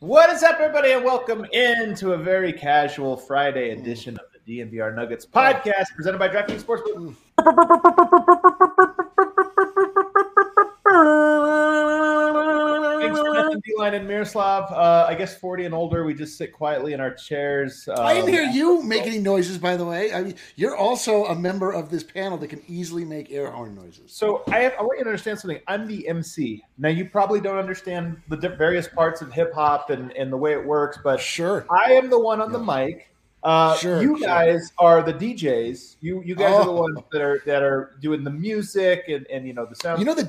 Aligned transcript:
What 0.00 0.30
is 0.30 0.42
up, 0.42 0.58
everybody, 0.58 0.92
and 0.92 1.04
welcome 1.04 1.44
into 1.52 2.14
a 2.14 2.16
very 2.16 2.54
casual 2.54 3.18
Friday 3.18 3.68
mm. 3.68 3.78
edition 3.82 4.16
of 4.16 4.22
the 4.32 4.60
DNVR 4.60 4.96
Nuggets 4.96 5.26
oh. 5.30 5.38
podcast 5.38 5.94
presented 5.94 6.16
by 6.16 6.30
DraftKings 6.30 6.64
Sportsbook. 6.64 7.14
Mm. 7.38 9.06
D-Line 13.80 13.94
and 13.94 14.06
Miroslav. 14.06 14.70
Uh, 14.70 15.06
I 15.08 15.14
guess 15.14 15.36
40 15.38 15.64
and 15.64 15.74
older, 15.74 16.04
we 16.04 16.12
just 16.12 16.36
sit 16.36 16.52
quietly 16.52 16.92
in 16.92 17.00
our 17.00 17.14
chairs. 17.14 17.88
I 17.88 18.12
didn't 18.14 18.28
Um, 18.28 18.32
hear 18.34 18.42
you 18.44 18.82
make 18.82 19.06
any 19.06 19.18
noises, 19.18 19.56
by 19.56 19.76
the 19.76 19.86
way. 19.86 20.12
I 20.12 20.22
mean, 20.22 20.34
you're 20.56 20.76
also 20.76 21.24
a 21.26 21.34
member 21.34 21.72
of 21.72 21.90
this 21.90 22.02
panel 22.04 22.36
that 22.38 22.48
can 22.48 22.62
easily 22.68 23.06
make 23.06 23.32
air 23.32 23.50
horn 23.50 23.74
noises. 23.74 24.12
So 24.12 24.42
I, 24.48 24.58
have, 24.60 24.74
I 24.78 24.82
want 24.82 24.98
you 24.98 25.04
to 25.04 25.10
understand 25.10 25.38
something. 25.38 25.60
I'm 25.66 25.86
the 25.88 26.06
MC. 26.08 26.62
Now 26.76 26.90
you 26.90 27.06
probably 27.06 27.40
don't 27.40 27.56
understand 27.56 28.20
the 28.28 28.36
di- 28.36 28.48
various 28.48 28.86
parts 28.86 29.22
of 29.22 29.32
hip 29.32 29.54
hop 29.54 29.88
and, 29.88 30.12
and 30.12 30.30
the 30.30 30.36
way 30.36 30.52
it 30.52 30.62
works, 30.64 30.98
but 31.02 31.18
Sure. 31.18 31.64
I 31.70 31.92
am 31.92 32.10
the 32.10 32.18
one 32.20 32.42
on 32.42 32.52
the 32.52 32.58
mic. 32.58 33.06
Uh, 33.42 33.74
Sure, 33.76 34.02
you 34.02 34.18
sure. 34.18 34.26
guys 34.28 34.70
are 34.78 35.02
the 35.02 35.14
DJs. 35.14 35.96
You 36.02 36.22
you 36.22 36.34
guys 36.34 36.52
are 36.52 36.64
the 36.66 36.70
Oh. 36.70 36.82
ones 36.82 36.98
that 37.10 37.22
are 37.22 37.42
that 37.46 37.62
are 37.62 37.92
doing 38.02 38.22
the 38.22 38.30
music 38.30 39.04
and, 39.08 39.26
and 39.32 39.46
you 39.46 39.54
know 39.54 39.64
the 39.64 39.74
sound. 39.76 39.98
You 39.98 40.04
know, 40.04 40.12
the 40.14 40.24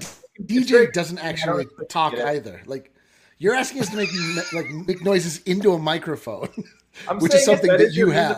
DJ 0.45 0.89
doesn't 0.93 1.17
actually 1.17 1.65
talk 1.89 2.13
either. 2.17 2.61
Like, 2.65 2.93
you're 3.41 3.55
asking 3.55 3.81
us 3.81 3.89
to 3.89 3.95
make 3.95 4.09
like 4.53 4.69
make 4.69 5.03
noises 5.03 5.41
into 5.43 5.73
a 5.73 5.79
microphone. 5.79 6.49
I'm 7.07 7.19
which 7.19 7.33
is 7.33 7.43
something 7.43 7.71
that 7.71 7.81
is 7.81 7.97
you 7.97 8.11
have. 8.11 8.37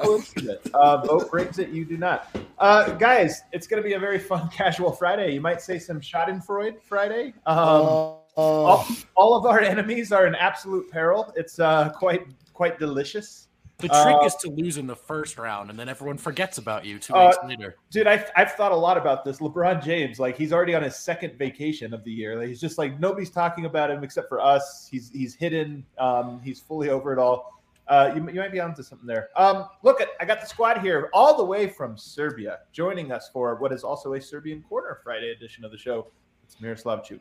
Uh, 0.73 0.97
Vogt 1.05 1.29
brings 1.29 1.59
it. 1.59 1.69
You 1.69 1.83
do 1.85 1.97
not. 1.97 2.33
Uh, 2.59 2.91
guys, 2.91 3.41
it's 3.51 3.67
going 3.67 3.81
to 3.81 3.87
be 3.87 3.95
a 3.95 3.99
very 3.99 4.19
fun 4.19 4.47
casual 4.53 4.91
Friday. 4.93 5.33
You 5.33 5.41
might 5.41 5.59
say 5.59 5.77
some 5.79 5.99
Schadenfreude 5.99 6.81
Friday. 6.81 7.33
Um, 7.45 7.57
Uh, 7.57 8.41
all, 8.41 8.87
all 9.15 9.35
of 9.35 9.45
our 9.45 9.59
enemies 9.73 10.11
are 10.11 10.25
in 10.25 10.35
absolute 10.35 10.89
peril. 10.89 11.33
It's 11.35 11.59
uh, 11.59 11.89
quite 11.89 12.25
quite 12.53 12.79
delicious. 12.79 13.42
The 13.83 13.89
trick 13.89 14.15
Uh, 14.21 14.25
is 14.25 14.35
to 14.35 14.49
lose 14.49 14.77
in 14.77 14.87
the 14.87 14.95
first 14.95 15.37
round, 15.37 15.69
and 15.69 15.77
then 15.77 15.89
everyone 15.89 16.17
forgets 16.17 16.57
about 16.57 16.85
you 16.85 16.97
two 16.99 17.13
Uh, 17.13 17.27
weeks 17.27 17.37
later. 17.45 17.75
Dude, 17.91 18.07
I've, 18.07 18.31
I've 18.35 18.53
thought 18.53 18.71
a 18.71 18.75
lot 18.75 18.97
about 18.97 19.25
this. 19.25 19.39
LeBron 19.39 19.83
James, 19.83 20.19
like 20.19 20.37
he's 20.37 20.53
already 20.53 20.73
on 20.73 20.83
his 20.83 20.95
second 20.95 21.37
vacation 21.37 21.93
of 21.93 22.01
the 22.05 22.11
year. 22.11 22.37
Like, 22.39 22.47
he's 22.47 22.61
just 22.61 22.77
like 22.77 22.97
nobody's 22.99 23.29
talking 23.29 23.65
about 23.65 23.91
him 23.91 24.01
except 24.03 24.29
for 24.29 24.39
us. 24.39 24.87
He's 24.89 25.09
he's 25.11 25.35
hidden. 25.35 25.85
Um, 25.97 26.39
he's 26.41 26.61
fully 26.61 26.89
over 26.89 27.11
it 27.11 27.19
all. 27.19 27.51
Uh, 27.89 28.13
you, 28.15 28.25
you 28.29 28.39
might 28.39 28.53
be 28.53 28.61
onto 28.61 28.81
something 28.81 29.05
there. 29.05 29.27
Um, 29.35 29.67
look 29.83 29.99
at 29.99 30.07
I 30.21 30.23
got 30.23 30.39
the 30.39 30.47
squad 30.47 30.77
here 30.79 31.09
all 31.13 31.35
the 31.35 31.43
way 31.43 31.67
from 31.67 31.97
Serbia, 31.97 32.59
joining 32.71 33.11
us 33.11 33.29
for 33.33 33.55
what 33.55 33.73
is 33.73 33.83
also 33.83 34.13
a 34.13 34.21
Serbian 34.21 34.63
Corner 34.63 34.99
Friday 35.03 35.31
edition 35.31 35.65
of 35.65 35.71
the 35.71 35.77
show. 35.77 36.07
It's 36.45 36.61
Miroslav 36.61 37.03
Cuk. 37.03 37.19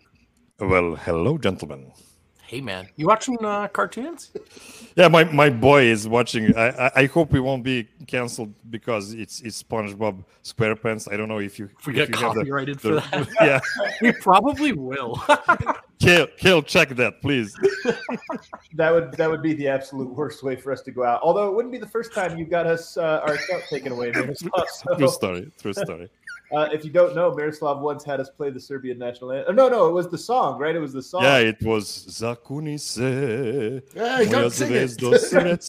Well, 0.61 0.95
hello, 0.95 1.37
gentlemen. 1.39 1.93
Hey, 2.53 2.61
man, 2.61 2.87
you 2.97 3.07
watching 3.07 3.43
uh, 3.43 3.67
cartoons? 3.69 4.31
Yeah, 4.95 5.09
my, 5.09 5.25
my 5.25 5.49
boy 5.49 5.85
is 5.85 6.07
watching. 6.07 6.55
I, 6.55 6.69
I 6.69 6.91
I 6.97 7.07
hope 7.07 7.33
we 7.33 7.41
won't 7.41 7.65
be 7.65 7.89
canceled 8.07 8.53
because 8.69 9.15
it's 9.15 9.41
it's 9.41 9.63
SpongeBob 9.63 10.23
SquarePants. 10.45 11.11
I 11.11 11.17
don't 11.17 11.29
know 11.31 11.39
if 11.41 11.59
you 11.59 11.71
If 11.81 11.87
we 11.87 11.95
if 11.95 11.97
get 11.97 12.09
you 12.11 12.23
have 12.23 12.35
the- 12.35 12.41
copyrighted 12.41 12.79
for 12.79 12.89
the- 12.97 13.01
that, 13.11 13.29
yeah, 13.41 13.61
we 14.03 14.13
probably 14.13 14.73
will. 14.73 15.17
Kill 15.99 16.27
Kale, 16.37 16.61
check 16.63 16.91
that, 16.91 17.23
please. 17.23 17.57
That 18.75 18.91
would 18.93 19.13
that 19.13 19.31
would 19.31 19.41
be 19.41 19.55
the 19.55 19.69
absolute 19.69 20.11
worst 20.15 20.43
way 20.43 20.57
for 20.57 20.71
us 20.73 20.83
to 20.83 20.91
go 20.91 21.05
out. 21.05 21.21
Although 21.23 21.49
it 21.49 21.55
wouldn't 21.55 21.73
be 21.73 21.79
the 21.79 21.89
first 21.89 22.13
time 22.13 22.37
you 22.37 22.45
got 22.45 22.67
us 22.67 22.99
uh, 22.99 23.23
our 23.27 23.33
account 23.35 23.63
taken 23.71 23.93
away, 23.93 24.11
Miroslav. 24.13 24.67
True 24.99 25.09
story. 25.09 25.51
True 25.59 25.73
story. 25.73 26.11
Uh, 26.53 26.69
if 26.73 26.85
you 26.85 26.91
don't 26.91 27.15
know, 27.15 27.33
Miroslav 27.35 27.81
once 27.81 28.05
had 28.05 28.21
us 28.21 28.29
play 28.29 28.51
the 28.51 28.61
Serbian 28.61 28.99
national 28.99 29.33
anthem. 29.33 29.57
No, 29.57 29.69
no, 29.69 29.89
it 29.89 29.93
was 29.93 30.09
the 30.09 30.19
song, 30.19 30.59
right? 30.59 30.75
It 30.75 30.81
was 30.81 30.93
the 30.93 31.03
song. 31.03 31.23
Yeah, 31.23 31.39
it 31.39 31.63
was 31.63 31.87
Zakuni 31.87 32.79
se. 32.79 33.83
Hey, 33.95 34.27
moja 34.27 34.31
don't 34.31 34.51
sing 34.51 34.73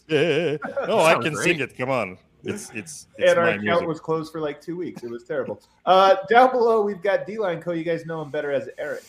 it. 0.10 0.62
No, 0.88 1.00
I 1.00 1.14
can 1.16 1.34
great. 1.34 1.44
sing 1.44 1.60
it. 1.62 1.78
Come 1.78 1.90
on. 1.90 2.18
It's 2.44 2.70
it's 2.72 3.08
it's 3.18 3.30
and 3.32 3.40
our 3.40 3.46
my 3.46 3.52
account 3.52 3.64
music. 3.64 3.88
was 3.88 4.00
closed 4.02 4.32
for 4.32 4.42
like 4.42 4.60
two 4.60 4.76
weeks. 4.76 5.04
It 5.04 5.10
was 5.10 5.24
terrible. 5.24 5.62
Uh, 5.86 6.18
down 6.30 6.52
below, 6.52 6.82
we've 6.82 7.02
got 7.02 7.26
D 7.26 7.38
Line 7.38 7.62
Co. 7.62 7.72
You 7.72 7.86
guys 7.86 8.06
know 8.06 8.22
him 8.22 8.32
better 8.32 8.52
as 8.52 8.70
Eric. 8.78 9.04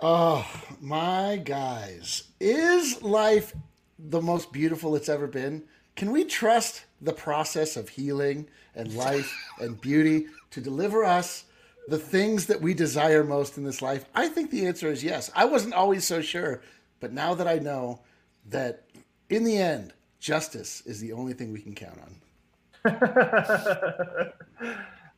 Oh 0.00 0.46
my 0.80 1.36
guys, 1.44 2.24
is 2.40 3.02
life 3.02 3.54
the 3.98 4.22
most 4.22 4.52
beautiful 4.52 4.96
it's 4.96 5.10
ever 5.10 5.26
been? 5.26 5.64
Can 5.96 6.10
we 6.10 6.24
trust 6.24 6.84
the 7.02 7.12
process 7.12 7.76
of 7.76 7.88
healing 7.88 8.48
and 8.74 8.92
life 8.94 9.32
and 9.60 9.80
beauty 9.80 10.26
to 10.54 10.60
deliver 10.60 11.04
us 11.04 11.44
the 11.88 11.98
things 11.98 12.46
that 12.46 12.60
we 12.60 12.72
desire 12.74 13.24
most 13.24 13.58
in 13.58 13.64
this 13.64 13.82
life? 13.82 14.04
I 14.14 14.28
think 14.28 14.50
the 14.50 14.66
answer 14.66 14.88
is 14.88 15.04
yes. 15.04 15.30
I 15.34 15.44
wasn't 15.44 15.74
always 15.74 16.04
so 16.06 16.20
sure, 16.22 16.62
but 17.00 17.12
now 17.12 17.34
that 17.34 17.48
I 17.48 17.58
know 17.58 18.00
that 18.46 18.84
in 19.28 19.44
the 19.44 19.58
end, 19.58 19.92
justice 20.20 20.82
is 20.86 21.00
the 21.00 21.12
only 21.12 21.32
thing 21.32 21.52
we 21.52 21.60
can 21.60 21.74
count 21.74 21.98
on. 22.00 22.16
that 22.84 24.34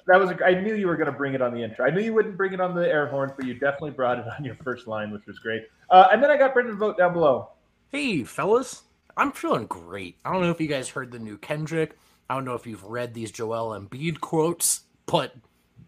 was. 0.06 0.32
I 0.44 0.54
knew 0.54 0.74
you 0.74 0.86
were 0.86 0.96
going 0.96 1.10
to 1.10 1.16
bring 1.16 1.34
it 1.34 1.42
on 1.42 1.52
the 1.52 1.62
intro. 1.62 1.84
I 1.84 1.90
knew 1.90 2.00
you 2.00 2.14
wouldn't 2.14 2.36
bring 2.36 2.52
it 2.52 2.60
on 2.60 2.74
the 2.74 2.88
air 2.88 3.06
horns, 3.06 3.32
but 3.36 3.44
you 3.44 3.54
definitely 3.54 3.90
brought 3.90 4.18
it 4.18 4.26
on 4.38 4.44
your 4.44 4.54
first 4.56 4.86
line, 4.86 5.10
which 5.10 5.26
was 5.26 5.38
great. 5.38 5.62
Uh, 5.90 6.06
and 6.12 6.22
then 6.22 6.30
I 6.30 6.36
got 6.36 6.54
Brendan 6.54 6.78
Vogt 6.78 6.96
down 6.98 7.12
below. 7.12 7.50
hey, 7.90 8.24
fellas, 8.24 8.84
I'm 9.16 9.32
feeling 9.32 9.66
great. 9.66 10.16
I 10.24 10.32
don't 10.32 10.42
know 10.42 10.50
if 10.50 10.60
you 10.60 10.68
guys 10.68 10.88
heard 10.88 11.10
the 11.10 11.18
new 11.18 11.38
Kendrick. 11.38 11.96
I 12.28 12.34
don't 12.34 12.44
know 12.44 12.54
if 12.54 12.66
you've 12.66 12.84
read 12.84 13.14
these 13.14 13.30
Joel 13.30 13.78
Embiid 13.78 14.20
quotes, 14.20 14.82
but 15.06 15.34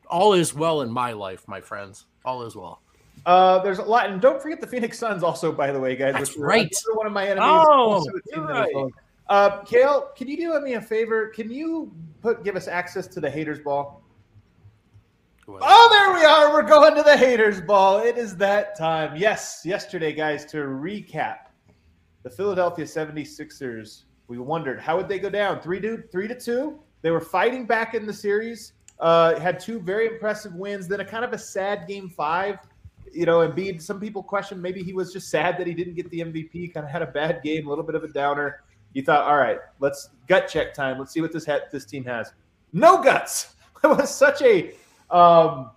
all 0.09 0.33
is 0.33 0.55
well 0.55 0.81
in 0.81 0.91
my 0.91 1.13
life, 1.13 1.47
my 1.47 1.61
friends. 1.61 2.07
All 2.25 2.43
is 2.45 2.57
well. 2.57 2.83
Uh, 3.27 3.59
there's 3.63 3.79
a 3.79 3.83
lot, 3.83 4.09
and 4.11 4.21
don't 4.21 4.41
forget 4.41 4.61
the 4.61 4.67
Phoenix 4.67 4.99
Suns. 4.99 5.23
Also, 5.23 5.53
by 5.53 5.73
the 5.73 5.81
way, 5.81 5.97
guys, 5.97 6.15
That's 6.15 6.37
right. 6.39 6.73
one 6.95 7.07
of 7.07 7.13
my 7.13 7.25
enemies. 7.27 7.43
Oh, 7.45 7.93
also 7.93 8.11
a 8.11 8.23
team 8.23 8.23
you're 8.35 8.47
right. 8.47 8.93
Uh, 9.29 9.63
Kale, 9.65 10.11
can 10.17 10.29
you 10.29 10.37
do 10.37 10.59
me 10.61 10.75
a 10.75 10.81
favor? 10.81 11.29
Can 11.29 11.51
you 11.51 11.93
put 12.23 12.45
give 12.45 12.57
us 12.57 12.69
access 12.69 13.07
to 13.09 13.21
the 13.21 13.31
haters 13.31 13.59
ball? 13.59 14.03
Oh, 15.47 15.89
there 15.91 16.15
we 16.15 16.25
are. 16.25 16.53
We're 16.53 16.69
going 16.69 16.95
to 16.95 17.03
the 17.03 17.17
haters 17.17 17.61
ball. 17.61 18.01
It 18.01 18.19
is 18.19 18.37
that 18.37 18.77
time. 18.77 19.17
Yes, 19.17 19.63
yesterday, 19.65 20.13
guys, 20.13 20.45
to 20.47 20.59
recap 20.59 21.39
the 22.23 22.31
Philadelphia 22.31 22.85
76ers. 22.85 24.05
We 24.29 24.39
wondered 24.39 24.79
how 24.79 24.97
would 24.99 25.09
they 25.09 25.19
go 25.19 25.31
down? 25.31 25.61
Three 25.61 25.81
to 25.81 26.03
three 26.13 26.29
to 26.29 26.39
two. 26.39 26.79
They 27.01 27.11
were 27.11 27.21
fighting 27.21 27.65
back 27.65 27.95
in 27.95 28.07
the 28.07 28.13
series. 28.13 28.75
Uh, 29.01 29.39
had 29.39 29.61
two 29.61 29.79
very 29.81 30.07
impressive 30.07 30.55
wins, 30.55 30.89
then 30.89 31.01
a 31.01 31.05
kind 31.05 31.25
of 31.25 31.33
a 31.33 31.39
sad 31.39 31.87
game 31.87 32.09
five. 32.09 32.59
You 33.13 33.27
know, 33.27 33.49
Embiid, 33.49 33.81
some 33.81 34.01
people 34.01 34.23
question 34.23 34.61
maybe 34.61 34.83
he 34.83 34.93
was 34.93 35.13
just 35.13 35.31
sad 35.31 35.57
that 35.59 35.67
he 35.67 35.75
didn't 35.75 35.95
get 35.95 36.11
the 36.11 36.21
MVP, 36.21 36.75
kind 36.75 36.85
of 36.85 36.91
had 36.91 37.03
a 37.03 37.07
bad 37.07 37.43
game, 37.43 37.67
a 37.67 37.71
little 37.71 37.85
bit 37.85 37.95
of 37.95 38.05
a 38.05 38.09
downer. 38.09 38.63
You 38.93 39.03
thought, 39.03 39.23
all 39.23 39.37
right, 39.37 39.59
let's 39.81 40.11
gut 40.27 40.49
check 40.49 40.75
time. 40.75 40.99
Let's 40.99 41.13
see 41.13 41.21
what 41.21 41.33
this 41.33 41.47
ha- 41.47 41.61
this 41.71 41.85
team 41.85 42.05
has. 42.05 42.33
No 42.73 43.03
guts. 43.03 43.55
It 43.85 43.87
was 43.87 44.13
such 44.13 44.43
a 44.43 44.73
um, 45.09 45.71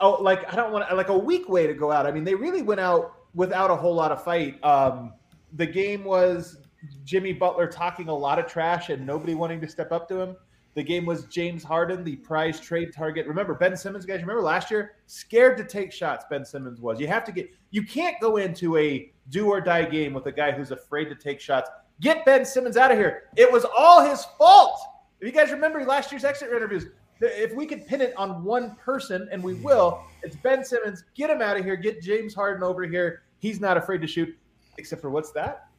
oh, 0.00 0.22
like 0.22 0.50
I 0.52 0.56
don't 0.56 0.72
want 0.72 0.94
like 0.96 1.08
a 1.08 1.18
weak 1.18 1.48
way 1.48 1.66
to 1.66 1.74
go 1.74 1.90
out. 1.90 2.06
I 2.06 2.12
mean, 2.12 2.24
they 2.24 2.34
really 2.34 2.62
went 2.62 2.80
out 2.80 3.14
without 3.34 3.70
a 3.70 3.76
whole 3.76 3.94
lot 3.94 4.12
of 4.12 4.22
fight. 4.22 4.62
Um, 4.64 5.12
the 5.54 5.66
game 5.66 6.04
was 6.04 6.58
Jimmy 7.04 7.32
Butler 7.32 7.66
talking 7.66 8.08
a 8.08 8.14
lot 8.14 8.38
of 8.38 8.46
trash 8.46 8.90
and 8.90 9.06
nobody 9.06 9.34
wanting 9.34 9.60
to 9.60 9.68
step 9.68 9.92
up 9.92 10.08
to 10.08 10.20
him. 10.20 10.36
The 10.78 10.84
game 10.84 11.04
was 11.04 11.24
James 11.24 11.64
Harden, 11.64 12.04
the 12.04 12.14
prize 12.14 12.60
trade 12.60 12.92
target. 12.94 13.26
Remember 13.26 13.52
Ben 13.52 13.76
Simmons, 13.76 14.06
guys. 14.06 14.20
Remember 14.20 14.40
last 14.40 14.70
year, 14.70 14.92
scared 15.06 15.56
to 15.56 15.64
take 15.64 15.90
shots. 15.90 16.24
Ben 16.30 16.44
Simmons 16.44 16.80
was. 16.80 17.00
You 17.00 17.08
have 17.08 17.24
to 17.24 17.32
get. 17.32 17.50
You 17.72 17.82
can't 17.82 18.14
go 18.20 18.36
into 18.36 18.76
a 18.76 19.12
do 19.28 19.48
or 19.48 19.60
die 19.60 19.86
game 19.86 20.14
with 20.14 20.26
a 20.26 20.30
guy 20.30 20.52
who's 20.52 20.70
afraid 20.70 21.06
to 21.06 21.16
take 21.16 21.40
shots. 21.40 21.68
Get 22.00 22.24
Ben 22.24 22.44
Simmons 22.44 22.76
out 22.76 22.92
of 22.92 22.96
here. 22.96 23.24
It 23.34 23.50
was 23.50 23.66
all 23.76 24.08
his 24.08 24.24
fault. 24.38 24.78
If 25.20 25.26
you 25.26 25.32
guys 25.32 25.50
remember 25.50 25.84
last 25.84 26.12
year's 26.12 26.22
exit 26.22 26.52
interviews, 26.52 26.86
if 27.20 27.52
we 27.56 27.66
could 27.66 27.84
pin 27.84 28.00
it 28.00 28.16
on 28.16 28.44
one 28.44 28.76
person, 28.76 29.28
and 29.32 29.42
we 29.42 29.54
will, 29.54 30.04
it's 30.22 30.36
Ben 30.36 30.64
Simmons. 30.64 31.02
Get 31.16 31.28
him 31.28 31.42
out 31.42 31.56
of 31.56 31.64
here. 31.64 31.74
Get 31.74 32.00
James 32.00 32.36
Harden 32.36 32.62
over 32.62 32.84
here. 32.84 33.22
He's 33.40 33.60
not 33.60 33.76
afraid 33.76 34.00
to 34.02 34.06
shoot, 34.06 34.32
except 34.76 35.02
for 35.02 35.10
what's 35.10 35.32
that? 35.32 35.70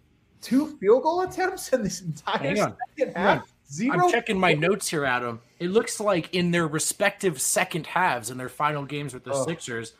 Two 0.41 0.75
field 0.75 1.03
goal 1.03 1.21
attempts 1.21 1.71
in 1.71 1.83
this 1.83 2.01
entire 2.01 2.53
second 2.97 3.15
half. 3.15 3.49
Zero. 3.71 4.05
I'm 4.05 4.11
checking 4.11 4.39
my 4.39 4.53
notes 4.53 4.89
here, 4.89 5.05
Adam. 5.05 5.41
It 5.59 5.69
looks 5.69 5.99
like 5.99 6.33
in 6.33 6.51
their 6.51 6.67
respective 6.67 7.39
second 7.39 7.85
halves 7.87 8.29
in 8.31 8.37
their 8.37 8.49
final 8.49 8.83
games 8.85 9.13
with 9.13 9.23
the 9.23 9.31
Oh. 9.33 9.45
Sixers, 9.45 9.93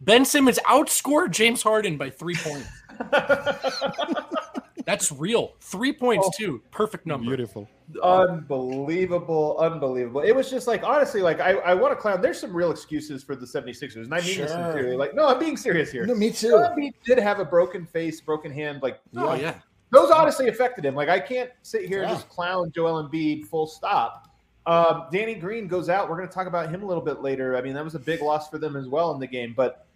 Ben 0.00 0.24
Simmons 0.24 0.58
outscored 0.66 1.30
James 1.30 1.62
Harden 1.62 1.96
by 1.96 2.10
three 2.10 2.34
points. 2.36 2.68
That's 4.84 5.10
real. 5.12 5.54
Three 5.60 5.92
points, 5.94 6.26
oh. 6.28 6.32
too. 6.36 6.62
Perfect 6.70 7.06
number. 7.06 7.28
Beautiful. 7.28 7.68
unbelievable, 8.02 9.56
unbelievable. 9.58 10.20
It 10.20 10.32
was 10.32 10.50
just 10.50 10.66
like 10.66 10.82
honestly, 10.82 11.22
like 11.22 11.40
I, 11.40 11.52
I 11.52 11.74
want 11.74 11.92
to 11.92 11.96
clown. 11.96 12.20
There's 12.20 12.38
some 12.38 12.54
real 12.54 12.70
excuses 12.70 13.22
for 13.22 13.34
the 13.34 13.46
76ers, 13.46 13.96
and 13.96 14.12
I 14.12 14.18
mean 14.18 14.26
this 14.26 14.34
Sure. 14.36 14.48
sincerely. 14.48 14.96
Like, 14.96 15.14
no, 15.14 15.26
I'm 15.28 15.38
being 15.38 15.56
serious 15.56 15.90
here. 15.90 16.04
No, 16.04 16.14
me 16.14 16.30
too. 16.30 16.50
Joel 16.50 16.74
Embiid 16.76 16.92
did 17.04 17.18
have 17.18 17.38
a 17.40 17.44
broken 17.44 17.86
face, 17.86 18.20
broken 18.20 18.50
hand. 18.52 18.82
Like, 18.82 19.00
Oh, 19.16 19.34
yeah. 19.34 19.54
Those 19.94 20.10
honestly 20.10 20.48
affected 20.48 20.84
him. 20.84 20.94
Like, 20.94 21.08
I 21.08 21.20
can't 21.20 21.50
sit 21.62 21.86
here 21.86 22.02
and 22.02 22.10
just 22.10 22.28
clown 22.28 22.72
Joel 22.74 23.08
Embiid 23.08 23.46
full 23.46 23.66
stop. 23.66 24.28
Um, 24.66 25.04
Danny 25.12 25.34
Green 25.34 25.68
goes 25.68 25.88
out. 25.88 26.08
We're 26.08 26.16
going 26.16 26.28
to 26.28 26.34
talk 26.34 26.46
about 26.46 26.70
him 26.70 26.82
a 26.82 26.86
little 26.86 27.02
bit 27.02 27.20
later. 27.20 27.56
I 27.56 27.60
mean, 27.60 27.74
that 27.74 27.84
was 27.84 27.94
a 27.94 27.98
big 27.98 28.22
loss 28.22 28.48
for 28.48 28.58
them 28.58 28.76
as 28.76 28.88
well 28.88 29.12
in 29.12 29.20
the 29.20 29.26
game, 29.26 29.52
but 29.56 29.86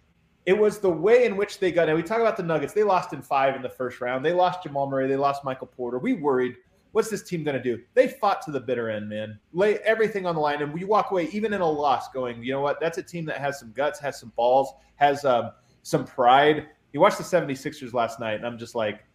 It 0.45 0.57
was 0.57 0.79
the 0.79 0.89
way 0.89 1.25
in 1.25 1.35
which 1.37 1.59
they 1.59 1.71
got. 1.71 1.89
And 1.89 1.97
we 1.97 2.03
talk 2.03 2.19
about 2.19 2.37
the 2.37 2.43
Nuggets. 2.43 2.73
They 2.73 2.83
lost 2.83 3.13
in 3.13 3.21
five 3.21 3.55
in 3.55 3.61
the 3.61 3.69
first 3.69 4.01
round. 4.01 4.25
They 4.25 4.33
lost 4.33 4.63
Jamal 4.63 4.89
Murray. 4.89 5.07
They 5.07 5.15
lost 5.17 5.43
Michael 5.43 5.67
Porter. 5.67 5.99
We 5.99 6.13
worried. 6.13 6.55
What's 6.91 7.09
this 7.09 7.21
team 7.21 7.43
going 7.43 7.57
to 7.57 7.61
do? 7.61 7.83
They 7.93 8.07
fought 8.07 8.41
to 8.43 8.51
the 8.51 8.59
bitter 8.59 8.89
end, 8.89 9.09
man. 9.09 9.39
Lay 9.53 9.77
everything 9.79 10.25
on 10.25 10.33
the 10.33 10.41
line, 10.41 10.63
and 10.63 10.73
we 10.73 10.85
walk 10.85 11.11
away 11.11 11.27
even 11.31 11.53
in 11.53 11.61
a 11.61 11.69
loss, 11.69 12.09
going, 12.09 12.41
you 12.41 12.51
know 12.51 12.61
what? 12.61 12.79
That's 12.79 12.97
a 12.97 13.03
team 13.03 13.25
that 13.25 13.37
has 13.37 13.59
some 13.59 13.71
guts, 13.73 13.99
has 13.99 14.19
some 14.19 14.31
balls, 14.35 14.73
has 14.95 15.23
um, 15.23 15.51
some 15.83 16.03
pride. 16.03 16.67
You 16.93 16.99
watched 16.99 17.19
the 17.19 17.23
76ers 17.23 17.93
last 17.93 18.19
night, 18.19 18.35
and 18.35 18.45
I'm 18.45 18.57
just 18.57 18.73
like, 18.73 19.05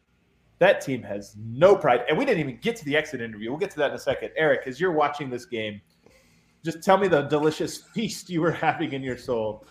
that 0.59 0.81
team 0.81 1.03
has 1.03 1.37
no 1.39 1.77
pride. 1.77 2.05
And 2.09 2.17
we 2.17 2.25
didn't 2.25 2.41
even 2.41 2.59
get 2.59 2.77
to 2.77 2.85
the 2.85 2.97
exit 2.97 3.21
interview. 3.21 3.51
We'll 3.51 3.59
get 3.59 3.71
to 3.73 3.79
that 3.79 3.91
in 3.91 3.97
a 3.97 4.01
second. 4.01 4.31
Eric, 4.37 4.67
as 4.67 4.81
you're 4.81 4.93
watching 4.93 5.31
this 5.31 5.45
game, 5.45 5.81
just 6.65 6.83
tell 6.83 6.97
me 6.97 7.09
the 7.09 7.23
delicious 7.23 7.77
feast 7.95 8.31
you 8.31 8.41
were 8.41 8.53
having 8.53 8.93
in 8.93 9.03
your 9.03 9.19
soul. 9.19 9.67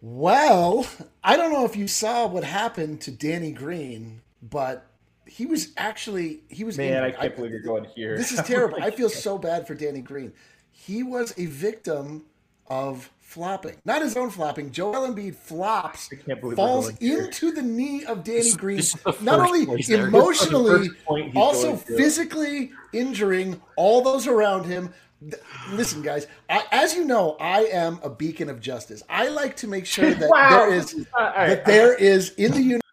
Well, 0.00 0.86
I 1.22 1.36
don't 1.36 1.52
know 1.52 1.64
if 1.64 1.76
you 1.76 1.88
saw 1.88 2.26
what 2.26 2.44
happened 2.44 3.00
to 3.02 3.10
Danny 3.10 3.52
Green, 3.52 4.20
but 4.42 4.86
he 5.26 5.46
was 5.46 5.72
actually 5.76 6.42
he 6.48 6.64
was 6.64 6.76
man. 6.76 7.02
I 7.02 7.10
can't 7.10 7.34
believe 7.34 7.52
you're 7.52 7.62
going 7.62 7.84
here. 7.84 8.16
This 8.16 8.30
is 8.30 8.38
oh 8.40 8.42
terrible. 8.42 8.82
I 8.82 8.90
feel 8.90 9.08
so 9.08 9.38
bad 9.38 9.66
for 9.66 9.74
Danny 9.74 10.02
Green. 10.02 10.32
He 10.70 11.02
was 11.02 11.32
a 11.38 11.46
victim 11.46 12.26
of 12.66 13.10
flopping, 13.34 13.74
not 13.84 14.00
his 14.00 14.16
own 14.16 14.30
flopping. 14.30 14.70
Joel 14.70 15.12
Embiid 15.12 15.34
flops, 15.34 16.08
falls 16.54 16.96
into 16.98 17.50
the 17.50 17.62
knee 17.62 18.04
of 18.04 18.22
Danny 18.22 18.38
this, 18.38 18.56
Green, 18.56 18.76
this 18.76 18.96
not 19.20 19.40
only 19.40 19.64
emotionally, 19.88 20.88
also 21.34 21.74
physically 21.74 22.70
injuring 22.92 23.60
all 23.76 24.02
those 24.02 24.28
around 24.28 24.64
him. 24.64 24.94
Listen, 25.72 26.00
guys, 26.00 26.28
I, 26.48 26.64
as 26.70 26.94
you 26.94 27.04
know, 27.04 27.36
I 27.40 27.64
am 27.64 27.98
a 28.04 28.10
beacon 28.10 28.48
of 28.48 28.60
justice. 28.60 29.02
I 29.08 29.28
like 29.28 29.56
to 29.56 29.66
make 29.66 29.86
sure 29.86 30.14
that 30.14 30.30
wow. 30.30 30.50
there 30.50 30.74
is 30.74 30.94
right. 31.18 31.48
that 31.48 31.64
there 31.64 31.94
is 31.94 32.30
in 32.34 32.52
the 32.52 32.62
unit 32.62 32.84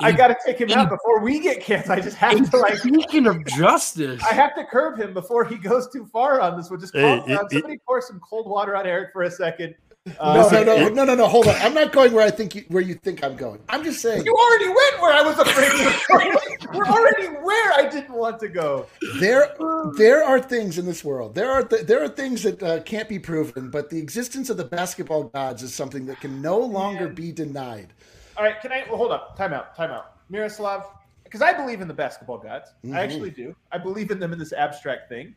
I 0.00 0.12
got 0.12 0.28
to 0.28 0.36
take 0.46 0.60
him 0.60 0.70
out 0.70 0.90
before 0.90 1.20
we 1.20 1.40
get 1.40 1.60
canceled. 1.60 1.98
I 1.98 2.02
just 2.02 2.16
have 2.18 2.50
to 2.50 2.56
like. 2.58 2.76
Speaking 2.76 3.26
of 3.26 3.44
justice, 3.46 4.22
I 4.22 4.32
have 4.32 4.54
to 4.54 4.64
curb 4.64 4.98
him 4.98 5.12
before 5.12 5.44
he 5.44 5.56
goes 5.56 5.88
too 5.90 6.06
far 6.12 6.40
on 6.40 6.56
this. 6.56 6.70
We'll 6.70 6.78
just 6.78 6.92
calm 6.92 7.20
hey, 7.22 7.34
down. 7.34 7.50
Somebody 7.50 7.74
it, 7.74 7.80
pour 7.84 8.00
some 8.00 8.20
cold 8.20 8.48
water 8.48 8.76
on 8.76 8.86
Eric 8.86 9.10
for 9.12 9.22
a 9.22 9.30
second. 9.30 9.74
Uh, 10.18 10.48
no, 10.50 10.62
no, 10.62 10.76
no, 10.76 10.88
no, 10.88 11.04
no, 11.04 11.14
no. 11.14 11.26
Hold 11.26 11.48
on. 11.48 11.56
I'm 11.56 11.74
not 11.74 11.92
going 11.92 12.12
where 12.12 12.26
I 12.26 12.30
think 12.30 12.54
you, 12.54 12.64
where 12.68 12.82
you 12.82 12.94
think 12.94 13.24
I'm 13.24 13.36
going. 13.36 13.60
I'm 13.68 13.84
just 13.84 14.00
saying. 14.00 14.24
You 14.24 14.34
already 14.34 14.68
went 14.68 15.00
where 15.00 15.12
I 15.12 15.22
was 15.22 15.38
afraid 15.38 15.72
you 15.72 15.86
were. 15.86 16.78
We're 16.78 16.86
already 16.86 17.26
where 17.42 17.72
I 17.72 17.88
didn't 17.88 18.14
want 18.14 18.38
to 18.40 18.48
go. 18.48 18.86
There, 19.20 19.54
there 19.96 20.24
are 20.24 20.40
things 20.40 20.78
in 20.78 20.86
this 20.86 21.04
world. 21.04 21.34
There 21.34 21.50
are 21.50 21.62
th- 21.64 21.86
there 21.86 22.02
are 22.02 22.08
things 22.08 22.42
that 22.42 22.62
uh, 22.62 22.80
can't 22.82 23.08
be 23.08 23.18
proven, 23.18 23.70
but 23.70 23.90
the 23.90 23.98
existence 23.98 24.50
of 24.50 24.56
the 24.56 24.64
basketball 24.64 25.24
gods 25.24 25.62
is 25.62 25.74
something 25.74 26.06
that 26.06 26.20
can 26.20 26.42
no 26.42 26.58
longer 26.58 27.08
be 27.08 27.32
denied. 27.32 27.92
All 28.36 28.44
right, 28.44 28.60
can 28.60 28.72
I 28.72 28.84
well, 28.88 28.98
hold 28.98 29.12
up? 29.12 29.36
Time 29.36 29.52
out. 29.52 29.74
Time 29.76 29.90
out. 29.90 30.18
Miroslav, 30.28 30.86
because 31.24 31.42
I 31.42 31.52
believe 31.52 31.80
in 31.80 31.88
the 31.88 31.94
basketball 31.94 32.38
gods. 32.38 32.70
Mm-hmm. 32.84 32.96
I 32.96 33.00
actually 33.00 33.30
do. 33.30 33.54
I 33.72 33.78
believe 33.78 34.10
in 34.10 34.18
them 34.18 34.32
in 34.32 34.38
this 34.38 34.52
abstract 34.52 35.08
thing. 35.08 35.34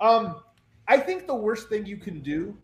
Um, 0.00 0.36
I 0.86 0.96
think 0.96 1.26
the 1.26 1.34
worst 1.34 1.68
thing 1.68 1.86
you 1.86 1.96
can 1.96 2.20
do 2.20 2.56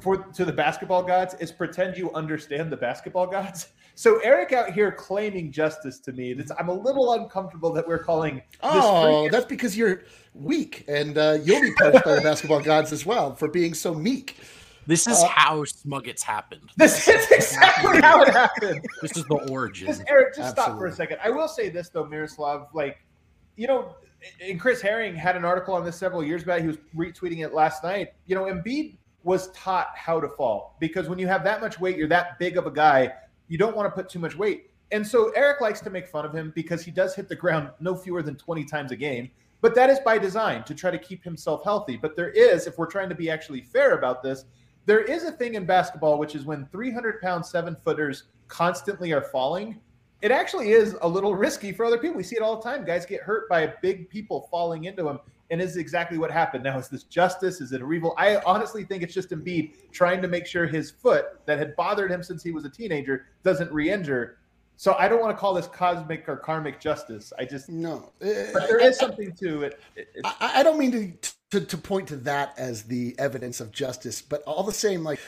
for 0.00 0.16
to 0.16 0.44
the 0.44 0.52
basketball 0.52 1.02
gods 1.02 1.34
is 1.40 1.52
pretend 1.52 1.96
you 1.96 2.12
understand 2.12 2.70
the 2.70 2.76
basketball 2.76 3.26
gods. 3.26 3.68
So 3.98 4.20
Eric 4.20 4.52
out 4.52 4.70
here 4.70 4.92
claiming 4.92 5.50
justice 5.50 5.98
to 5.98 6.12
me, 6.12 6.40
I'm 6.56 6.68
a 6.68 6.72
little 6.72 7.14
uncomfortable 7.14 7.72
that 7.72 7.88
we're 7.88 7.98
calling. 7.98 8.40
Oh, 8.62 9.28
that's 9.28 9.44
because 9.44 9.76
you're 9.76 10.04
weak, 10.34 10.84
and 10.86 11.18
uh, 11.18 11.38
you'll 11.42 11.60
be 11.60 11.72
punished 11.72 12.04
by 12.04 12.14
the 12.14 12.20
basketball 12.20 12.60
gods 12.60 12.92
as 12.92 13.04
well 13.04 13.34
for 13.34 13.48
being 13.48 13.74
so 13.74 13.92
meek. 13.92 14.36
This 14.86 15.08
is 15.08 15.18
uh, 15.18 15.26
how 15.26 15.64
Smuggets 15.64 16.22
happened. 16.22 16.70
This 16.76 17.08
is 17.08 17.28
exactly 17.32 18.00
how 18.00 18.22
it 18.22 18.28
happened. 18.28 18.86
This 19.02 19.16
is 19.16 19.24
the 19.24 19.50
origin. 19.50 19.88
Just, 19.88 20.04
Eric, 20.06 20.36
just 20.36 20.50
Absolutely. 20.50 20.62
stop 20.62 20.78
for 20.78 20.86
a 20.86 20.92
second. 20.92 21.18
I 21.24 21.30
will 21.30 21.48
say 21.48 21.68
this 21.68 21.88
though, 21.88 22.06
Miroslav, 22.06 22.68
like, 22.72 23.04
you 23.56 23.66
know, 23.66 23.96
and 24.40 24.60
Chris 24.60 24.80
Herring 24.80 25.16
had 25.16 25.34
an 25.34 25.44
article 25.44 25.74
on 25.74 25.84
this 25.84 25.96
several 25.96 26.22
years 26.22 26.44
back. 26.44 26.60
He 26.60 26.68
was 26.68 26.78
retweeting 26.96 27.44
it 27.44 27.52
last 27.52 27.82
night. 27.82 28.10
You 28.26 28.36
know, 28.36 28.44
Embiid 28.44 28.97
was 29.24 29.50
taught 29.52 29.88
how 29.94 30.20
to 30.20 30.28
fall 30.28 30.76
because 30.80 31.08
when 31.08 31.18
you 31.18 31.26
have 31.26 31.44
that 31.44 31.60
much 31.60 31.80
weight, 31.80 31.96
you're 31.96 32.08
that 32.08 32.38
big 32.38 32.56
of 32.56 32.66
a 32.66 32.70
guy, 32.70 33.12
you 33.48 33.58
don't 33.58 33.76
want 33.76 33.86
to 33.86 33.94
put 33.94 34.08
too 34.08 34.18
much 34.18 34.36
weight. 34.36 34.70
And 34.90 35.06
so 35.06 35.30
Eric 35.30 35.60
likes 35.60 35.80
to 35.82 35.90
make 35.90 36.08
fun 36.08 36.24
of 36.24 36.34
him 36.34 36.52
because 36.54 36.82
he 36.82 36.90
does 36.90 37.14
hit 37.14 37.28
the 37.28 37.36
ground 37.36 37.70
no 37.80 37.94
fewer 37.94 38.22
than 38.22 38.36
20 38.36 38.64
times 38.64 38.90
a 38.90 38.96
game. 38.96 39.30
But 39.60 39.74
that 39.74 39.90
is 39.90 39.98
by 40.00 40.18
design 40.18 40.62
to 40.64 40.74
try 40.74 40.90
to 40.90 40.98
keep 40.98 41.24
himself 41.24 41.64
healthy. 41.64 41.96
But 41.96 42.16
there 42.16 42.30
is, 42.30 42.66
if 42.66 42.78
we're 42.78 42.86
trying 42.86 43.08
to 43.08 43.14
be 43.14 43.28
actually 43.28 43.60
fair 43.60 43.98
about 43.98 44.22
this, 44.22 44.44
there 44.86 45.00
is 45.00 45.24
a 45.24 45.32
thing 45.32 45.54
in 45.54 45.66
basketball, 45.66 46.18
which 46.18 46.34
is 46.34 46.44
when 46.44 46.66
300 46.66 47.20
pound 47.20 47.44
seven 47.44 47.76
footers 47.84 48.24
constantly 48.46 49.12
are 49.12 49.20
falling, 49.20 49.80
it 50.20 50.30
actually 50.30 50.72
is 50.72 50.96
a 51.02 51.08
little 51.08 51.34
risky 51.34 51.72
for 51.72 51.84
other 51.84 51.98
people. 51.98 52.16
We 52.16 52.22
see 52.22 52.36
it 52.36 52.42
all 52.42 52.56
the 52.56 52.62
time. 52.62 52.84
Guys 52.84 53.06
get 53.06 53.22
hurt 53.22 53.48
by 53.48 53.72
big 53.82 54.08
people 54.08 54.48
falling 54.50 54.84
into 54.84 55.04
them. 55.04 55.20
And 55.50 55.62
is 55.62 55.78
exactly 55.78 56.18
what 56.18 56.30
happened. 56.30 56.64
Now, 56.64 56.78
is 56.78 56.88
this 56.88 57.04
justice? 57.04 57.62
Is 57.62 57.72
it 57.72 57.80
a 57.80 57.84
revolt? 57.84 58.14
I 58.18 58.36
honestly 58.44 58.84
think 58.84 59.02
it's 59.02 59.14
just 59.14 59.30
Embiid 59.30 59.72
trying 59.92 60.20
to 60.20 60.28
make 60.28 60.44
sure 60.44 60.66
his 60.66 60.90
foot 60.90 61.40
that 61.46 61.58
had 61.58 61.74
bothered 61.74 62.10
him 62.10 62.22
since 62.22 62.42
he 62.42 62.50
was 62.50 62.66
a 62.66 62.68
teenager 62.68 63.26
doesn't 63.44 63.72
re-injure. 63.72 64.36
So 64.76 64.94
I 64.98 65.08
don't 65.08 65.20
want 65.20 65.34
to 65.34 65.40
call 65.40 65.54
this 65.54 65.66
cosmic 65.66 66.28
or 66.28 66.36
karmic 66.36 66.80
justice. 66.80 67.32
I 67.38 67.46
just 67.46 67.70
no. 67.70 68.12
But 68.20 68.68
there 68.68 68.78
is 68.78 68.98
something 68.98 69.32
to 69.36 69.62
it. 69.62 69.80
it 69.96 70.08
I, 70.22 70.60
I 70.60 70.62
don't 70.62 70.78
mean 70.78 70.92
to 70.92 71.30
to, 71.50 71.60
to 71.60 71.78
point 71.78 72.08
to 72.08 72.16
that 72.16 72.54
as 72.58 72.84
the 72.84 73.14
evidence 73.18 73.60
of 73.60 73.72
justice, 73.72 74.20
but 74.20 74.42
all 74.42 74.62
the 74.62 74.72
same, 74.72 75.02
like 75.02 75.18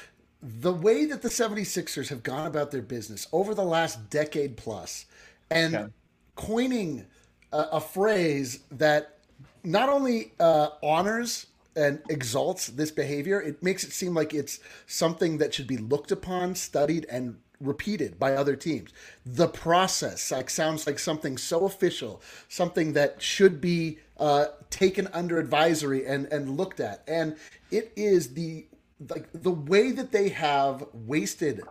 the 0.42 0.72
way 0.72 1.04
that 1.04 1.22
the 1.22 1.28
76ers 1.28 2.08
have 2.08 2.22
gone 2.22 2.46
about 2.46 2.70
their 2.70 2.82
business 2.82 3.28
over 3.32 3.54
the 3.54 3.64
last 3.64 4.08
decade 4.08 4.56
plus 4.56 5.04
and 5.50 5.74
okay. 5.74 5.92
coining 6.34 7.06
a, 7.52 7.58
a, 7.72 7.80
phrase 7.80 8.60
that 8.70 9.18
not 9.64 9.88
only 9.88 10.32
uh, 10.40 10.68
honors 10.82 11.46
and 11.76 12.00
exalts 12.08 12.68
this 12.68 12.90
behavior, 12.90 13.40
it 13.40 13.62
makes 13.62 13.84
it 13.84 13.92
seem 13.92 14.14
like 14.14 14.32
it's 14.32 14.60
something 14.86 15.38
that 15.38 15.52
should 15.52 15.66
be 15.66 15.76
looked 15.76 16.10
upon, 16.10 16.54
studied, 16.54 17.06
and 17.10 17.36
repeated 17.60 18.18
by 18.18 18.34
other 18.34 18.56
teams. 18.56 18.90
The 19.26 19.48
process 19.48 20.30
like 20.30 20.48
sounds 20.48 20.86
like 20.86 20.98
something 20.98 21.36
so 21.36 21.66
official, 21.66 22.22
something 22.48 22.94
that 22.94 23.20
should 23.20 23.60
be 23.60 23.98
uh, 24.18 24.46
taken 24.70 25.08
under 25.08 25.38
advisory 25.38 26.06
and 26.06 26.26
and 26.26 26.56
looked 26.56 26.80
at. 26.80 27.02
And 27.06 27.36
it 27.70 27.92
is 27.96 28.34
the 28.34 28.66
like 29.08 29.28
the 29.32 29.50
way 29.50 29.92
that 29.92 30.12
they 30.12 30.28
have 30.28 30.84
wasted 30.92 31.62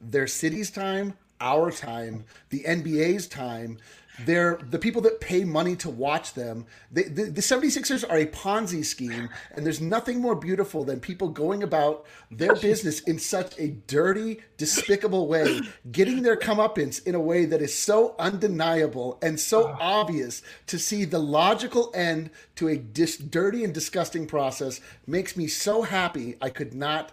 their 0.00 0.26
city's 0.26 0.70
time, 0.70 1.14
our 1.40 1.70
time, 1.70 2.24
the 2.50 2.64
NBA's 2.64 3.26
time 3.26 3.78
they're 4.20 4.58
the 4.70 4.78
people 4.78 5.02
that 5.02 5.20
pay 5.20 5.44
money 5.44 5.74
to 5.76 5.90
watch 5.90 6.34
them. 6.34 6.66
They, 6.90 7.04
the, 7.04 7.24
the 7.24 7.40
76ers 7.40 8.08
are 8.08 8.18
a 8.18 8.26
Ponzi 8.26 8.84
scheme, 8.84 9.28
and 9.52 9.66
there's 9.66 9.80
nothing 9.80 10.20
more 10.20 10.34
beautiful 10.34 10.84
than 10.84 11.00
people 11.00 11.28
going 11.28 11.62
about 11.62 12.06
their 12.30 12.54
business 12.60 13.00
in 13.00 13.18
such 13.18 13.58
a 13.58 13.68
dirty, 13.68 14.40
despicable 14.56 15.26
way, 15.26 15.60
getting 15.90 16.22
their 16.22 16.36
comeuppance 16.36 17.04
in 17.04 17.14
a 17.14 17.20
way 17.20 17.44
that 17.44 17.62
is 17.62 17.76
so 17.76 18.14
undeniable 18.18 19.18
and 19.20 19.38
so 19.40 19.68
ah. 19.68 19.76
obvious 19.80 20.42
to 20.66 20.78
see 20.78 21.04
the 21.04 21.18
logical 21.18 21.90
end 21.94 22.30
to 22.56 22.68
a 22.68 22.76
dis- 22.76 23.16
dirty 23.16 23.64
and 23.64 23.74
disgusting 23.74 24.26
process 24.26 24.80
makes 25.06 25.36
me 25.36 25.46
so 25.46 25.82
happy 25.82 26.36
I 26.40 26.50
could 26.50 26.74
not 26.74 27.12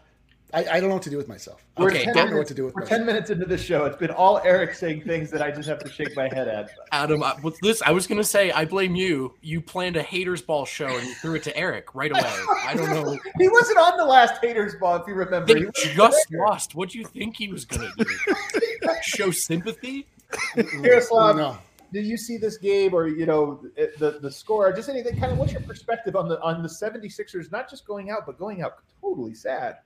I, 0.54 0.66
I, 0.78 0.80
don't 0.80 0.90
know 0.90 0.96
what 0.96 1.04
to 1.04 1.10
do 1.10 1.18
with 1.18 1.28
myself. 1.28 1.66
We're 1.78 1.90
okay, 1.90 2.06
10 2.06 2.16
minutes, 2.16 2.34
what 2.34 2.48
to 2.48 2.54
do 2.54 2.66
with. 2.66 2.76
We're 2.76 2.82
myself. 2.82 2.98
ten 2.98 3.06
minutes 3.06 3.30
into 3.30 3.46
the 3.46 3.58
show. 3.58 3.86
It's 3.86 3.98
been 3.98 4.12
all 4.12 4.40
Eric 4.44 4.74
saying 4.74 5.04
things 5.04 5.30
that 5.32 5.42
I 5.42 5.52
just 5.52 5.68
have 5.70 5.80
to 5.80 5.90
shake 5.90 6.16
my 6.16 6.28
head 6.34 6.48
at. 6.48 6.72
Adam, 6.92 7.24
I, 7.24 7.36
with 7.42 7.58
this, 7.60 7.82
I 7.82 7.92
was 7.92 8.08
gonna 8.08 8.24
say 8.24 8.52
I 8.52 8.66
blame 8.66 8.96
you. 8.96 9.34
You 9.42 9.62
planned 9.62 9.96
a 9.96 10.04
haters 10.04 10.42
ball 10.42 10.66
show 10.66 10.88
and 10.88 11.08
you 11.08 11.14
threw 11.16 11.36
it 11.36 11.44
to 11.44 11.56
Eric 11.58 11.96
right 11.96 12.12
away. 12.12 12.22
I 12.66 12.74
don't 12.76 12.90
know. 12.90 13.18
he 13.38 13.48
wasn't 13.48 13.78
on 13.80 13.98
the 13.98 14.06
last 14.06 14.42
haters 14.44 14.76
ball, 14.76 14.96
if 14.98 15.08
you 15.08 15.14
remember. 15.14 15.54
They 15.54 15.66
just 15.74 16.32
lost. 16.32 16.76
What 16.76 16.90
do 16.90 17.00
you 17.00 17.06
think 17.06 17.38
he 17.38 17.48
was 17.48 17.66
gonna 17.66 17.92
do? 17.98 18.06
show 19.04 19.32
sympathy? 19.32 20.08
Miroslav, 20.56 21.36
no. 21.36 21.58
Did 21.94 22.06
you 22.06 22.16
see 22.16 22.38
this 22.38 22.58
game 22.58 22.94
or 22.94 23.08
you 23.08 23.26
know 23.26 23.64
eh, 23.78 23.88
the 24.00 24.20
the 24.22 24.32
score? 24.32 24.72
Just 24.72 24.90
anything 24.90 25.20
kind 25.20 25.32
of 25.32 25.38
what's 25.38 25.52
your 25.52 25.62
perspective 25.62 26.16
on 26.16 26.28
the 26.30 26.42
on 26.42 26.62
the 26.62 26.70
76ers 26.70 27.52
not 27.52 27.70
just 27.70 27.86
going 27.86 28.10
out 28.10 28.26
but 28.26 28.38
going 28.38 28.62
out 28.62 28.76
totally 29.02 29.34
sad? 29.34 29.78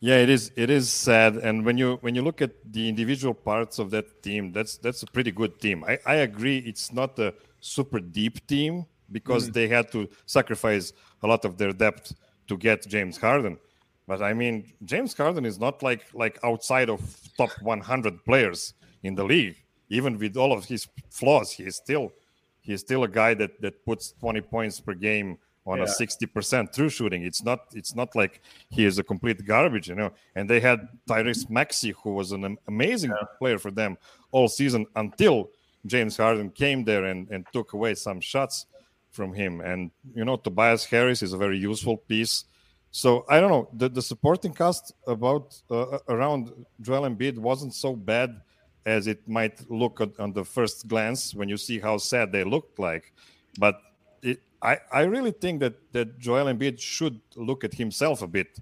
Yeah, 0.00 0.18
it 0.18 0.28
is. 0.28 0.52
It 0.56 0.68
is 0.68 0.90
sad, 0.90 1.36
and 1.36 1.64
when 1.64 1.78
you 1.78 1.96
when 2.02 2.14
you 2.14 2.22
look 2.22 2.42
at 2.42 2.52
the 2.70 2.86
individual 2.88 3.32
parts 3.32 3.78
of 3.78 3.90
that 3.92 4.22
team, 4.22 4.52
that's 4.52 4.76
that's 4.76 5.02
a 5.02 5.06
pretty 5.06 5.30
good 5.30 5.58
team. 5.58 5.84
I, 5.84 5.98
I 6.04 6.14
agree. 6.16 6.58
It's 6.58 6.92
not 6.92 7.18
a 7.18 7.32
super 7.60 7.98
deep 8.00 8.46
team 8.46 8.84
because 9.10 9.44
mm-hmm. 9.44 9.52
they 9.52 9.68
had 9.68 9.90
to 9.92 10.08
sacrifice 10.26 10.92
a 11.22 11.26
lot 11.26 11.44
of 11.46 11.56
their 11.56 11.72
depth 11.72 12.14
to 12.48 12.56
get 12.58 12.86
James 12.86 13.16
Harden. 13.16 13.58
But 14.06 14.22
I 14.22 14.34
mean, 14.34 14.72
James 14.84 15.14
Harden 15.14 15.46
is 15.46 15.58
not 15.58 15.82
like 15.82 16.04
like 16.12 16.38
outside 16.44 16.90
of 16.90 17.00
top 17.36 17.50
100 17.62 18.24
players 18.24 18.74
in 19.02 19.14
the 19.14 19.24
league. 19.24 19.56
Even 19.88 20.18
with 20.18 20.36
all 20.36 20.52
of 20.52 20.64
his 20.66 20.86
flaws, 21.10 21.52
he 21.52 21.64
is 21.64 21.76
still 21.76 22.12
he 22.60 22.74
is 22.74 22.80
still 22.80 23.04
a 23.04 23.08
guy 23.08 23.32
that 23.34 23.60
that 23.62 23.84
puts 23.86 24.12
20 24.20 24.42
points 24.42 24.78
per 24.78 24.94
game 24.94 25.38
on 25.66 25.78
Yeah. 25.78 25.84
a 25.84 25.88
60% 25.88 26.72
true 26.72 26.88
shooting. 26.88 27.22
It's 27.24 27.42
not 27.42 27.60
it's 27.74 27.94
not 27.94 28.14
like 28.14 28.40
he 28.70 28.84
is 28.84 28.98
a 28.98 29.02
complete 29.02 29.44
garbage, 29.44 29.88
you 29.88 29.94
know. 29.96 30.12
And 30.36 30.48
they 30.48 30.60
had 30.60 30.88
Tyrese 31.08 31.50
Maxey, 31.50 31.92
who 32.02 32.14
was 32.14 32.32
an 32.32 32.44
am- 32.44 32.58
amazing 32.68 33.12
player 33.38 33.58
for 33.58 33.70
them 33.70 33.98
all 34.30 34.48
season 34.48 34.86
until 34.94 35.50
James 35.86 36.16
Harden 36.16 36.50
came 36.50 36.84
there 36.84 37.04
and, 37.04 37.28
and 37.30 37.44
took 37.52 37.72
away 37.72 37.94
some 37.94 38.20
shots 38.20 38.66
from 39.10 39.32
him. 39.34 39.60
And 39.60 39.90
you 40.14 40.24
know, 40.24 40.36
Tobias 40.36 40.84
Harris 40.84 41.22
is 41.22 41.32
a 41.32 41.38
very 41.38 41.58
useful 41.58 41.96
piece. 41.96 42.44
So 42.90 43.24
I 43.28 43.40
don't 43.40 43.50
know. 43.50 43.68
The, 43.74 43.88
the 43.88 44.02
supporting 44.02 44.54
cast 44.54 44.92
about 45.06 45.60
uh, 45.70 45.98
around 46.08 46.52
Joel 46.80 47.02
Embiid 47.10 47.36
wasn't 47.38 47.74
so 47.74 47.94
bad 47.94 48.40
as 48.86 49.06
it 49.08 49.20
might 49.28 49.68
look 49.70 50.00
at, 50.00 50.18
on 50.20 50.32
the 50.32 50.44
first 50.44 50.86
glance 50.86 51.34
when 51.34 51.48
you 51.48 51.56
see 51.56 51.78
how 51.80 51.98
sad 51.98 52.30
they 52.30 52.44
looked 52.44 52.78
like. 52.78 53.12
But 53.58 53.80
I, 54.62 54.78
I 54.92 55.02
really 55.02 55.32
think 55.32 55.60
that 55.60 55.74
that 55.92 56.18
Joel 56.18 56.46
Embiid 56.46 56.80
should 56.80 57.20
look 57.36 57.64
at 57.64 57.74
himself 57.74 58.22
a 58.22 58.26
bit 58.26 58.58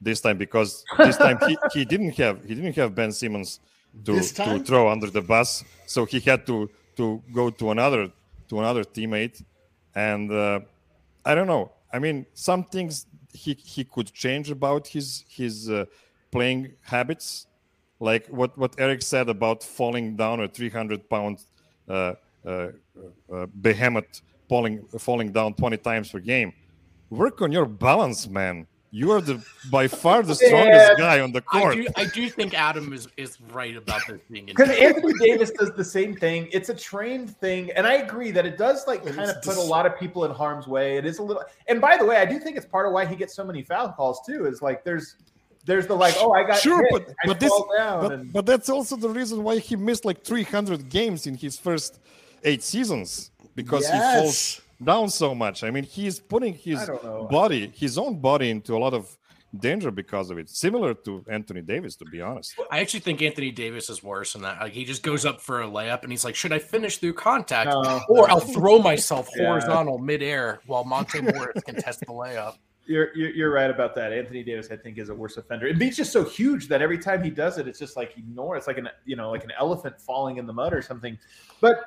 this 0.00 0.20
time 0.20 0.38
because 0.38 0.84
this 0.98 1.16
time 1.16 1.38
he, 1.46 1.56
he 1.72 1.84
didn't 1.92 2.16
have 2.16 2.44
he 2.44 2.54
didn't 2.54 2.76
have 2.76 2.94
Ben 2.94 3.12
Simmons 3.12 3.60
to, 4.04 4.20
to 4.20 4.58
throw 4.60 4.88
under 4.88 5.10
the 5.10 5.20
bus, 5.20 5.64
so 5.86 6.04
he 6.04 6.20
had 6.20 6.46
to 6.46 6.70
to 6.96 7.22
go 7.32 7.50
to 7.50 7.70
another 7.70 8.10
to 8.48 8.58
another 8.58 8.84
teammate, 8.84 9.42
and 9.94 10.30
uh, 10.30 10.60
I 11.24 11.34
don't 11.34 11.46
know. 11.46 11.72
I 11.92 11.98
mean, 11.98 12.26
some 12.34 12.64
things 12.64 13.06
he 13.32 13.54
he 13.54 13.84
could 13.84 14.12
change 14.12 14.50
about 14.50 14.86
his 14.86 15.24
his 15.28 15.70
uh, 15.70 15.86
playing 16.30 16.72
habits, 16.82 17.46
like 18.00 18.26
what 18.28 18.56
what 18.56 18.74
Eric 18.78 19.02
said 19.02 19.28
about 19.28 19.62
falling 19.62 20.16
down 20.16 20.40
a 20.40 20.48
300 20.48 21.08
pound 21.08 21.44
uh, 21.88 22.14
uh, 22.44 22.68
uh, 23.32 23.46
behemoth 23.60 24.22
falling 24.52 24.84
falling 24.98 25.32
down 25.32 25.54
20 25.54 25.78
times 25.78 26.10
per 26.10 26.18
game. 26.18 26.52
Work 27.08 27.40
on 27.40 27.50
your 27.52 27.64
balance, 27.64 28.28
man. 28.28 28.66
You 28.90 29.10
are 29.12 29.22
the 29.22 29.42
by 29.70 29.88
far 29.88 30.22
the 30.22 30.34
strongest 30.34 30.90
Yeah. 30.90 30.94
guy 30.98 31.20
on 31.20 31.32
the 31.32 31.42
I 31.50 31.60
court. 31.60 31.74
do, 31.76 31.86
I 31.96 32.04
do 32.04 32.28
think 32.28 32.52
Adam 32.52 32.92
is, 32.92 33.08
is 33.16 33.38
right 33.50 33.74
about 33.74 34.02
this 34.06 34.20
being 34.30 34.44
Because. 34.44 34.68
Anthony 34.68 35.14
Davis 35.26 35.50
does 35.52 35.72
the 35.74 35.84
same 35.96 36.14
thing. 36.14 36.48
It's 36.52 36.68
a 36.68 36.74
trained 36.74 37.34
thing, 37.44 37.70
and 37.76 37.86
I 37.86 37.94
agree 38.06 38.30
that 38.32 38.44
it 38.44 38.58
does 38.58 38.86
like 38.86 39.00
kind 39.06 39.30
of 39.30 39.40
put 39.40 39.56
a 39.56 39.66
lot 39.74 39.86
of 39.86 39.98
people 39.98 40.26
in 40.26 40.30
harm's 40.32 40.66
way. 40.66 40.98
It 40.98 41.06
is 41.06 41.18
a 41.18 41.22
little, 41.22 41.42
and 41.68 41.80
by 41.80 41.96
the 41.96 42.04
way, 42.04 42.16
I 42.16 42.26
do 42.26 42.38
think 42.38 42.58
it's 42.58 42.66
part 42.66 42.84
of 42.86 42.92
why 42.92 43.06
he 43.06 43.16
gets 43.16 43.32
so 43.34 43.44
many 43.50 43.62
foul 43.62 43.88
calls 43.98 44.20
too. 44.26 44.44
Is 44.44 44.60
like 44.60 44.84
there's 44.84 45.16
there's 45.64 45.86
the 45.86 45.96
like, 45.96 46.14
oh, 46.18 46.32
I 46.32 46.42
got 46.44 46.58
Sure, 46.58 46.82
hit, 46.82 46.92
but- 46.92 47.08
I 47.22 47.26
but 47.28 47.40
this- 47.40 47.62
down, 47.78 48.00
but, 48.02 48.12
and 48.12 48.32
but 48.36 48.44
that's 48.44 48.68
also 48.68 48.96
the 48.96 49.08
reason 49.08 49.42
why 49.46 49.54
he 49.68 49.74
missed 49.76 50.04
like 50.04 50.22
300 50.22 50.90
games 50.90 51.26
in 51.26 51.34
his 51.36 51.56
first 51.58 52.00
eight 52.44 52.62
seasons 52.62 53.30
because 53.54 53.86
he 53.88 53.98
falls 53.98 54.60
down 54.82 55.08
so 55.08 55.34
much. 55.34 55.62
I 55.64 55.70
mean, 55.70 55.84
he's 55.84 56.18
putting 56.18 56.54
his 56.54 56.80
I 56.80 56.86
don't 56.86 57.04
know. 57.04 57.28
body, 57.30 57.72
his 57.74 57.98
own 57.98 58.20
body, 58.20 58.50
into 58.50 58.76
a 58.76 58.78
lot 58.78 58.94
of 58.94 59.16
danger 59.58 59.90
because 59.90 60.30
of 60.30 60.38
it. 60.38 60.48
Similar 60.48 60.94
to 60.94 61.24
Anthony 61.28 61.60
Davis, 61.60 61.94
to 61.96 62.04
be 62.06 62.20
honest. 62.22 62.54
I 62.70 62.80
actually 62.80 63.00
think 63.00 63.20
Anthony 63.20 63.50
Davis 63.50 63.90
is 63.90 64.02
worse 64.02 64.32
than 64.32 64.42
that. 64.42 64.60
Like 64.60 64.72
he 64.72 64.84
just 64.84 65.02
goes 65.02 65.26
up 65.26 65.40
for 65.40 65.62
a 65.62 65.66
layup 65.66 66.02
and 66.02 66.10
he's 66.10 66.24
like, 66.24 66.34
"Should 66.34 66.52
I 66.52 66.58
finish 66.58 66.96
through 66.98 67.12
contact, 67.14 67.70
No. 67.70 68.00
or 68.08 68.30
I'll 68.30 68.40
throw 68.40 68.78
myself 68.78 69.28
Yeah. 69.36 69.48
horizontal 69.48 69.98
midair 69.98 70.60
while 70.66 70.84
Monte 70.84 71.20
Morris 71.20 71.62
can 71.64 71.76
test 71.76 72.00
the 72.00 72.06
layup?" 72.06 72.56
You're, 72.84 73.14
you're 73.16 73.30
you're 73.30 73.52
right 73.52 73.70
about 73.70 73.94
that. 73.94 74.12
Anthony 74.12 74.42
Davis, 74.42 74.68
I 74.72 74.76
think, 74.76 74.98
is 74.98 75.08
a 75.08 75.14
worse 75.14 75.36
offender. 75.36 75.68
And 75.68 75.80
he's 75.80 75.96
just 75.96 76.12
so 76.12 76.24
huge 76.24 76.66
that 76.68 76.82
every 76.82 76.98
time 76.98 77.22
he 77.22 77.30
does 77.30 77.56
it, 77.58 77.68
it's 77.68 77.78
just 77.78 77.96
like 77.96 78.16
ignore. 78.18 78.56
It's 78.56 78.66
like 78.66 78.76
an 78.78 78.88
you 79.04 79.14
know 79.14 79.30
like 79.30 79.44
an 79.44 79.52
elephant 79.56 80.00
falling 80.00 80.38
in 80.38 80.46
the 80.46 80.52
mud 80.52 80.72
or 80.72 80.82
something. 80.82 81.16
But 81.60 81.84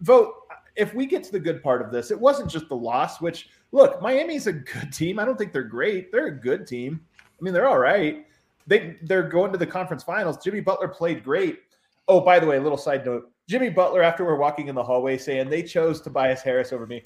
Vogt 0.00 0.32
if 0.76 0.94
we 0.94 1.06
get 1.06 1.22
to 1.24 1.32
the 1.32 1.40
good 1.40 1.62
part 1.62 1.82
of 1.82 1.90
this, 1.90 2.10
it 2.10 2.18
wasn't 2.18 2.50
just 2.50 2.68
the 2.68 2.76
loss. 2.76 3.20
Which 3.20 3.48
look, 3.72 4.00
Miami's 4.02 4.46
a 4.46 4.52
good 4.52 4.92
team. 4.92 5.18
I 5.18 5.24
don't 5.24 5.36
think 5.36 5.52
they're 5.52 5.62
great. 5.62 6.12
They're 6.12 6.26
a 6.26 6.40
good 6.40 6.66
team. 6.66 7.00
I 7.20 7.42
mean, 7.42 7.54
they're 7.54 7.68
all 7.68 7.78
right. 7.78 8.26
They 8.66 8.96
they're 9.02 9.28
going 9.28 9.52
to 9.52 9.58
the 9.58 9.66
conference 9.66 10.02
finals. 10.02 10.38
Jimmy 10.42 10.60
Butler 10.60 10.88
played 10.88 11.24
great. 11.24 11.60
Oh, 12.06 12.20
by 12.20 12.38
the 12.38 12.46
way, 12.46 12.58
little 12.58 12.78
side 12.78 13.04
note: 13.04 13.30
Jimmy 13.48 13.70
Butler, 13.70 14.02
after 14.02 14.24
we're 14.24 14.36
walking 14.36 14.68
in 14.68 14.74
the 14.74 14.82
hallway, 14.82 15.18
saying 15.18 15.48
they 15.48 15.62
chose 15.62 16.00
Tobias 16.00 16.42
Harris 16.42 16.72
over 16.72 16.86
me. 16.86 17.02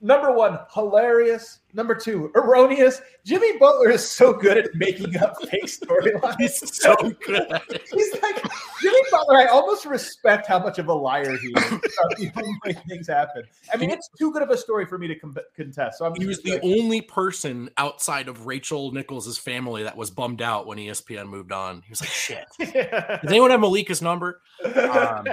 Number 0.00 0.32
one, 0.32 0.58
hilarious. 0.72 1.60
Number 1.74 1.94
two, 1.94 2.32
erroneous. 2.34 3.02
Jimmy 3.26 3.58
Butler 3.58 3.90
is 3.90 4.08
so 4.08 4.32
good 4.32 4.56
at 4.56 4.74
making 4.74 5.16
up 5.18 5.36
fake 5.50 5.66
storylines. 5.66 6.36
He's 6.38 6.76
so 6.82 6.94
good. 7.26 7.60
He's 7.92 8.12
like 8.22 8.42
Jimmy 8.80 9.00
Butler. 9.10 9.36
I 9.36 9.46
almost 9.46 9.84
respect 9.84 10.46
how 10.46 10.58
much 10.58 10.78
of 10.78 10.88
a 10.88 10.94
liar 10.94 11.36
he 11.36 11.48
is. 11.48 11.66
about 11.68 12.16
the 12.16 12.30
only 12.36 12.58
way 12.64 12.72
things 12.88 13.06
happen. 13.06 13.42
I 13.72 13.76
mean, 13.76 13.90
it's 13.90 14.08
too 14.18 14.32
good 14.32 14.42
of 14.42 14.48
a 14.48 14.56
story 14.56 14.86
for 14.86 14.96
me 14.96 15.08
to 15.08 15.14
com- 15.14 15.36
contest. 15.54 15.98
So 15.98 16.06
I'm 16.06 16.14
He 16.14 16.24
was 16.24 16.40
the 16.40 16.58
only 16.62 17.02
person 17.02 17.68
outside 17.76 18.28
of 18.28 18.46
Rachel 18.46 18.90
Nichols' 18.92 19.36
family 19.36 19.82
that 19.82 19.96
was 19.96 20.10
bummed 20.10 20.40
out 20.40 20.66
when 20.66 20.78
ESPN 20.78 21.28
moved 21.28 21.52
on. 21.52 21.82
He 21.82 21.90
was 21.90 22.00
like, 22.00 22.10
"Shit." 22.10 22.46
Yeah. 22.74 23.18
Does 23.22 23.30
anyone 23.30 23.50
have 23.50 23.60
Malika's 23.60 24.02
number? 24.02 24.40
Um, 24.74 25.26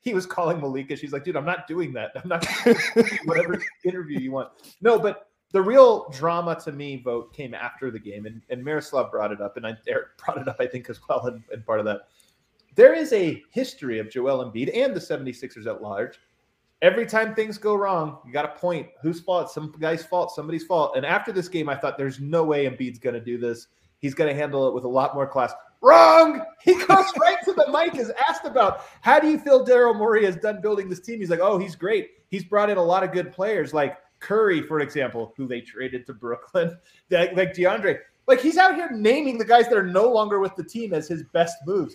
he 0.00 0.14
was 0.14 0.26
calling 0.26 0.60
Malika. 0.60 0.96
She's 0.96 1.12
like, 1.12 1.22
dude, 1.22 1.36
I'm 1.36 1.44
not 1.44 1.66
doing 1.68 1.92
that. 1.92 2.12
I'm 2.16 2.28
not 2.28 2.44
whatever 3.24 3.62
interview 3.84 4.18
you 4.18 4.32
want. 4.32 4.48
No, 4.80 4.98
but 4.98 5.28
the 5.52 5.62
real 5.62 6.08
drama 6.10 6.58
to 6.64 6.72
me 6.72 6.96
Vogt 6.96 7.34
came 7.34 7.54
after 7.54 7.90
the 7.90 7.98
game, 7.98 8.26
and, 8.26 8.42
and 8.48 8.64
Miroslav 8.64 9.10
brought 9.10 9.32
it 9.32 9.40
up, 9.40 9.56
and 9.56 9.66
I, 9.66 9.76
Eric 9.86 10.16
brought 10.24 10.38
it 10.38 10.48
up, 10.48 10.56
I 10.58 10.66
think, 10.66 10.90
as 10.90 10.98
well, 11.08 11.26
and, 11.26 11.42
and 11.52 11.64
part 11.64 11.78
of 11.78 11.86
that. 11.86 12.08
There 12.74 12.94
is 12.94 13.12
a 13.12 13.42
history 13.50 13.98
of 13.98 14.10
Joel 14.10 14.50
Embiid 14.50 14.74
and 14.74 14.96
the 14.96 15.00
76ers 15.00 15.66
at 15.66 15.82
large. 15.82 16.18
Every 16.80 17.06
time 17.06 17.34
things 17.34 17.58
go 17.58 17.74
wrong, 17.74 18.18
you 18.26 18.32
got 18.32 18.42
to 18.42 18.60
point 18.60 18.88
whose 19.02 19.20
fault, 19.20 19.50
some 19.52 19.72
guy's 19.78 20.02
fault, 20.02 20.34
somebody's 20.34 20.64
fault. 20.64 20.96
And 20.96 21.04
after 21.04 21.30
this 21.32 21.48
game, 21.48 21.68
I 21.68 21.76
thought 21.76 21.98
there's 21.98 22.18
no 22.18 22.42
way 22.44 22.64
Embiid's 22.64 22.98
going 22.98 23.14
to 23.14 23.20
do 23.20 23.38
this. 23.38 23.68
He's 23.98 24.14
going 24.14 24.28
to 24.28 24.34
handle 24.34 24.66
it 24.66 24.74
with 24.74 24.84
a 24.84 24.88
lot 24.88 25.14
more 25.14 25.26
class. 25.26 25.52
Wrong. 25.80 26.44
He 26.62 26.74
goes 26.74 26.86
right 27.20 27.38
to 27.44 27.52
the 27.52 27.66
mic, 27.72 27.96
is 27.96 28.12
asked 28.28 28.44
about 28.44 28.84
how 29.00 29.18
do 29.18 29.28
you 29.28 29.36
feel 29.36 29.66
Daryl 29.66 29.96
Morey 29.96 30.24
has 30.24 30.36
done 30.36 30.60
building 30.60 30.88
this 30.88 31.00
team? 31.00 31.18
He's 31.18 31.28
like, 31.28 31.40
oh, 31.40 31.58
he's 31.58 31.74
great. 31.74 32.10
He's 32.28 32.44
brought 32.44 32.70
in 32.70 32.78
a 32.78 32.82
lot 32.82 33.02
of 33.02 33.10
good 33.10 33.32
players, 33.32 33.74
like 33.74 33.98
Curry, 34.22 34.62
for 34.62 34.80
example, 34.80 35.34
who 35.36 35.46
they 35.46 35.60
traded 35.60 36.06
to 36.06 36.14
Brooklyn, 36.14 36.78
like, 37.10 37.36
like 37.36 37.52
DeAndre. 37.54 37.98
Like 38.28 38.40
he's 38.40 38.56
out 38.56 38.76
here 38.76 38.88
naming 38.92 39.36
the 39.36 39.44
guys 39.44 39.68
that 39.68 39.76
are 39.76 39.86
no 39.86 40.08
longer 40.10 40.38
with 40.38 40.54
the 40.56 40.64
team 40.64 40.94
as 40.94 41.08
his 41.08 41.24
best 41.32 41.56
moves. 41.66 41.94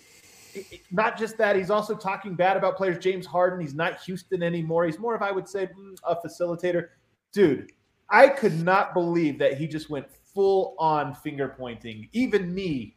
It- 0.53 0.65
it- 0.71 0.81
not 0.91 1.17
just 1.17 1.37
that, 1.37 1.55
he's 1.55 1.69
also 1.71 1.95
talking 1.95 2.35
bad 2.35 2.57
about 2.57 2.75
players. 2.77 2.97
James 2.99 3.25
Harden, 3.25 3.59
he's 3.61 3.73
not 3.73 4.01
Houston 4.01 4.43
anymore. 4.43 4.85
He's 4.85 4.99
more 4.99 5.15
of, 5.15 5.21
I 5.21 5.31
would 5.31 5.47
say, 5.47 5.67
mm, 5.67 5.97
a 6.07 6.15
facilitator. 6.15 6.89
Dude, 7.31 7.71
I 8.09 8.27
could 8.27 8.61
not 8.63 8.93
believe 8.93 9.39
that 9.39 9.57
he 9.57 9.67
just 9.67 9.89
went 9.89 10.05
full 10.11 10.75
on 10.79 11.15
finger 11.15 11.55
pointing. 11.57 12.09
Even 12.11 12.53
me, 12.53 12.95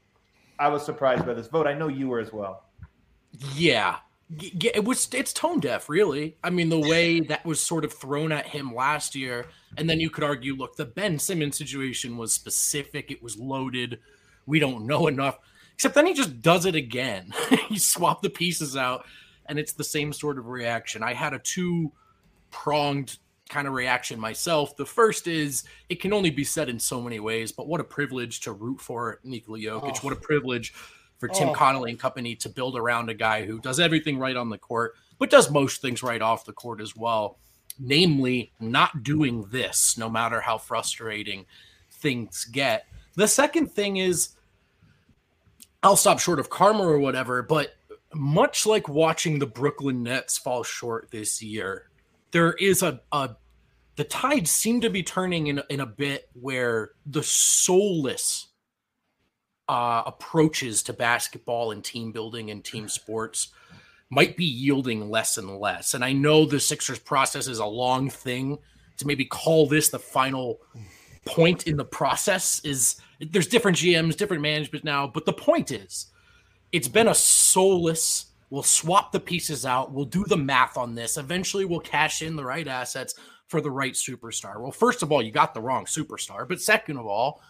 I 0.59 0.69
was 0.69 0.85
surprised 0.85 1.25
by 1.25 1.35
this 1.35 1.47
Vogt. 1.47 1.67
I 1.69 1.75
know 1.75 1.89
you 1.89 2.09
were 2.09 2.19
as 2.21 2.33
well. 2.33 2.65
Yeah. 3.55 3.97
It 4.39 4.85
was 4.85 5.09
it's 5.13 5.33
tone 5.33 5.59
deaf, 5.59 5.89
really. 5.89 6.37
I 6.45 6.51
mean, 6.51 6.69
the 6.69 6.79
way 6.79 7.21
that 7.21 7.45
was 7.45 7.61
sort 7.61 7.85
of 7.85 7.93
thrown 7.93 8.31
at 8.31 8.47
him 8.47 8.75
last 8.75 9.17
year, 9.17 9.47
and 9.77 9.91
then 9.91 9.99
you 9.99 10.09
could 10.09 10.23
argue, 10.23 10.55
look, 10.55 10.77
the 10.77 10.85
Ben 10.85 11.19
Simmons 11.19 11.57
situation 11.57 12.17
was 12.17 12.33
specific, 12.33 13.11
it 13.11 13.23
was 13.23 13.37
loaded. 13.37 13.99
We 14.47 14.61
don't 14.61 14.87
know 14.87 15.09
enough. 15.09 15.39
Except 15.75 15.95
then 15.95 16.07
he 16.07 16.15
just 16.15 16.43
does 16.43 16.67
it 16.67 16.75
again. 16.75 17.33
he 17.69 17.79
swapped 17.79 18.23
the 18.23 18.31
pieces 18.31 18.77
out, 18.77 19.05
and 19.47 19.59
it's 19.59 19.73
the 19.73 19.85
same 19.85 20.13
sort 20.13 20.39
of 20.39 20.47
reaction. 20.47 21.03
I 21.03 21.15
had 21.15 21.35
a 21.35 21.39
two 21.39 21.91
pronged 22.51 23.19
kind 23.49 23.67
of 23.67 23.75
reaction 23.75 24.19
myself. 24.19 24.77
The 24.77 24.87
first 24.87 25.27
is 25.27 25.65
it 25.89 26.01
can 26.01 26.13
only 26.13 26.31
be 26.31 26.45
said 26.45 26.69
in 26.69 26.79
so 26.79 27.01
many 27.01 27.21
ways, 27.21 27.53
but 27.53 27.67
what 27.67 27.81
a 27.81 27.85
privilege 27.85 28.41
to 28.41 28.53
root 28.53 28.81
for 28.81 29.21
Nikola 29.25 29.59
Jokic. 29.59 29.97
Oh. 29.97 30.01
What 30.03 30.13
a 30.13 30.17
oh. 30.17 30.21
privilege 30.21 30.73
for 31.21 31.29
Tim 31.29 31.51
Oh. 31.51 31.55
Connolly 31.55 31.91
and 31.91 32.01
company 32.01 32.35
to 32.37 32.49
build 32.49 32.77
around 32.77 33.11
a 33.11 33.15
guy 33.15 33.45
who 33.45 33.61
does 33.61 33.79
everything 33.79 34.19
right 34.19 34.37
on 34.37 34.49
the 34.49 34.59
court, 34.59 34.95
but 35.19 35.31
does 35.31 35.51
most 35.51 35.83
things 35.83 36.03
right 36.03 36.23
off 36.23 36.47
the 36.47 36.53
court 36.53 36.81
as 36.81 36.97
well. 36.97 37.39
Namely, 37.79 38.53
not 38.59 39.03
doing 39.03 39.45
this, 39.51 39.97
no 39.97 40.09
matter 40.09 40.41
how 40.41 40.59
frustrating 40.59 41.45
things 41.91 42.47
get. 42.47 42.87
The 43.15 43.29
second 43.29 43.69
thing 43.69 43.99
is, 43.99 44.31
I'll 45.83 45.97
stop 45.97 46.19
short 46.19 46.41
of 46.41 46.51
karma 46.51 46.83
or 46.83 46.99
whatever, 46.99 47.43
but 47.43 47.75
much 48.15 48.67
like 48.67 48.89
watching 48.89 49.39
the 49.39 49.47
Brooklyn 49.47 50.03
Nets 50.03 50.39
fall 50.39 50.63
short 50.63 51.11
this 51.11 51.43
year, 51.43 51.91
there 52.33 52.55
is 52.55 52.83
a, 52.83 53.01
a 53.13 53.37
the 53.97 54.05
tides 54.05 54.51
seem 54.51 54.81
to 54.81 54.91
be 54.91 55.03
turning 55.03 55.49
in, 55.49 55.63
in 55.69 55.81
a 55.81 55.87
bit 55.87 56.31
where 56.33 56.93
the 57.07 57.23
soulless 57.23 58.50
uh, 59.71 60.03
approaches 60.05 60.83
to 60.83 60.93
basketball 60.93 61.71
and 61.71 61.85
team 61.85 62.11
building 62.11 62.51
and 62.51 62.65
team 62.65 62.89
sports 62.89 63.49
might 64.11 64.37
be 64.37 64.45
yielding 64.45 65.09
less 65.09 65.39
and 65.39 65.59
less. 65.61 65.95
And 65.95 66.05
I 66.05 66.13
know 66.13 66.45
the 66.45 66.59
Sixers 66.59 66.99
process 66.99 67.47
is 67.47 67.61
a 67.61 67.67
long 67.67 68.11
thing 68.11 68.59
to 68.97 69.07
maybe 69.07 69.25
call 69.25 69.69
this 69.69 69.89
the 69.89 69.99
final 69.99 70.61
point 71.25 71.69
in 71.69 71.77
the 71.77 71.85
process 71.85 72.61
is 72.65 72.97
there's 73.21 73.47
different 73.47 73.77
GMs, 73.77 74.17
different 74.17 74.43
management 74.43 74.85
now, 74.85 75.07
but 75.07 75.25
the 75.25 75.33
point 75.33 75.71
is 75.71 76.07
it's 76.73 76.89
been 76.89 77.09
a 77.09 77.15
soulless 77.15 78.27
we'll 78.51 78.65
swap 78.65 79.13
the 79.13 79.21
pieces 79.21 79.65
out, 79.65 79.93
we'll 79.93 80.05
do 80.05 80.25
the 80.25 80.37
math 80.37 80.77
on 80.77 80.97
this. 80.97 81.17
Eventually 81.17 81.65
we'll 81.65 81.79
cash 81.79 82.21
in 82.21 82.35
the 82.35 82.45
right 82.45 82.67
assets, 82.67 83.15
for 83.47 83.61
the 83.61 83.71
right 83.71 83.95
superstar. 83.95 84.61
Well, 84.61 84.71
first 84.71 85.03
of 85.03 85.11
all, 85.11 85.21
you 85.21 85.33
got 85.33 85.55
the 85.55 85.61
wrong 85.61 85.85
superstar, 85.85 86.49
but 86.49 86.61
second 86.61 86.97
of 86.99 87.07
all, 87.07 87.43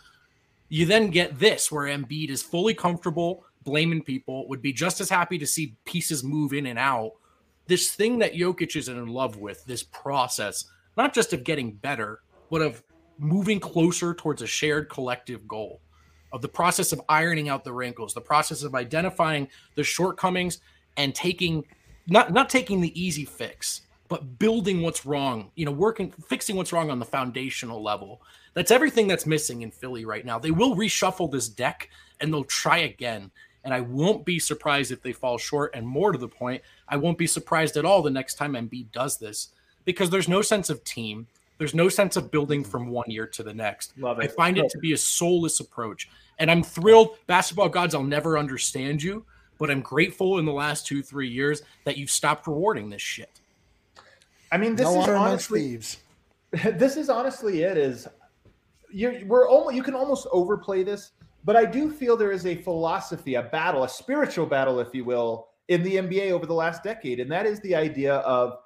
you 0.71 0.87
then 0.87 1.11
get 1.11 1.39
this 1.39 1.71
where 1.71 1.87
Embiid 1.95 2.31
is 2.31 2.43
fully 2.43 2.73
comfortable 2.73 3.45
blaming 3.63 4.03
people, 4.03 4.49
would 4.49 4.63
be 4.63 4.73
just 4.73 5.01
as 5.01 5.11
happy 5.11 5.39
to 5.39 5.47
see 5.47 5.77
pieces 5.85 6.25
move 6.25 6.53
in 6.53 6.67
and 6.67 6.79
out. 6.79 7.13
This 7.67 7.93
thing 7.93 8.19
that 8.19 8.33
Jokic 8.33 8.75
is 8.75 8.89
in 8.89 9.07
love 9.07 9.37
with, 9.37 9.65
this 9.65 9.83
process, 9.83 10.65
not 10.97 11.15
just 11.15 11.33
of 11.33 11.45
getting 11.45 11.73
better, 11.73 12.21
but 12.51 12.63
of 12.63 12.83
moving 13.19 13.61
closer 13.61 14.15
towards 14.15 14.43
a 14.43 14.47
shared 14.47 14.89
collective 14.89 15.47
goal, 15.47 15.81
of 16.33 16.43
the 16.43 16.49
process 16.49 16.93
of 16.93 17.01
ironing 17.09 17.49
out 17.49 17.65
the 17.65 17.73
wrinkles, 17.73 18.15
the 18.15 18.21
process 18.21 18.63
of 18.63 18.75
identifying 18.75 19.47
the 19.75 19.85
shortcomings 19.85 20.61
and 20.97 21.15
taking 21.15 21.65
not 22.07 22.33
not 22.33 22.49
taking 22.49 22.81
the 22.81 23.01
easy 23.01 23.25
fix, 23.25 23.83
but 24.09 24.39
building 24.39 24.81
what's 24.81 25.05
wrong, 25.05 25.51
you 25.55 25.65
know, 25.65 25.71
working 25.71 26.11
fixing 26.29 26.57
what's 26.57 26.73
wrong 26.73 26.91
on 26.91 26.99
the 26.99 27.05
foundational 27.05 27.83
level. 27.83 28.23
That's 28.55 28.71
everything 28.71 29.07
that's 29.09 29.27
missing 29.27 29.63
in 29.63 29.71
Philly 29.71 30.05
right 30.05 30.25
now. 30.25 30.39
They 30.39 30.51
will 30.51 30.77
reshuffle 30.77 31.31
this 31.31 31.49
deck 31.49 31.89
and 32.21 32.33
they'll 32.33 32.45
try 32.45 32.79
again. 32.79 33.31
And 33.63 33.75
I 33.75 33.81
won't 33.81 34.25
be 34.25 34.39
surprised 34.39 34.91
if 34.91 35.03
they 35.03 35.13
fall 35.13 35.39
short. 35.39 35.73
And 35.75 35.87
more 35.87 36.13
to 36.13 36.19
the 36.19 36.29
point, 36.29 36.63
I 36.89 36.97
won't 36.97 37.19
be 37.19 37.27
surprised 37.27 37.77
at 37.77 37.85
all 37.85 38.03
the 38.03 38.11
next 38.11 38.35
time 38.35 38.55
Embiid 38.55 38.91
does 38.93 39.19
this 39.19 39.49
because 39.85 40.11
there's 40.11 40.29
no 40.29 40.43
sense 40.43 40.71
of 40.71 40.83
team. 40.83 41.27
There's 41.59 41.75
no 41.75 41.91
sense 41.91 42.17
of 42.17 42.31
building 42.31 42.65
from 42.65 42.89
one 42.89 43.11
year 43.11 43.27
to 43.27 43.43
the 43.43 43.53
next. 43.53 43.93
I 44.03 44.27
find 44.29 44.57
it 44.57 44.71
to 44.71 44.79
be 44.79 44.95
a 44.95 44.97
soulless 44.97 45.61
approach. 45.61 46.09
And 46.39 46.51
I'm 46.51 46.63
thrilled, 46.63 47.19
basketball 47.27 47.69
gods, 47.69 47.95
I'll 47.95 48.03
never 48.03 48.39
understand 48.39 49.03
you, 49.03 49.27
but 49.59 49.71
I'm 49.71 49.83
grateful 49.83 50.39
in 50.39 50.47
the 50.47 50.55
last 50.55 50.87
two, 50.87 51.03
three 51.03 51.29
years 51.29 51.63
that 51.85 51.99
you've 51.99 52.11
stopped 52.11 52.47
rewarding 52.47 52.89
this 52.89 53.03
shit. 53.03 53.41
I 54.51 54.57
mean, 54.57 54.75
this 54.75 54.87
no 54.87 55.03
is 55.03 55.09
honestly, 55.09 55.79
this 56.53 56.97
is 56.97 57.11
honestly 57.11 57.63
it 57.63 57.77
is 57.77 58.09
you're, 58.93 59.25
we're 59.27 59.49
almost, 59.49 59.75
you 59.75 59.83
can 59.83 59.95
almost 59.95 60.27
overplay 60.33 60.83
this 60.83 61.13
but 61.45 61.57
I 61.57 61.65
do 61.65 61.91
feel 61.91 62.17
there 62.17 62.33
is 62.33 62.47
a 62.47 62.57
philosophy, 62.57 63.35
a 63.35 63.43
battle, 63.43 63.85
a 63.85 63.89
spiritual 63.89 64.47
battle, 64.47 64.79
if 64.81 64.95
you 64.95 65.05
will, 65.05 65.49
in 65.69 65.83
the 65.83 65.97
NBA 65.97 66.33
over 66.33 66.47
the 66.47 66.55
last 66.55 66.83
decade. 66.83 67.21
And 67.21 67.31
that 67.33 67.47
is 67.47 67.61
the 67.61 67.75
idea 67.75 68.17
of 68.17 68.59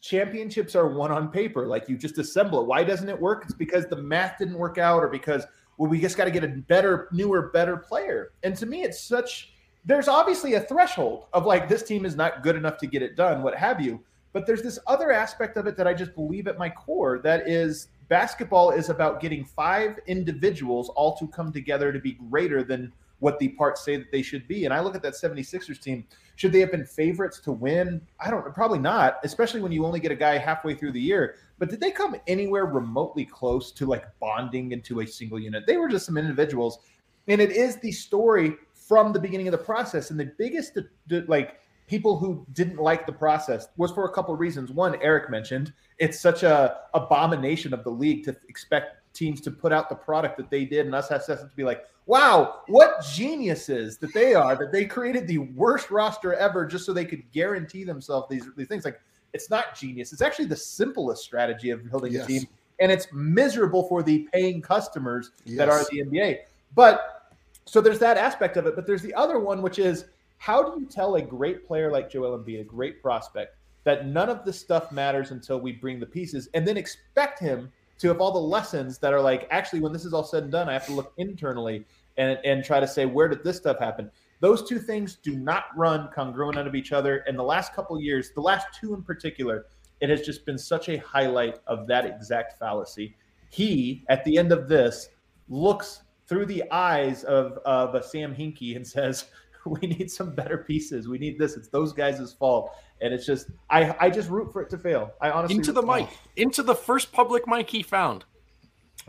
championships 0.00 0.74
are 0.74 0.88
won 0.88 1.12
on 1.12 1.30
paper. 1.30 1.66
Like 1.66 1.88
you 1.88 1.96
just 1.96 2.18
assemble 2.18 2.62
it. 2.62 2.66
Why 2.66 2.82
doesn't 2.82 3.08
it 3.08 3.20
work? 3.20 3.44
It's 3.44 3.54
because 3.54 3.86
the 3.86 4.02
math 4.02 4.38
didn't 4.38 4.58
work 4.58 4.78
out 4.78 5.04
or 5.04 5.08
because, 5.08 5.44
well, 5.76 5.88
we 5.88 6.00
just 6.00 6.16
got 6.16 6.24
to 6.24 6.30
get 6.30 6.42
a 6.42 6.48
better, 6.48 7.08
newer, 7.12 7.50
better 7.50 7.76
player. 7.76 8.32
And 8.42 8.56
to 8.56 8.66
me, 8.66 8.82
it's 8.82 9.00
such, 9.00 9.52
there's 9.84 10.08
obviously 10.08 10.54
a 10.54 10.60
threshold 10.60 11.26
of 11.32 11.46
like, 11.46 11.68
this 11.68 11.84
team 11.84 12.04
is 12.04 12.16
not 12.16 12.42
good 12.42 12.56
enough 12.56 12.78
to 12.78 12.86
get 12.86 13.02
it 13.02 13.16
done, 13.16 13.42
what 13.42 13.54
have 13.54 13.80
you. 13.80 14.02
But 14.32 14.44
there's 14.44 14.62
this 14.62 14.78
other 14.88 15.12
aspect 15.12 15.56
of 15.56 15.66
it 15.66 15.76
that 15.76 15.86
I 15.86 15.94
just 15.94 16.14
believe 16.14 16.48
at 16.48 16.58
my 16.58 16.68
core 16.68 17.20
that 17.20 17.48
is 17.48 17.88
basketball 18.08 18.70
is 18.70 18.88
about 18.88 19.20
getting 19.20 19.44
five 19.44 19.98
individuals 20.06 20.88
all 20.90 21.16
to 21.16 21.28
come 21.28 21.52
together 21.52 21.92
to 21.92 21.98
be 21.98 22.12
greater 22.12 22.62
than 22.62 22.92
what 23.20 23.38
the 23.38 23.48
parts 23.50 23.84
say 23.84 23.96
that 23.96 24.10
they 24.12 24.22
should 24.22 24.46
be. 24.46 24.64
And 24.64 24.72
I 24.72 24.80
look 24.80 24.94
at 24.94 25.02
that 25.02 25.14
76ers 25.14 25.80
team. 25.80 26.04
Should 26.36 26.52
they 26.52 26.60
have 26.60 26.70
been 26.70 26.84
favorites 26.84 27.40
to 27.40 27.52
win? 27.52 28.00
I 28.20 28.30
don't 28.30 28.54
probably 28.54 28.78
not, 28.78 29.18
especially 29.24 29.60
when 29.60 29.72
you 29.72 29.84
only 29.84 29.98
get 29.98 30.12
a 30.12 30.16
guy 30.16 30.38
halfway 30.38 30.74
through 30.74 30.92
the 30.92 31.00
year. 31.00 31.34
But 31.58 31.68
did 31.68 31.80
they 31.80 31.90
come 31.90 32.16
anywhere 32.28 32.66
remotely 32.66 33.24
close 33.24 33.72
to 33.72 33.86
like 33.86 34.04
bonding 34.20 34.72
into 34.72 35.00
a 35.00 35.06
single 35.06 35.40
unit? 35.40 35.64
They 35.66 35.76
were 35.76 35.88
just 35.88 36.06
some 36.06 36.16
individuals. 36.16 36.78
And 37.26 37.40
it 37.40 37.50
is 37.50 37.76
the 37.76 37.92
story 37.92 38.54
from 38.72 39.12
the 39.12 39.18
beginning 39.18 39.48
of 39.48 39.52
the 39.52 39.58
process. 39.58 40.10
And 40.10 40.20
the 40.20 40.32
biggest 40.38 40.78
like 41.26 41.58
people 41.88 42.18
who 42.18 42.46
didn't 42.52 42.76
like 42.76 43.06
the 43.06 43.12
process 43.12 43.68
was 43.76 43.90
for 43.90 44.04
a 44.04 44.12
couple 44.12 44.32
of 44.34 44.38
reasons. 44.38 44.70
One, 44.70 44.96
Eric 45.02 45.30
mentioned 45.30 45.72
it's 45.98 46.20
such 46.20 46.42
a 46.42 46.76
abomination 46.94 47.74
of 47.74 47.82
the 47.82 47.90
league 47.90 48.24
to 48.24 48.36
expect 48.48 48.96
teams 49.14 49.40
to 49.40 49.50
put 49.50 49.72
out 49.72 49.88
the 49.88 49.94
product 49.94 50.36
that 50.36 50.50
they 50.50 50.64
did, 50.64 50.86
and 50.86 50.94
us 50.94 51.08
has 51.08 51.26
to 51.26 51.50
be 51.56 51.64
like, 51.64 51.84
wow, 52.06 52.60
what 52.68 53.04
geniuses 53.12 53.98
that 53.98 54.12
they 54.14 54.34
are 54.34 54.54
that 54.56 54.70
they 54.70 54.84
created 54.84 55.26
the 55.26 55.38
worst 55.38 55.90
roster 55.90 56.34
ever 56.34 56.66
just 56.66 56.84
so 56.84 56.92
they 56.92 57.04
could 57.04 57.22
guarantee 57.32 57.84
themselves 57.84 58.28
these 58.28 58.46
these 58.56 58.68
things. 58.68 58.84
Like 58.84 59.00
it's 59.32 59.50
not 59.50 59.74
genius; 59.74 60.12
it's 60.12 60.22
actually 60.22 60.46
the 60.46 60.56
simplest 60.56 61.24
strategy 61.24 61.70
of 61.70 61.90
building 61.90 62.12
yes. 62.12 62.24
a 62.24 62.26
team, 62.28 62.42
and 62.80 62.92
it's 62.92 63.08
miserable 63.12 63.88
for 63.88 64.02
the 64.02 64.28
paying 64.32 64.60
customers 64.60 65.30
yes. 65.44 65.56
that 65.56 65.68
are 65.70 65.84
the 65.90 66.04
NBA. 66.04 66.38
But 66.74 67.32
so 67.64 67.80
there's 67.80 67.98
that 67.98 68.18
aspect 68.18 68.56
of 68.58 68.66
it, 68.66 68.76
but 68.76 68.86
there's 68.86 69.02
the 69.02 69.14
other 69.14 69.38
one, 69.38 69.62
which 69.62 69.78
is 69.78 70.04
how 70.38 70.62
do 70.62 70.80
you 70.80 70.86
tell 70.86 71.16
a 71.16 71.22
great 71.22 71.66
player 71.66 71.90
like 71.90 72.10
Joel 72.10 72.38
Embiid, 72.38 72.60
a 72.60 72.64
great 72.64 73.02
prospect, 73.02 73.56
that 73.84 74.06
none 74.06 74.28
of 74.28 74.44
this 74.44 74.58
stuff 74.58 74.90
matters 74.92 75.30
until 75.30 75.60
we 75.60 75.72
bring 75.72 76.00
the 76.00 76.06
pieces, 76.06 76.48
and 76.54 76.66
then 76.66 76.76
expect 76.76 77.38
him 77.38 77.70
to 77.98 78.08
have 78.08 78.20
all 78.20 78.32
the 78.32 78.38
lessons 78.38 78.98
that 78.98 79.12
are 79.12 79.20
like, 79.20 79.46
actually, 79.50 79.80
when 79.80 79.92
this 79.92 80.04
is 80.04 80.14
all 80.14 80.24
said 80.24 80.44
and 80.44 80.52
done, 80.52 80.68
I 80.68 80.72
have 80.72 80.86
to 80.86 80.92
look 80.92 81.12
internally 81.16 81.84
and 82.16 82.38
and 82.44 82.64
try 82.64 82.80
to 82.80 82.86
say 82.86 83.06
where 83.06 83.28
did 83.28 83.42
this 83.44 83.56
stuff 83.56 83.78
happen. 83.78 84.10
Those 84.40 84.68
two 84.68 84.78
things 84.78 85.16
do 85.16 85.34
not 85.36 85.64
run 85.76 86.08
congruent 86.14 86.58
out 86.58 86.66
of 86.66 86.74
each 86.74 86.92
other. 86.92 87.18
And 87.26 87.38
the 87.38 87.42
last 87.42 87.74
couple 87.74 88.00
years, 88.00 88.30
the 88.34 88.40
last 88.40 88.66
two 88.78 88.94
in 88.94 89.02
particular, 89.02 89.66
it 90.00 90.10
has 90.10 90.22
just 90.22 90.46
been 90.46 90.58
such 90.58 90.88
a 90.88 90.98
highlight 90.98 91.58
of 91.66 91.86
that 91.88 92.04
exact 92.04 92.58
fallacy. 92.58 93.16
He, 93.50 94.04
at 94.08 94.24
the 94.24 94.38
end 94.38 94.52
of 94.52 94.68
this, 94.68 95.08
looks 95.48 96.02
through 96.28 96.46
the 96.46 96.62
eyes 96.70 97.24
of, 97.24 97.58
of 97.64 97.94
a 97.94 98.02
Sam 98.02 98.34
Hinkie 98.34 98.76
and 98.76 98.86
says, 98.96 99.24
we 99.80 99.88
need 99.88 100.10
some 100.10 100.34
better 100.34 100.58
pieces. 100.58 101.08
We 101.08 101.18
need 101.18 101.38
this. 101.38 101.56
It's 101.56 101.68
those 101.68 101.92
guys' 101.92 102.32
fault. 102.32 102.72
And 103.00 103.14
it's 103.14 103.26
just 103.26 103.50
I 103.70 103.94
I 104.00 104.10
just 104.10 104.28
root 104.28 104.52
for 104.52 104.62
it 104.62 104.70
to 104.70 104.78
fail. 104.78 105.12
I 105.20 105.30
honestly 105.30 105.56
into 105.56 105.72
the 105.72 105.82
mic, 105.82 106.08
into 106.36 106.62
the 106.62 106.74
first 106.74 107.12
public 107.12 107.46
mic 107.46 107.70
he 107.70 107.82
found. 107.82 108.24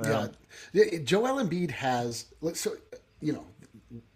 Yeah, 0.03 0.27
yeah. 0.73 0.99
Joel 1.03 1.43
Embiid 1.43 1.71
has 1.71 2.25
so 2.53 2.75
you 3.19 3.33
know 3.33 3.45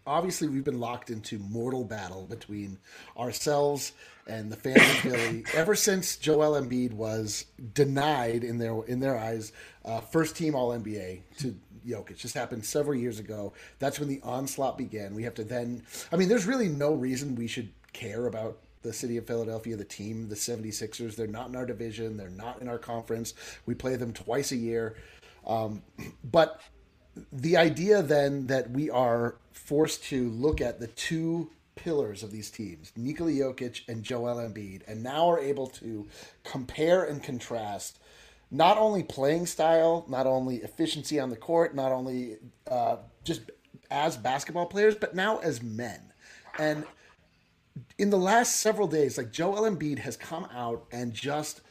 obviously 0.06 0.48
we've 0.48 0.64
been 0.64 0.80
locked 0.80 1.10
into 1.10 1.40
mortal 1.40 1.84
battle 1.84 2.26
between 2.30 2.78
ourselves 3.18 3.94
and 4.28 4.52
the 4.52 4.56
fans 4.56 4.78
of 4.78 4.98
Philly 4.98 5.46
ever 5.54 5.76
since 5.76 6.16
Joel 6.18 6.60
Embiid 6.60 6.94
was 6.94 7.46
denied 7.74 8.44
in 8.44 8.58
their 8.58 8.84
in 8.86 9.00
their 9.00 9.18
eyes 9.18 9.52
uh, 9.86 10.00
first 10.00 10.36
team 10.36 10.56
All 10.56 10.70
NBA 10.70 11.22
to 11.40 11.56
Jokic. 11.86 12.18
Just 12.18 12.36
happened 12.36 12.66
several 12.66 12.96
years 12.98 13.20
ago. 13.20 13.54
That's 13.80 14.00
when 14.00 14.10
the 14.10 14.22
onslaught 14.24 14.78
began. 14.78 15.14
We 15.14 15.24
have 15.24 15.36
to 15.36 15.44
then, 15.44 15.84
I 16.12 16.16
mean, 16.16 16.30
there's 16.30 16.46
really 16.46 16.70
no 16.70 16.94
reason 16.94 17.36
we 17.36 17.48
should 17.48 17.70
care 17.92 18.28
about 18.28 18.58
the 18.82 18.94
city 18.94 19.18
of 19.18 19.26
Philadelphia, 19.26 19.76
the 19.76 19.86
team, 19.86 20.28
the 20.30 20.36
76ers. 20.36 21.16
They're 21.16 21.28
not 21.28 21.50
in 21.50 21.56
our 21.56 21.66
division, 21.66 22.18
they're 22.18 22.30
not 22.30 22.62
in 22.62 22.68
our 22.68 22.78
conference. 22.78 23.34
We 23.66 23.74
play 23.76 23.96
them 23.96 24.14
twice 24.14 24.52
a 24.52 24.58
year. 24.58 24.96
Um, 25.46 25.82
but 26.24 26.62
the 27.32 27.58
idea 27.58 28.02
then 28.02 28.48
that 28.48 28.72
we 28.72 28.90
are 28.90 29.36
forced 29.52 30.04
to 30.06 30.30
look 30.30 30.62
at 30.62 30.80
the 30.80 30.88
two 30.88 31.52
pillars 31.76 32.24
of 32.24 32.32
these 32.32 32.50
teams, 32.50 32.92
Nikola 32.96 33.32
Jokic 33.32 33.88
and 33.88 34.04
Joel 34.04 34.38
Embiid, 34.38 34.82
and 34.88 35.04
now 35.04 35.30
are 35.30 35.40
able 35.40 35.68
to 35.68 36.08
compare 36.44 37.04
and 37.04 37.22
contrast 37.22 38.00
not 38.52 38.78
only 38.78 39.02
playing 39.02 39.48
style, 39.48 40.06
not 40.08 40.28
only 40.28 40.58
efficiency 40.58 41.20
on 41.20 41.30
the 41.32 41.36
court, 41.36 41.74
not 41.74 41.92
only 41.92 42.38
uh, 42.70 42.98
just 43.24 43.42
as 43.90 44.16
basketball 44.16 44.68
players, 44.68 44.96
but 44.96 45.16
now 45.16 45.40
as 45.40 45.64
men. 45.64 46.14
And 46.60 46.86
in 47.98 48.12
the 48.12 48.18
last 48.18 48.58
several 48.58 48.88
days, 48.88 49.18
like 49.18 49.32
Joel 49.32 49.70
Embiid 49.70 50.00
has 50.00 50.16
come 50.16 50.48
out 50.54 50.86
and 50.92 51.14
just 51.14 51.62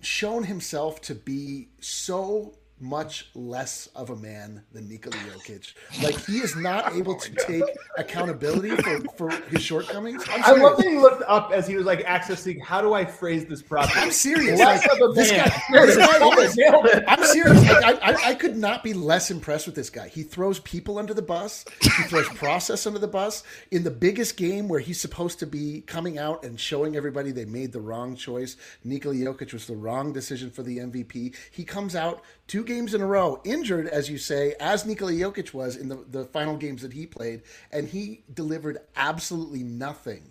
shown 0.00 0.44
himself 0.44 1.00
to 1.02 1.14
be 1.14 1.68
so 1.80 2.54
much 2.80 3.30
less 3.34 3.86
of 3.94 4.10
a 4.10 4.16
man 4.16 4.62
than 4.72 4.88
Nikola 4.88 5.16
Jokic. 5.16 5.74
Like 6.02 6.18
he 6.26 6.38
is 6.38 6.56
not 6.56 6.84
oh 6.92 6.98
able 6.98 7.14
to 7.16 7.32
oh 7.38 7.44
take 7.46 7.64
accountability 7.96 8.76
for, 8.76 9.00
for 9.16 9.30
his 9.48 9.62
shortcomings. 9.62 10.24
I 10.28 10.52
love 10.52 10.76
that 10.78 10.86
he 10.86 10.98
looked 10.98 11.22
up 11.26 11.52
as 11.52 11.68
he 11.68 11.76
was 11.76 11.86
like 11.86 12.04
accessing. 12.04 12.60
How 12.60 12.80
do 12.80 12.92
I 12.92 13.04
phrase 13.04 13.46
this 13.46 13.62
properly? 13.62 14.02
I'm 14.02 14.10
serious. 14.10 14.58
Like, 14.58 14.82
this 15.14 15.30
guy, 15.30 15.62
this 15.72 15.96
guy 15.96 17.04
I'm 17.08 17.24
serious. 17.24 17.62
Like, 17.68 17.84
I, 17.84 18.12
I, 18.12 18.30
I 18.30 18.34
could 18.34 18.56
not 18.56 18.82
be 18.82 18.92
less 18.92 19.30
impressed 19.30 19.66
with 19.66 19.76
this 19.76 19.90
guy. 19.90 20.08
He 20.08 20.22
throws 20.22 20.58
people 20.60 20.98
under 20.98 21.14
the 21.14 21.22
bus. 21.22 21.64
He 21.80 22.02
throws 22.04 22.28
process 22.34 22.86
under 22.86 22.98
the 22.98 23.08
bus. 23.08 23.44
In 23.70 23.84
the 23.84 23.90
biggest 23.90 24.36
game 24.36 24.68
where 24.68 24.80
he's 24.80 25.00
supposed 25.00 25.38
to 25.38 25.46
be 25.46 25.82
coming 25.82 26.18
out 26.18 26.44
and 26.44 26.58
showing 26.58 26.96
everybody 26.96 27.30
they 27.30 27.44
made 27.44 27.72
the 27.72 27.80
wrong 27.80 28.16
choice, 28.16 28.56
Nikola 28.82 29.14
Jokic 29.14 29.52
was 29.52 29.66
the 29.66 29.76
wrong 29.76 30.12
decision 30.12 30.50
for 30.50 30.62
the 30.62 30.78
MVP. 30.78 31.34
He 31.50 31.64
comes 31.64 31.94
out 31.94 32.22
two 32.46 32.64
games 32.64 32.94
in 32.94 33.00
a 33.00 33.06
row, 33.06 33.40
injured, 33.44 33.86
as 33.88 34.10
you 34.10 34.18
say, 34.18 34.54
as 34.60 34.84
Nikola 34.84 35.12
Jokic 35.12 35.54
was 35.54 35.76
in 35.76 35.88
the, 35.88 36.04
the 36.10 36.24
final 36.26 36.56
games 36.56 36.82
that 36.82 36.92
he 36.92 37.06
played, 37.06 37.42
and 37.72 37.88
he 37.88 38.22
delivered 38.32 38.78
absolutely 38.96 39.62
nothing 39.62 40.30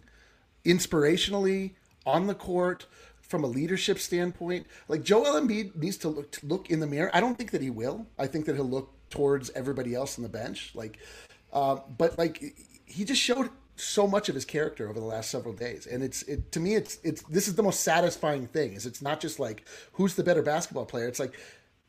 inspirationally 0.66 1.72
on 2.06 2.28
the 2.28 2.36
court 2.36 2.86
from 3.22 3.44
a 3.44 3.48
leadership 3.48 4.00
standpoint. 4.00 4.68
Like 4.88 5.04
Joel 5.04 5.40
Embiid 5.42 5.76
needs 5.76 5.98
to 5.98 6.10
look 6.10 6.32
to 6.32 6.46
look 6.46 6.70
in 6.70 6.80
the 6.80 6.88
mirror. 6.88 7.10
I 7.14 7.20
don't 7.20 7.38
think 7.38 7.52
that 7.52 7.62
he 7.62 7.70
will. 7.70 8.06
I 8.20 8.28
think 8.28 8.46
that 8.46 8.56
he'll 8.56 8.70
look 8.70 8.92
towards 9.10 9.50
everybody 9.52 9.96
else 9.96 10.18
on 10.18 10.24
the 10.24 10.30
bench. 10.30 10.72
Like, 10.76 11.00
uh, 11.52 11.78
but 11.98 12.18
like 12.18 12.56
he 12.86 13.04
just 13.06 13.22
showed 13.22 13.50
so 13.76 14.06
much 14.06 14.30
of 14.30 14.36
his 14.36 14.46
character 14.46 14.88
over 14.88 15.00
the 15.00 15.06
last 15.06 15.32
several 15.32 15.54
days, 15.54 15.88
and 15.88 16.04
it's 16.04 16.22
it 16.24 16.52
to 16.52 16.60
me 16.60 16.76
it's 16.76 17.00
it's 17.04 17.24
this 17.24 17.48
is 17.48 17.56
the 17.56 17.64
most 17.64 17.82
satisfying 17.82 18.46
thing. 18.48 18.74
Is 18.74 18.86
it's 18.86 19.02
not 19.02 19.20
just 19.20 19.40
like 19.40 19.66
who's 19.94 20.16
the 20.16 20.24
better 20.24 20.44
basketball 20.44 20.86
player. 20.86 21.08
It's 21.08 21.20
like 21.20 21.34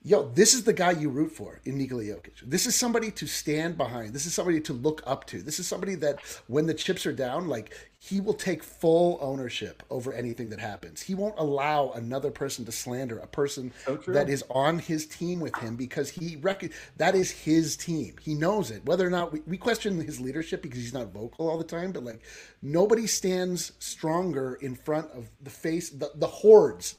yo, 0.07 0.31
this 0.35 0.53
is 0.53 0.65
the 0.65 0.73
guy 0.73 0.91
you 0.91 1.09
root 1.09 1.33
for 1.33 1.61
in 1.65 1.79
Nikola 1.79 2.03
Jokic. 2.03 2.43
This 2.45 2.67
is 2.67 2.77
somebody 2.77 3.11
to 3.13 3.27
stand 3.27 3.79
behind. 3.79 4.13
This 4.13 4.27
is 4.27 4.35
somebody 4.35 4.61
to 4.61 4.75
look 4.75 5.03
up 5.07 5.27
to. 5.29 5.41
This 5.43 5.59
is 5.59 5.67
somebody 5.67 5.95
that 5.97 6.21
when 6.47 6.67
the 6.67 6.75
chips 6.75 7.07
are 7.07 7.13
down, 7.13 7.49
like 7.49 7.75
he 7.99 8.21
will 8.21 8.35
take 8.35 8.63
full 8.63 9.19
ownership 9.23 9.83
over 9.89 10.13
anything 10.13 10.51
that 10.51 10.61
happens. 10.61 11.01
He 11.01 11.15
won't 11.15 11.39
allow 11.39 11.93
another 11.93 12.31
person 12.31 12.67
to 12.67 12.73
slander 12.73 13.19
a 13.19 13.27
person 13.27 13.73
so 13.87 13.97
that 14.09 14.29
is 14.29 14.45
on 14.51 14.79
his 14.79 15.07
team 15.07 15.41
with 15.41 15.57
him 15.57 15.75
because 15.75 16.11
he 16.11 16.37
rec- 16.37 16.71
that 16.99 17.15
is 17.15 17.31
his 17.31 17.75
team. 17.75 18.17
He 18.21 18.35
knows 18.35 18.71
it. 18.71 18.85
Whether 18.85 19.07
or 19.07 19.11
not 19.11 19.33
we, 19.33 19.41
we 19.47 19.57
question 19.57 19.99
his 19.99 20.21
leadership 20.21 20.61
because 20.61 20.81
he's 20.81 20.93
not 20.93 21.15
vocal 21.15 21.49
all 21.49 21.57
the 21.57 21.65
time, 21.65 21.93
but 21.93 22.05
like 22.05 22.21
nobody 22.61 23.07
stands 23.07 23.73
stronger 23.79 24.57
in 24.57 24.75
front 24.75 25.11
of 25.13 25.31
the 25.43 25.51
face 25.51 25.89
the, 25.89 26.11
the 26.15 26.27
hordes 26.27 26.97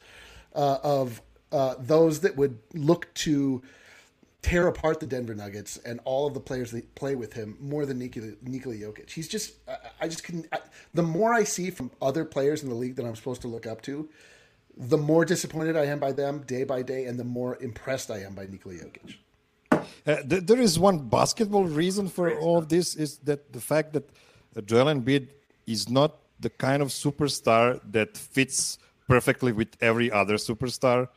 uh, 0.56 0.78
of 0.82 1.22
uh, 1.52 1.74
those 1.78 2.20
that 2.20 2.36
would 2.36 2.58
look 2.74 3.12
to 3.14 3.62
tear 4.42 4.68
apart 4.68 5.00
the 5.00 5.06
Denver 5.06 5.34
Nuggets 5.34 5.76
and 5.78 5.98
all 6.04 6.26
of 6.26 6.34
the 6.34 6.40
players 6.40 6.70
that 6.70 6.94
play 6.94 7.16
with 7.16 7.32
him 7.32 7.56
more 7.60 7.84
than 7.84 7.98
Nikola, 7.98 8.32
Nikola 8.42 8.76
Jokic. 8.76 9.10
He's 9.10 9.28
just, 9.28 9.54
I, 9.68 9.76
I 10.02 10.08
just 10.08 10.22
can. 10.22 10.46
I, 10.52 10.58
the 10.94 11.02
more 11.02 11.34
I 11.34 11.44
see 11.44 11.70
from 11.70 11.90
other 12.00 12.24
players 12.24 12.62
in 12.62 12.68
the 12.68 12.74
league 12.74 12.96
that 12.96 13.04
I'm 13.04 13.16
supposed 13.16 13.42
to 13.42 13.48
look 13.48 13.66
up 13.66 13.82
to, 13.82 14.08
the 14.76 14.98
more 14.98 15.24
disappointed 15.24 15.76
I 15.76 15.86
am 15.86 15.98
by 15.98 16.12
them 16.12 16.44
day 16.46 16.64
by 16.64 16.82
day, 16.82 17.06
and 17.06 17.18
the 17.18 17.24
more 17.24 17.56
impressed 17.60 18.10
I 18.10 18.18
am 18.20 18.34
by 18.34 18.46
Nikola 18.46 18.76
Jokic. 18.76 19.16
Uh, 20.06 20.22
th- 20.22 20.44
there 20.44 20.60
is 20.60 20.78
one 20.78 21.08
basketball 21.08 21.64
reason 21.64 22.08
for 22.08 22.38
all 22.38 22.58
of 22.58 22.68
this 22.68 22.94
is 22.94 23.18
that 23.18 23.52
the 23.52 23.60
fact 23.60 23.92
that 23.94 24.08
Joel 24.64 24.86
Embiid 24.86 25.28
is 25.66 25.88
not 25.88 26.18
the 26.38 26.50
kind 26.50 26.82
of 26.82 26.88
superstar 26.88 27.80
that 27.90 28.16
fits 28.16 28.78
perfectly 29.08 29.52
with 29.52 29.76
every 29.80 30.10
other 30.10 30.34
superstar 30.34 31.08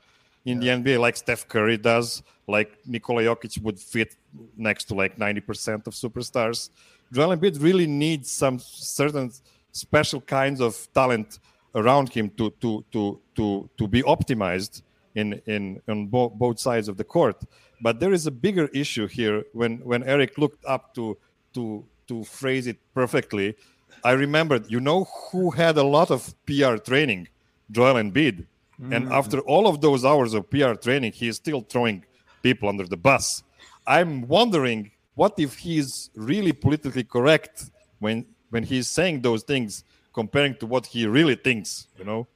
in 0.49 0.61
yeah. 0.61 0.75
the 0.75 0.83
NBA, 0.83 0.99
like 0.99 1.15
Steph 1.17 1.47
Curry 1.47 1.77
does, 1.77 2.23
like 2.47 2.77
Nikola 2.85 3.23
Jokic 3.23 3.61
would 3.61 3.79
fit 3.79 4.15
next 4.57 4.85
to 4.85 4.95
like 4.95 5.17
90% 5.17 5.87
of 5.87 5.93
superstars. 5.93 6.69
Joel 7.11 7.35
Embiid 7.35 7.61
really 7.61 7.87
needs 7.87 8.31
some 8.31 8.59
certain 8.59 9.31
special 9.71 10.21
kinds 10.21 10.59
of 10.61 10.87
talent 10.93 11.39
around 11.75 12.09
him 12.09 12.29
to 12.31 12.49
to 12.61 12.83
to 12.91 13.19
to 13.35 13.69
to 13.77 13.87
be 13.87 14.01
optimized 14.03 14.81
in 15.15 15.41
in 15.45 15.81
on 15.87 16.07
bo- 16.07 16.29
both 16.29 16.59
sides 16.59 16.87
of 16.87 16.97
the 16.97 17.03
court. 17.03 17.37
But 17.81 17.99
there 17.99 18.13
is 18.13 18.27
a 18.27 18.31
bigger 18.31 18.67
issue 18.73 19.07
here. 19.07 19.43
When 19.53 19.77
when 19.79 20.03
Eric 20.03 20.37
looked 20.37 20.63
up 20.65 20.93
to 20.95 21.17
to 21.53 21.85
to 22.07 22.23
phrase 22.23 22.67
it 22.67 22.77
perfectly, 22.93 23.55
I 24.03 24.11
remembered. 24.11 24.69
You 24.69 24.79
know 24.79 25.07
who 25.31 25.51
had 25.51 25.77
a 25.77 25.83
lot 25.83 26.09
of 26.11 26.33
PR 26.45 26.75
training? 26.77 27.27
Joel 27.71 27.95
Embiid 27.95 28.45
Mm. 28.81 28.95
And 28.95 29.13
after 29.13 29.39
all 29.41 29.67
of 29.67 29.81
those 29.81 30.05
hours 30.05 30.33
of 30.33 30.49
PR 30.49 30.73
training, 30.73 31.11
he 31.11 31.27
is 31.27 31.35
still 31.35 31.61
throwing 31.61 32.05
people 32.41 32.69
under 32.69 32.85
the 32.87 32.97
bus. 32.97 33.43
I'm 33.85 34.27
wondering 34.27 34.91
what 35.15 35.33
if 35.37 35.57
he's 35.57 36.09
really 36.15 36.53
politically 36.53 37.03
correct 37.03 37.71
when 37.99 38.25
when 38.51 38.63
he's 38.63 38.89
saying 38.89 39.21
those 39.21 39.43
things 39.43 39.83
comparing 40.13 40.55
to 40.55 40.65
what 40.65 40.85
he 40.85 41.05
really 41.05 41.35
thinks, 41.35 41.87
you 41.97 42.03
know? 42.03 42.27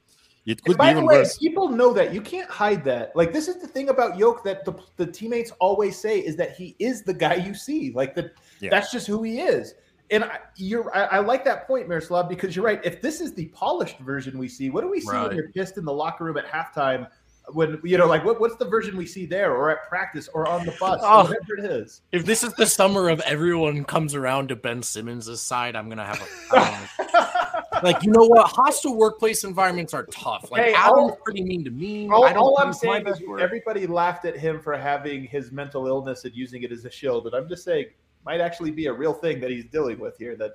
It 0.46 0.62
could 0.62 0.76
be 0.76 0.84
even 0.84 1.06
way, 1.06 1.16
worse. 1.16 1.38
People 1.38 1.70
know 1.70 1.94
that. 1.94 2.12
You 2.12 2.20
can't 2.20 2.50
hide 2.50 2.84
that. 2.84 3.16
Like 3.16 3.32
this 3.32 3.48
is 3.48 3.62
the 3.62 3.66
thing 3.66 3.88
about 3.88 4.18
Yoke 4.18 4.44
that 4.44 4.66
the, 4.66 4.74
the 4.96 5.06
teammates 5.06 5.50
always 5.52 5.98
say 5.98 6.18
is 6.18 6.36
that 6.36 6.54
he 6.54 6.76
is 6.78 7.02
the 7.02 7.14
guy 7.14 7.36
you 7.36 7.54
see. 7.54 7.92
Like 7.92 8.14
the 8.14 8.30
yeah. 8.60 8.68
that's 8.70 8.92
just 8.92 9.06
who 9.06 9.22
he 9.22 9.40
is 9.40 9.74
and 10.14 10.24
I, 10.24 10.38
you're 10.56 10.94
I, 10.96 11.04
I, 11.04 11.18
like 11.18 11.44
that 11.44 11.66
point, 11.66 11.88
Miroslav, 11.88 12.28
because 12.28 12.54
you're 12.54 12.64
right. 12.64 12.80
If 12.84 13.02
this 13.02 13.20
is 13.20 13.34
the 13.34 13.46
polished 13.46 13.98
version 13.98 14.38
we 14.38 14.48
see, 14.48 14.70
what 14.70 14.82
do 14.82 14.88
we 14.88 15.00
see 15.00 15.10
right. 15.10 15.26
when 15.26 15.36
you're 15.36 15.50
pissed 15.50 15.76
in 15.76 15.84
the 15.84 15.92
locker 15.92 16.24
room 16.24 16.36
at 16.36 16.46
halftime? 16.46 17.08
When 17.52 17.78
you 17.84 17.98
know, 17.98 18.06
like 18.06 18.24
what, 18.24 18.40
what's 18.40 18.56
the 18.56 18.64
version 18.64 18.96
we 18.96 19.06
see 19.06 19.26
there, 19.26 19.54
or 19.54 19.70
at 19.70 19.86
practice, 19.88 20.28
or 20.32 20.48
on 20.48 20.64
the 20.64 20.74
bus, 20.80 21.00
oh, 21.02 21.24
whatever 21.24 21.58
it 21.58 21.64
is. 21.64 22.00
If 22.12 22.24
this 22.24 22.42
is 22.42 22.54
the 22.54 22.64
summer 22.64 23.10
of 23.10 23.20
everyone 23.20 23.84
comes 23.84 24.14
around 24.14 24.48
to 24.48 24.56
Ben 24.56 24.82
Simmons' 24.82 25.40
side, 25.42 25.76
I'm 25.76 25.90
gonna 25.90 26.06
have 26.06 26.22
a 26.22 27.80
like 27.82 28.02
you 28.02 28.12
know 28.12 28.24
what? 28.24 28.48
Hostile 28.48 28.96
workplace 28.96 29.44
environments 29.44 29.92
are 29.92 30.04
tough. 30.06 30.50
Like 30.50 30.62
hey, 30.62 30.74
Adam's 30.74 30.96
all, 30.96 31.16
pretty 31.16 31.42
mean 31.42 31.64
to 31.64 31.70
me. 31.70 32.08
All, 32.08 32.24
all 32.24 32.58
I'm 32.58 32.72
saying 32.72 33.06
is 33.08 33.20
everybody 33.38 33.86
laughed 33.86 34.24
at 34.24 34.38
him 34.38 34.60
for 34.60 34.78
having 34.78 35.24
his 35.24 35.52
mental 35.52 35.86
illness 35.86 36.24
and 36.24 36.34
using 36.34 36.62
it 36.62 36.72
as 36.72 36.86
a 36.86 36.90
shield, 36.90 37.24
but 37.24 37.34
I'm 37.34 37.46
just 37.46 37.64
saying 37.64 37.86
might 38.24 38.40
actually 38.40 38.70
be 38.70 38.86
a 38.86 38.92
real 38.92 39.12
thing 39.12 39.40
that 39.40 39.50
he's 39.50 39.64
dealing 39.66 39.98
with 39.98 40.16
here. 40.18 40.36
That 40.36 40.52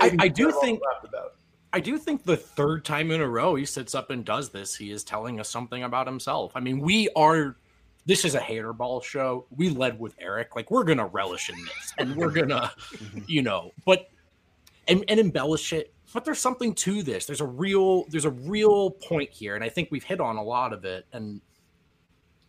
I, 0.00 0.16
I 0.18 0.28
do 0.28 0.52
think. 0.60 0.80
I 1.72 1.80
do 1.80 1.98
think 1.98 2.24
the 2.24 2.36
third 2.36 2.84
time 2.84 3.10
in 3.10 3.20
a 3.20 3.28
row 3.28 3.54
he 3.54 3.66
sits 3.66 3.94
up 3.94 4.10
and 4.10 4.24
does 4.24 4.48
this, 4.48 4.74
he 4.74 4.90
is 4.90 5.04
telling 5.04 5.38
us 5.38 5.50
something 5.50 5.82
about 5.82 6.06
himself. 6.06 6.52
I 6.54 6.60
mean, 6.60 6.80
we 6.80 7.08
are. 7.14 7.56
This 8.06 8.24
is 8.24 8.34
a 8.34 8.40
hater 8.40 8.72
ball 8.72 9.02
show. 9.02 9.46
We 9.50 9.68
led 9.68 10.00
with 10.00 10.14
Eric. 10.18 10.56
Like 10.56 10.70
we're 10.70 10.84
gonna 10.84 11.06
relish 11.06 11.50
in 11.50 11.56
this, 11.56 11.92
and 11.98 12.16
we're 12.16 12.30
gonna, 12.30 12.72
mm-hmm. 12.92 13.18
you 13.26 13.42
know, 13.42 13.72
but 13.84 14.08
and, 14.86 15.04
and 15.08 15.20
embellish 15.20 15.72
it. 15.72 15.92
But 16.14 16.24
there's 16.24 16.38
something 16.38 16.74
to 16.76 17.02
this. 17.02 17.26
There's 17.26 17.42
a 17.42 17.46
real. 17.46 18.04
There's 18.08 18.24
a 18.24 18.30
real 18.30 18.92
point 18.92 19.30
here, 19.30 19.54
and 19.54 19.62
I 19.62 19.68
think 19.68 19.90
we've 19.90 20.04
hit 20.04 20.20
on 20.20 20.36
a 20.36 20.42
lot 20.42 20.72
of 20.72 20.86
it. 20.86 21.06
And 21.12 21.42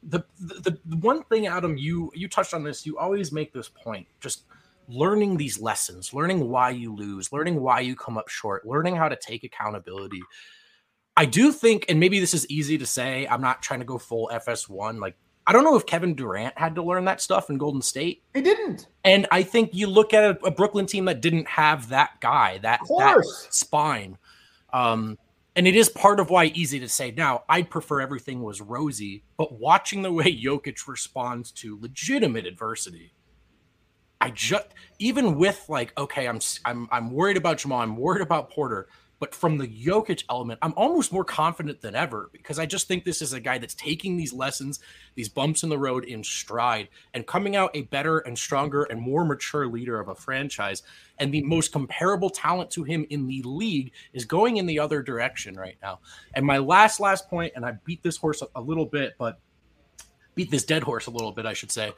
the, 0.04 0.24
the 0.40 0.78
the 0.86 0.98
one 0.98 1.24
thing 1.24 1.48
adam 1.48 1.78
you 1.78 2.12
you 2.16 2.28
touched 2.28 2.54
on 2.54 2.64
this 2.64 2.86
you 2.86 2.98
always 2.98 3.32
make 3.32 3.52
this 3.52 3.68
point 3.70 4.08
just 4.22 4.44
learning 4.88 5.38
these 5.38 5.60
lessons 5.60 6.14
learning 6.14 6.50
why 6.50 6.70
you 6.70 6.96
lose 6.96 7.32
learning 7.32 7.60
why 7.60 7.80
you 7.80 7.96
come 7.96 8.18
up 8.18 8.30
short 8.30 8.66
learning 8.66 8.96
how 8.96 9.10
to 9.10 9.16
take 9.16 9.44
accountability. 9.44 10.22
I 11.18 11.26
do 11.26 11.52
think 11.52 11.86
and 11.90 12.00
maybe 12.00 12.20
this 12.20 12.34
is 12.34 12.50
easy 12.50 12.78
to 12.78 12.86
say 12.86 13.28
i'm 13.28 13.42
not 13.42 13.62
trying 13.62 13.82
to 13.82 13.86
go 13.86 13.98
full 13.98 14.32
fs1 14.34 15.00
like 15.02 15.18
i 15.46 15.52
don't 15.52 15.66
know 15.66 15.76
if 15.76 15.86
kevin 15.86 16.16
durant 16.16 16.58
had 16.58 16.76
to 16.76 16.82
learn 16.82 17.06
that 17.06 17.20
stuff 17.20 17.50
in 17.50 17.58
golden 17.58 17.82
state. 17.82 18.24
He 18.34 18.42
didn't. 18.42 18.88
And 19.04 19.28
i 19.32 19.44
think 19.44 19.72
you 19.74 19.88
look 19.88 20.14
at 20.14 20.24
a, 20.24 20.46
a 20.46 20.52
brooklyn 20.52 20.86
team 20.86 21.06
that 21.06 21.22
didn't 21.22 21.48
have 21.50 21.90
that 21.90 22.22
guy 22.22 22.60
that, 22.60 22.80
that 22.98 23.26
spine. 23.50 24.18
Um 24.72 25.18
and 25.56 25.68
it 25.68 25.76
is 25.76 25.90
part 25.90 26.20
of 26.20 26.30
why 26.30 26.46
easy 26.46 26.80
to 26.80 26.90
say 26.90 27.12
now. 27.12 27.44
I'd 27.50 27.70
prefer 27.70 28.02
everything 28.02 28.42
was 28.42 28.62
rosy, 28.62 29.24
but 29.38 29.60
watching 29.60 30.02
the 30.02 30.12
way 30.12 30.36
Jokic 30.36 30.88
responds 30.88 31.52
to 31.54 31.80
legitimate 31.82 32.46
adversity, 32.46 33.14
I 34.22 34.32
just 34.32 34.68
even 35.00 35.38
with 35.38 35.66
like, 35.70 35.98
okay, 35.98 36.28
I'm 36.28 36.40
I'm 36.66 36.88
I'm 36.92 37.12
worried 37.12 37.38
about 37.38 37.58
Jamal, 37.58 37.82
I'm 37.82 37.98
worried 37.98 38.22
about 38.22 38.50
Porter. 38.50 38.88
But 39.20 39.36
from 39.36 39.58
the 39.58 39.68
Jokic 39.68 40.24
element, 40.30 40.60
I'm 40.62 40.74
almost 40.78 41.12
more 41.12 41.26
confident 41.26 41.82
than 41.82 41.96
ever 41.96 42.30
because 42.32 42.58
I 42.58 42.66
just 42.66 42.88
think 42.88 43.04
this 43.04 43.22
is 43.22 43.34
a 43.34 43.40
guy 43.40 43.58
that's 43.58 43.74
taking 43.74 44.16
these 44.16 44.34
lessons, 44.34 44.80
these 45.16 45.30
bumps 45.30 45.64
in 45.64 45.70
the 45.70 45.78
road 45.78 46.06
in 46.06 46.24
stride 46.24 46.88
and 47.14 47.28
coming 47.28 47.56
out 47.56 47.72
a 47.74 47.84
better 47.84 48.20
and 48.20 48.38
stronger 48.38 48.84
and 48.84 49.02
more 49.02 49.26
mature 49.26 49.68
leader 49.68 50.00
of 50.00 50.08
a 50.08 50.16
franchise. 50.16 50.84
And 51.18 51.34
the 51.34 51.44
most 51.44 51.74
comparable 51.74 52.30
talent 52.30 52.72
to 52.72 52.84
him 52.84 53.06
in 53.10 53.28
the 53.28 53.42
league 53.44 53.92
is 54.14 54.24
going 54.24 54.58
in 54.58 54.66
the 54.66 54.80
other 54.80 55.02
direction 55.02 55.56
right 55.56 55.78
now. 55.82 56.00
And 56.34 56.46
my 56.46 56.60
last, 56.60 57.00
last 57.02 57.30
point, 57.30 57.54
and 57.56 57.66
I 57.66 57.74
beat 57.84 58.02
this 58.04 58.16
horse 58.18 58.42
a, 58.42 58.48
a 58.56 58.62
little 58.62 58.86
bit, 58.86 59.16
but 59.18 59.40
beat 60.40 60.50
this 60.50 60.64
dead 60.64 60.84
horse 60.84 61.08
a 61.08 61.12
little 61.12 61.34
bit, 61.34 61.46
I 61.46 61.52
should 61.52 61.70
say. 61.70 61.92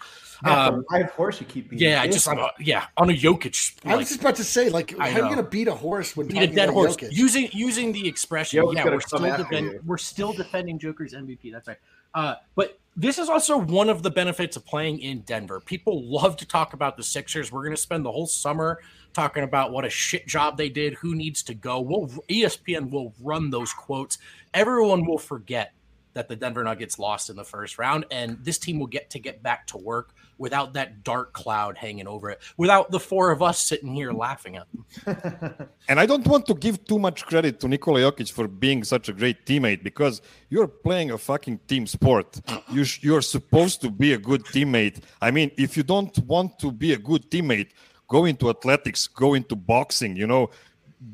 Um, 0.44 0.84
I 0.90 0.98
have 0.98 1.12
horse 1.12 1.40
you 1.40 1.46
keep 1.46 1.70
beating. 1.70 1.88
Yeah, 1.88 2.02
I 2.02 2.08
just 2.08 2.26
a, 2.26 2.52
yeah 2.60 2.88
on 2.98 3.12
a 3.12 3.14
Jokic. 3.14 3.86
Like, 3.86 3.94
I 3.94 3.98
was 3.98 4.08
just 4.08 4.22
about 4.22 4.36
to 4.38 4.44
say, 4.44 4.70
like, 4.70 4.98
how 4.98 5.06
are 5.06 5.10
you 5.12 5.22
gonna 5.22 5.44
beat 5.44 5.68
a 5.68 5.76
horse 5.76 6.18
when 6.18 6.28
beat 6.28 6.42
a 6.42 6.48
dead 6.48 6.70
horse? 6.70 6.98
Jokic? 6.98 7.12
Using 7.12 7.50
using 7.52 7.92
the 7.92 8.08
expression, 8.08 8.64
yeah, 8.74 8.84
we're 8.86 9.00
still 9.00 9.20
defend, 9.20 9.80
we're 9.86 10.00
still 10.00 10.34
defending 10.34 10.80
Joker's 10.80 11.14
MVP. 11.14 11.52
That's 11.52 11.68
right. 11.68 11.78
Uh, 12.16 12.36
but 12.56 12.80
this 12.98 13.20
is 13.20 13.30
also 13.30 13.58
one 13.58 13.88
of 13.88 14.02
the 14.02 14.10
benefits 14.10 14.58
of 14.58 14.66
playing 14.66 15.00
in 15.00 15.22
Denver. 15.22 15.60
People 15.60 16.04
love 16.04 16.36
to 16.38 16.46
talk 16.48 16.74
about 16.74 16.98
the 16.98 17.04
Sixers. 17.04 17.52
We're 17.52 17.62
going 17.62 17.76
to 17.76 17.82
spend 17.82 18.04
the 18.04 18.12
whole 18.12 18.28
summer 18.28 18.80
talking 19.14 19.44
about 19.44 19.72
what 19.72 19.86
a 19.86 19.90
shit 19.90 20.28
job 20.28 20.58
they 20.58 20.68
did, 20.68 20.96
who 20.96 21.16
needs 21.16 21.42
to 21.44 21.54
go. 21.54 21.80
We'll 21.80 22.08
ESPN 22.30 22.90
will 22.90 23.14
run 23.22 23.50
those 23.50 23.72
quotes. 23.72 24.18
Everyone 24.54 25.06
will 25.06 25.18
forget 25.18 25.74
that 26.14 26.28
the 26.28 26.36
Denver 26.36 26.64
Nuggets 26.64 27.00
lost 27.00 27.30
in 27.30 27.36
the 27.36 27.44
first 27.44 27.78
round, 27.78 28.06
and 28.12 28.38
this 28.44 28.58
team 28.58 28.80
will 28.80 28.88
get 28.88 29.10
to 29.12 29.20
get 29.20 29.42
back 29.42 29.68
to 29.68 29.78
work 29.78 30.14
without 30.38 30.74
that 30.74 31.04
dark 31.04 31.34
cloud 31.34 31.78
hanging 31.78 32.08
over 32.08 32.32
it, 32.32 32.42
without 32.58 32.90
the 32.92 33.00
four 33.00 33.32
of 33.32 33.42
us 33.42 33.60
sitting 33.60 33.94
here 33.94 34.12
laughing 34.12 34.58
at 34.58 34.68
them. 34.72 35.70
and 35.88 36.00
I 36.00 36.06
don't 36.06 36.26
want 36.26 36.48
to 36.48 36.56
give 36.56 36.84
too 36.86 36.98
much 36.98 37.26
credit 37.26 37.60
to 37.60 37.68
Nikola 37.68 38.00
Jokic 38.00 38.32
for 38.32 38.48
being 38.48 38.84
such 38.84 39.08
a 39.08 39.14
great 39.14 39.46
teammate 39.46 39.84
because 39.84 40.22
you're 40.50 40.68
playing 40.68 41.12
a 41.12 41.18
fucking 41.18 41.60
team 41.68 41.86
sport. 41.86 42.42
You 42.72 42.84
sh- 42.84 43.04
you're 43.04 43.22
supposed 43.22 43.82
to 43.82 43.92
be 43.92 44.14
a 44.14 44.18
good 44.18 44.44
teammate. 44.46 45.04
I 45.22 45.32
mean, 45.32 45.52
if 45.58 45.78
you 45.78 45.84
don't 45.84 46.18
want 46.26 46.58
to 46.60 46.72
be 46.72 46.94
a 46.94 46.98
good 46.98 47.30
teammate, 47.30 47.70
go 48.08 48.26
into 48.26 48.50
athletics, 48.50 49.08
go 49.08 49.36
into 49.36 49.56
boxing, 49.56 50.16
you 50.16 50.28
know, 50.28 50.50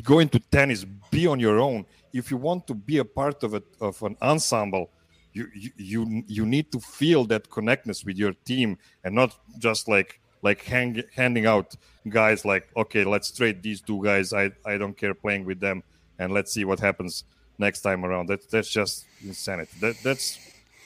go 0.03 0.19
into 0.19 0.39
tennis, 0.39 0.85
be 1.11 1.27
on 1.27 1.39
your 1.39 1.59
own 1.59 1.85
if 2.13 2.31
you 2.31 2.37
want 2.37 2.67
to 2.67 2.73
be 2.73 2.97
a 2.97 3.05
part 3.05 3.43
of 3.43 3.53
it 3.53 3.65
of 3.81 4.01
an 4.03 4.15
ensemble 4.21 4.89
you, 5.33 5.47
you 5.53 5.71
you 5.77 6.23
you 6.27 6.45
need 6.45 6.71
to 6.71 6.79
feel 6.79 7.23
that 7.25 7.49
connectness 7.49 8.03
with 8.03 8.17
your 8.17 8.33
team 8.45 8.77
and 9.03 9.13
not 9.13 9.37
just 9.59 9.87
like 9.87 10.19
like 10.41 10.63
hang, 10.63 11.03
handing 11.15 11.45
out 11.45 11.75
guys 12.09 12.45
like, 12.45 12.69
okay, 12.75 13.03
let's 13.03 13.31
trade 13.31 13.61
these 13.61 13.81
two 13.81 14.03
guys. 14.03 14.33
I 14.33 14.51
I 14.65 14.77
don't 14.77 14.97
care 14.97 15.13
playing 15.13 15.45
with 15.45 15.59
them, 15.59 15.83
and 16.19 16.31
let's 16.31 16.51
see 16.51 16.65
what 16.65 16.79
happens 16.79 17.23
next 17.57 17.81
time 17.81 18.05
around. 18.05 18.27
That 18.29 18.49
that's 18.49 18.69
just 18.69 19.05
insanity. 19.23 19.71
That 19.79 19.95
that's 20.03 20.39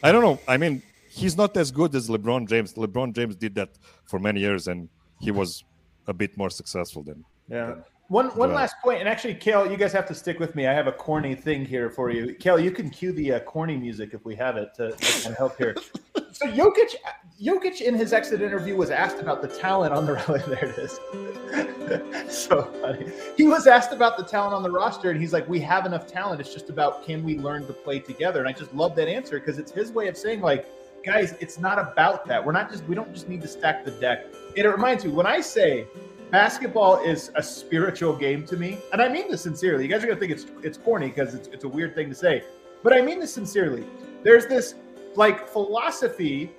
I 0.04 0.12
don't 0.12 0.24
know. 0.24 0.40
I 0.48 0.58
mean, 0.58 0.82
he's 1.10 1.38
not 1.38 1.56
as 1.58 1.72
good 1.72 1.96
as 1.96 2.10
LeBron 2.10 2.48
James. 2.48 2.74
LeBron 2.74 3.14
James 3.14 3.36
did 3.36 3.56
that 3.56 3.70
for 4.06 4.20
many 4.20 4.40
years, 4.40 4.68
and 4.68 4.90
he 5.20 5.32
was 5.32 5.64
a 6.08 6.14
bit 6.14 6.38
more 6.38 6.50
successful 6.50 7.04
than. 7.04 7.24
Yeah. 7.50 7.76
One 8.12 8.28
one 8.32 8.54
last 8.54 8.76
point, 8.84 9.00
and 9.00 9.08
actually, 9.08 9.36
Kale, 9.36 9.72
you 9.72 9.78
guys 9.78 9.94
have 9.94 10.06
to 10.08 10.14
stick 10.14 10.38
with 10.38 10.54
me. 10.54 10.68
I 10.68 10.74
have 10.74 10.86
a 10.86 10.92
corny 10.92 11.34
thing 11.34 11.64
here 11.64 11.90
for 11.90 12.10
you. 12.12 12.36
Kale, 12.36 12.60
you 12.60 12.70
can 12.70 12.90
cue 12.90 13.14
the 13.14 13.36
uh, 13.36 13.40
corny 13.40 13.78
music 13.78 14.10
if 14.14 14.26
we 14.26 14.36
have 14.36 14.58
it 14.58 14.74
to, 14.76 14.92
to 14.92 15.22
kind 15.22 15.28
of 15.28 15.38
help 15.38 15.58
here. 15.58 15.76
So 16.34 16.48
Jokic, 16.48 16.96
Jokic 17.42 17.82
in 17.82 17.94
his 17.94 18.14
exit 18.14 18.42
interview 18.42 18.76
was 18.76 18.90
asked 18.90 19.20
about 19.20 19.42
the 19.42 19.48
talent 19.48 19.94
on 19.94 20.06
the 20.06 20.14
there 20.48 20.66
it 20.66 20.78
is. 20.78 22.34
so 22.48 22.64
funny. 22.82 23.12
He 23.38 23.44
was 23.48 23.68
asked 23.68 23.92
about 23.92 24.18
the 24.18 24.24
talent 24.24 24.56
on 24.56 24.64
the 24.64 24.72
roster, 24.72 25.12
and 25.12 25.20
he's 25.20 25.34
like, 25.34 25.48
"We 25.48 25.60
have 25.60 25.86
enough 25.86 26.08
talent. 26.08 26.42
It's 26.42 26.54
just 26.54 26.70
about 26.70 27.06
can 27.06 27.24
we 27.24 27.38
learn 27.38 27.68
to 27.68 27.74
play 27.74 28.00
together." 28.00 28.40
And 28.40 28.50
I 28.50 28.54
just 28.54 28.74
love 28.74 28.96
that 28.96 29.08
answer 29.08 29.40
because 29.40 29.58
it's 29.60 29.72
his 29.72 29.92
way 29.92 30.08
of 30.08 30.18
saying 30.18 30.42
like, 30.42 30.66
guys, 31.06 31.34
it's 31.40 31.60
not 31.60 31.80
about 31.80 32.26
that. 32.26 32.44
We're 32.44 32.54
not 32.54 32.72
just 32.72 32.84
we 32.86 32.96
don't 32.96 33.14
just 33.14 33.30
need 33.30 33.42
to 33.42 33.48
stack 33.48 33.86
the 33.86 33.92
deck. 33.92 34.26
And 34.58 34.66
it 34.66 34.70
reminds 34.70 35.06
me 35.06 35.12
when 35.12 35.28
I 35.28 35.42
say 35.42 35.86
basketball 36.32 37.04
is 37.04 37.30
a 37.36 37.44
spiritual 37.44 38.16
game 38.16 38.46
to 38.48 38.58
me, 38.58 38.80
and 38.94 39.02
I 39.02 39.10
mean 39.10 39.30
this 39.30 39.42
sincerely. 39.42 39.84
You 39.84 39.90
guys 39.90 40.04
are 40.04 40.08
gonna 40.08 40.20
think 40.20 40.32
it's 40.32 40.46
it's 40.64 40.78
corny 40.78 41.10
because 41.10 41.36
it's 41.36 41.50
it's 41.50 41.66
a 41.66 41.68
weird 41.68 41.94
thing 41.94 42.10
to 42.10 42.16
say, 42.16 42.44
but 42.84 42.94
I 42.94 43.02
mean 43.02 43.20
this 43.20 43.34
sincerely. 43.34 43.86
There's 44.24 44.46
this 44.46 44.76
like 45.16 45.48
philosophy 45.48 46.52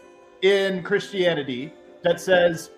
in 0.43 0.83
Christianity 0.83 1.73
that 2.03 2.21
says 2.21 2.71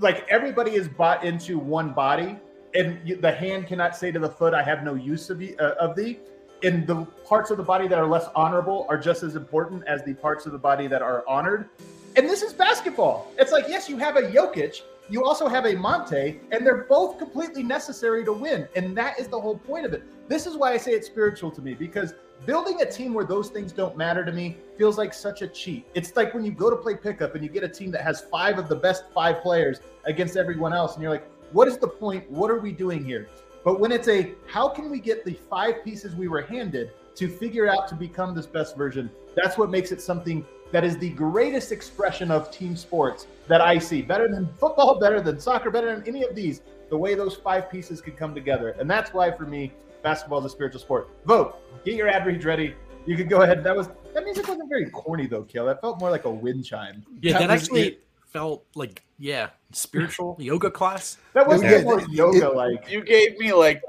like 0.00 0.26
everybody 0.28 0.74
is 0.74 0.86
bought 0.86 1.24
into 1.24 1.58
one 1.58 1.92
body, 1.92 2.36
and 2.74 3.00
you, 3.08 3.16
the 3.16 3.32
hand 3.32 3.66
cannot 3.66 3.96
say 3.96 4.12
to 4.12 4.18
the 4.18 4.30
foot, 4.30 4.52
"I 4.52 4.62
have 4.62 4.84
no 4.84 4.94
use 4.94 5.30
of, 5.30 5.42
uh, 5.42 5.74
of 5.80 5.96
thee." 5.96 6.18
And 6.62 6.86
the 6.86 7.04
parts 7.24 7.50
of 7.50 7.56
the 7.56 7.62
body 7.62 7.86
that 7.86 7.98
are 7.98 8.06
less 8.06 8.26
honorable 8.34 8.84
are 8.88 8.98
just 8.98 9.22
as 9.22 9.36
important 9.36 9.84
as 9.86 10.02
the 10.04 10.14
parts 10.14 10.44
of 10.44 10.50
the 10.50 10.58
body 10.58 10.88
that 10.88 11.02
are 11.02 11.24
honored. 11.28 11.68
And 12.16 12.28
this 12.28 12.42
is 12.42 12.52
basketball. 12.52 13.30
It's 13.38 13.52
like, 13.52 13.68
yes, 13.68 13.88
you 13.88 13.96
have 13.98 14.16
a 14.16 14.22
Jokic, 14.22 14.82
you 15.10 15.24
also 15.24 15.48
have 15.48 15.64
a 15.66 15.74
Monte, 15.74 16.40
and 16.52 16.66
they're 16.66 16.84
both 16.84 17.18
completely 17.18 17.62
necessary 17.62 18.24
to 18.24 18.32
win. 18.32 18.68
And 18.76 18.96
that 18.96 19.18
is 19.18 19.28
the 19.28 19.40
whole 19.40 19.56
point 19.56 19.86
of 19.86 19.92
it. 19.94 20.02
This 20.28 20.46
is 20.46 20.56
why 20.56 20.72
I 20.72 20.76
say 20.76 20.92
it's 20.92 21.06
spiritual 21.06 21.50
to 21.52 21.62
me 21.62 21.74
because 21.74 22.14
building 22.44 22.82
a 22.82 22.86
team 22.86 23.14
where 23.14 23.24
those 23.24 23.48
things 23.48 23.72
don't 23.72 23.96
matter 23.96 24.24
to 24.24 24.32
me 24.32 24.58
feels 24.76 24.98
like 24.98 25.14
such 25.14 25.42
a 25.42 25.48
cheat. 25.48 25.86
It's 25.94 26.14
like 26.14 26.34
when 26.34 26.44
you 26.44 26.52
go 26.52 26.68
to 26.68 26.76
play 26.76 26.94
pickup 26.94 27.34
and 27.34 27.42
you 27.42 27.50
get 27.50 27.64
a 27.64 27.68
team 27.68 27.90
that 27.92 28.02
has 28.02 28.20
five 28.20 28.58
of 28.58 28.68
the 28.68 28.76
best 28.76 29.04
five 29.14 29.42
players 29.42 29.80
against 30.04 30.36
everyone 30.36 30.72
else, 30.74 30.94
and 30.94 31.02
you're 31.02 31.10
like, 31.10 31.28
what 31.52 31.68
is 31.68 31.78
the 31.78 31.88
point? 31.88 32.30
What 32.30 32.50
are 32.50 32.58
we 32.58 32.72
doing 32.72 33.04
here? 33.04 33.28
But 33.64 33.80
when 33.80 33.92
it's 33.92 34.08
a 34.08 34.34
how 34.46 34.68
can 34.68 34.90
we 34.90 35.00
get 35.00 35.24
the 35.24 35.34
five 35.48 35.82
pieces 35.84 36.14
we 36.14 36.28
were 36.28 36.42
handed 36.42 36.92
to 37.16 37.28
figure 37.28 37.68
out 37.68 37.88
to 37.88 37.94
become 37.94 38.34
this 38.34 38.46
best 38.46 38.76
version, 38.76 39.10
that's 39.34 39.56
what 39.56 39.70
makes 39.70 39.90
it 39.90 40.00
something 40.00 40.46
that 40.72 40.84
is 40.84 40.98
the 40.98 41.10
greatest 41.10 41.72
expression 41.72 42.30
of 42.30 42.50
team 42.50 42.76
sports 42.76 43.26
that 43.46 43.60
I 43.60 43.78
see. 43.78 44.02
Better 44.02 44.28
than 44.28 44.48
football, 44.58 44.98
better 45.00 45.20
than 45.20 45.40
soccer, 45.40 45.70
better 45.70 45.94
than 45.94 46.06
any 46.06 46.24
of 46.24 46.34
these. 46.34 46.62
The 46.90 46.96
way 46.96 47.14
those 47.14 47.36
five 47.36 47.70
pieces 47.70 48.00
could 48.00 48.16
come 48.16 48.34
together. 48.34 48.70
And 48.78 48.90
that's 48.90 49.12
why, 49.12 49.30
for 49.30 49.44
me, 49.44 49.72
basketball 50.02 50.38
is 50.40 50.44
a 50.46 50.50
spiritual 50.50 50.80
sport. 50.80 51.10
Vogt. 51.26 51.56
Get 51.84 51.94
your 51.94 52.08
ad 52.08 52.26
reads 52.26 52.44
ready. 52.44 52.74
You 53.06 53.16
can 53.16 53.28
go 53.28 53.42
ahead. 53.42 53.64
That 53.64 53.76
was 53.76 53.88
that 54.14 54.24
music 54.24 54.48
wasn't 54.48 54.68
very 54.68 54.90
corny 54.90 55.26
though, 55.26 55.44
Kale. 55.44 55.66
That 55.66 55.80
felt 55.80 56.00
more 56.00 56.10
like 56.10 56.24
a 56.24 56.30
wind 56.30 56.64
chime. 56.64 57.04
Yeah, 57.22 57.34
that, 57.34 57.48
that 57.48 57.50
actually 57.50 57.88
it. 57.88 58.04
felt 58.26 58.64
like 58.74 59.02
yeah, 59.18 59.50
spiritual 59.72 60.36
yoga 60.40 60.70
class. 60.70 61.18
That 61.32 61.46
was 61.46 61.62
yeah. 61.62 61.82
more 61.82 62.00
yoga 62.10 62.48
like. 62.50 62.90
You 62.90 63.02
gave 63.02 63.38
me 63.38 63.52
like 63.52 63.82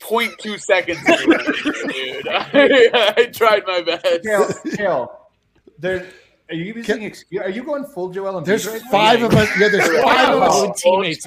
0.2 0.00 0.60
seconds, 0.60 0.98
dude. 1.06 2.28
I, 2.28 3.14
I, 3.16 3.26
tried 3.26 3.62
my 3.66 3.82
best. 3.82 4.22
Kale, 4.22 4.52
Kale, 4.76 5.21
there. 5.78 6.06
Are 6.50 6.54
you 6.54 6.74
using 6.74 7.02
excuse? 7.02 7.40
Are 7.42 7.48
you 7.48 7.62
going 7.64 7.84
full 7.84 8.10
Joel 8.10 8.36
and 8.38 8.46
There's 8.46 8.66
right 8.66 8.82
five 8.90 9.20
now? 9.20 9.26
of 9.26 9.34
us. 9.34 9.48
Yeah, 9.58 9.68
there's 9.68 10.02
five 10.02 10.34
of 10.34 10.42
us. 10.42 10.82
Teammates. 10.82 11.26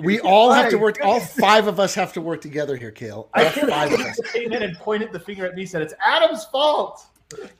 We 0.00 0.20
all 0.20 0.52
have 0.52 0.68
to 0.70 0.76
work. 0.76 0.98
All 1.02 1.20
five 1.20 1.68
of 1.68 1.80
us 1.80 1.94
have 1.94 2.12
to 2.14 2.20
work 2.20 2.42
together 2.42 2.76
here, 2.76 2.90
Kale. 2.90 3.30
I 3.32 3.44
can't 3.44 3.70
five 3.70 3.92
of 3.92 4.00
us. 4.00 4.20
came 4.32 4.52
in 4.52 4.62
and 4.62 4.76
pointed 4.76 5.10
the 5.12 5.20
finger 5.20 5.46
at 5.46 5.54
me. 5.54 5.64
Said 5.64 5.80
it's 5.80 5.94
Adam's 6.04 6.44
fault. 6.46 7.06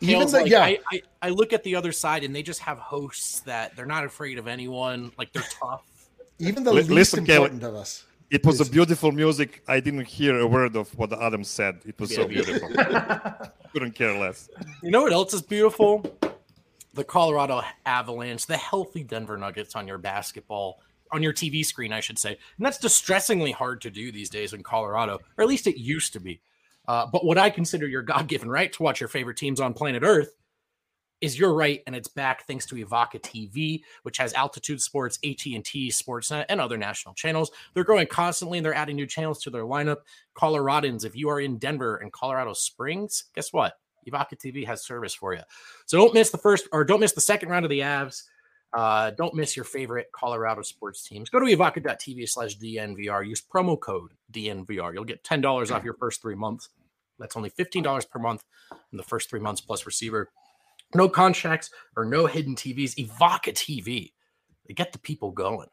Even 0.01 0.27
the, 0.27 0.33
like, 0.40 0.51
yeah, 0.51 0.61
I, 0.61 0.79
I, 0.92 1.03
I 1.22 1.29
look 1.31 1.55
at 1.55 1.62
the 1.62 1.75
other 1.77 1.92
side 1.92 2.25
and 2.25 2.37
they 2.37 2.42
just 2.42 2.61
have 2.61 2.77
hosts 2.77 3.40
that 3.40 3.75
they're 3.75 3.87
not 3.87 4.05
afraid 4.05 4.37
of 4.37 4.46
anyone. 4.46 5.12
Like 5.16 5.33
they're 5.33 5.42
tough. 5.62 5.85
Even 6.38 6.62
the 6.62 6.70
L- 6.72 6.77
least 6.77 6.90
listen, 6.90 7.20
important 7.20 7.61
Kale, 7.62 7.70
of 7.70 7.77
us. 7.77 8.05
It 8.33 8.47
was 8.47 8.62
a 8.62 8.64
beautiful 8.64 9.12
music. 9.12 9.62
I 9.68 9.79
didn't 9.81 10.07
hear 10.07 10.38
a 10.38 10.47
word 10.47 10.75
of 10.75 10.88
what 10.99 11.12
Adam 11.12 11.45
said. 11.45 11.81
It 11.85 12.01
was 12.01 12.11
yeah, 12.11 12.16
so 12.16 12.27
beautiful. 12.27 12.68
Couldn't 13.75 13.95
care 13.95 14.18
less. 14.18 14.49
You 14.83 14.90
know 14.90 15.03
what 15.03 15.12
else 15.12 15.35
is 15.35 15.42
beautiful? 15.42 16.03
The 16.95 17.05
Colorado 17.05 17.61
Avalanche, 17.85 18.47
the 18.47 18.57
healthy 18.57 19.05
Denver 19.05 19.37
Nuggets 19.37 19.77
on 19.77 19.87
your 19.87 19.99
basketball, 19.99 20.81
on 21.12 21.23
your 21.23 21.35
TV 21.35 21.62
screen, 21.62 21.92
I 21.92 22.01
should 22.01 22.18
say. 22.18 22.31
And 22.31 22.64
that's 22.64 22.79
distressingly 22.79 23.53
hard 23.53 23.83
to 23.83 23.90
do 23.90 24.11
these 24.11 24.31
days 24.31 24.55
in 24.55 24.62
Colorado, 24.62 25.21
or 25.37 25.42
at 25.42 25.49
least 25.49 25.66
it 25.66 25.79
used 25.79 26.14
to 26.14 26.21
be. 26.21 26.40
Uh, 26.88 27.05
but 27.12 27.27
what 27.27 27.37
I 27.37 27.51
consider 27.51 27.87
your 27.87 28.03
God 28.03 28.29
given 28.29 28.49
right 28.49 28.73
to 28.73 28.83
watch 28.83 28.99
your 28.99 29.09
favorite 29.09 29.37
teams 29.37 29.61
on 29.61 29.75
planet 29.75 30.03
Earth 30.03 30.33
is 31.22 31.38
your 31.38 31.54
right, 31.54 31.82
and 31.87 31.96
it's 31.96 32.08
back 32.08 32.46
thanks 32.46 32.66
to 32.66 32.74
Evoca 32.74 33.20
TV, 33.20 33.82
which 34.02 34.18
has 34.18 34.35
Altitude 34.35 34.82
Sports, 34.82 35.18
AT&T, 35.24 35.90
Sportsnet, 35.90 36.44
and 36.48 36.61
other 36.61 36.76
national 36.76 37.14
channels. 37.14 37.52
They're 37.72 37.85
growing 37.85 38.08
constantly, 38.08 38.58
and 38.58 38.64
they're 38.66 38.74
adding 38.74 38.96
new 38.96 39.06
channels 39.06 39.42
to 39.44 39.50
their 39.50 39.62
lineup. 39.62 39.98
Coloradans, 40.37 41.06
if 41.06 41.16
you 41.16 41.28
are 41.30 41.40
in 41.40 41.58
Denver 41.58 41.96
and 41.96 42.12
Colorado 42.12 42.52
Springs, 42.52 43.24
guess 43.35 43.52
what? 43.52 43.78
Evoca 44.06 44.37
TV 44.37 44.66
has 44.66 44.85
service 44.85 45.14
for 45.14 45.32
you. 45.32 45.42
So 45.87 45.96
don't 45.96 46.12
miss 46.12 46.30
the 46.30 46.38
first 46.38 46.68
or 46.72 46.85
don't 46.85 47.00
miss 47.00 47.12
the 47.12 47.20
second 47.20 47.50
round 47.50 47.64
of 47.64 47.70
the 47.70 47.80
Avs. 47.80 48.24
Uh, 48.72 49.11
don't 49.11 49.35
miss 49.35 49.54
your 49.54 49.64
favorite 49.64 50.08
Colorado 50.12 50.62
sports 50.62 51.06
teams. 51.06 51.28
Go 51.28 51.38
to 51.38 51.46
evoca.tv 51.46 52.28
slash 52.28 52.58
DNVR. 52.58 53.26
Use 53.26 53.42
promo 53.42 53.78
code 53.78 54.12
DNVR. 54.32 54.94
You'll 54.94 55.04
get 55.04 55.22
$10 55.22 55.70
off 55.70 55.85
your 55.85 55.94
first 55.94 56.22
three 56.22 56.35
months. 56.35 56.70
That's 57.18 57.37
only 57.37 57.50
$15 57.50 58.11
per 58.11 58.18
month 58.18 58.42
in 58.90 58.96
the 58.96 59.02
first 59.02 59.30
three 59.30 59.40
months 59.40 59.61
plus 59.61 59.87
receiver. 59.87 60.30
No 60.94 61.09
contracts 61.09 61.70
or 61.96 62.05
no 62.05 62.26
hidden 62.26 62.55
TVs. 62.55 62.94
Evoca 62.94 63.52
TV. 63.52 64.12
They 64.66 64.74
get 64.74 64.92
the 64.92 64.98
people 64.98 65.31
going. 65.31 65.68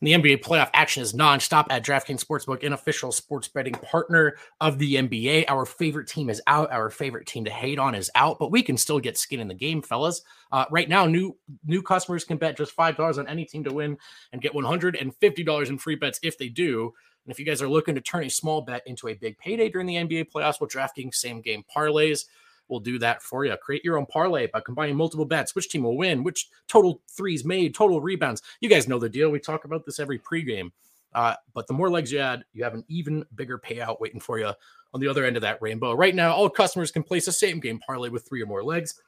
And 0.00 0.08
the 0.08 0.12
NBA 0.12 0.42
playoff 0.42 0.70
action 0.72 1.02
is 1.02 1.12
nonstop 1.12 1.66
at 1.68 1.84
DraftKings 1.84 2.24
Sportsbook, 2.24 2.64
an 2.64 2.72
official 2.72 3.12
sports 3.12 3.48
betting 3.48 3.74
partner 3.74 4.36
of 4.58 4.78
the 4.78 4.94
NBA. 4.94 5.44
Our 5.46 5.66
favorite 5.66 6.08
team 6.08 6.30
is 6.30 6.40
out. 6.46 6.72
Our 6.72 6.88
favorite 6.88 7.26
team 7.26 7.44
to 7.44 7.50
hate 7.50 7.78
on 7.78 7.94
is 7.94 8.10
out, 8.14 8.38
but 8.38 8.50
we 8.50 8.62
can 8.62 8.78
still 8.78 8.98
get 8.98 9.18
skin 9.18 9.40
in 9.40 9.48
the 9.48 9.54
game, 9.54 9.82
fellas. 9.82 10.22
Uh, 10.52 10.64
right 10.70 10.88
now, 10.88 11.04
new 11.04 11.36
new 11.66 11.82
customers 11.82 12.24
can 12.24 12.38
bet 12.38 12.56
just 12.56 12.72
five 12.72 12.96
dollars 12.96 13.18
on 13.18 13.28
any 13.28 13.44
team 13.44 13.62
to 13.64 13.74
win 13.74 13.98
and 14.32 14.40
get 14.40 14.54
one 14.54 14.64
hundred 14.64 14.96
and 14.96 15.14
fifty 15.16 15.44
dollars 15.44 15.68
in 15.68 15.76
free 15.76 15.96
bets 15.96 16.18
if 16.22 16.38
they 16.38 16.48
do. 16.48 16.94
And 17.26 17.32
if 17.32 17.38
you 17.38 17.44
guys 17.44 17.60
are 17.60 17.68
looking 17.68 17.94
to 17.94 18.00
turn 18.00 18.24
a 18.24 18.30
small 18.30 18.62
bet 18.62 18.82
into 18.86 19.08
a 19.08 19.14
big 19.14 19.36
payday 19.36 19.68
during 19.68 19.86
the 19.86 19.96
NBA 19.96 20.30
playoffs 20.34 20.62
with 20.62 20.70
DraftKings 20.70 21.14
same 21.16 21.42
game 21.42 21.62
parlays 21.76 22.24
will 22.70 22.80
do 22.80 22.98
that 23.00 23.22
for 23.22 23.44
you. 23.44 23.56
Create 23.56 23.84
your 23.84 23.98
own 23.98 24.06
parlay 24.06 24.46
by 24.46 24.60
combining 24.60 24.96
multiple 24.96 25.24
bets. 25.24 25.54
Which 25.54 25.68
team 25.68 25.82
will 25.82 25.96
win? 25.96 26.24
Which 26.24 26.48
total 26.68 27.02
threes 27.08 27.44
made? 27.44 27.74
Total 27.74 28.00
rebounds? 28.00 28.42
You 28.60 28.68
guys 28.68 28.88
know 28.88 28.98
the 28.98 29.08
deal. 29.08 29.30
We 29.30 29.40
talk 29.40 29.64
about 29.64 29.84
this 29.84 29.98
every 29.98 30.18
pregame. 30.18 30.70
Uh, 31.12 31.34
but 31.54 31.66
the 31.66 31.74
more 31.74 31.90
legs 31.90 32.12
you 32.12 32.20
add, 32.20 32.44
you 32.52 32.62
have 32.62 32.74
an 32.74 32.84
even 32.88 33.24
bigger 33.34 33.58
payout 33.58 34.00
waiting 34.00 34.20
for 34.20 34.38
you 34.38 34.52
on 34.94 35.00
the 35.00 35.08
other 35.08 35.24
end 35.24 35.36
of 35.36 35.42
that 35.42 35.60
rainbow. 35.60 35.92
Right 35.92 36.14
now, 36.14 36.32
all 36.32 36.48
customers 36.48 36.90
can 36.90 37.02
place 37.02 37.26
a 37.26 37.32
same 37.32 37.60
game 37.60 37.80
parlay 37.84 38.08
with 38.08 38.28
three 38.28 38.42
or 38.42 38.46
more 38.46 38.62
legs 38.62 39.00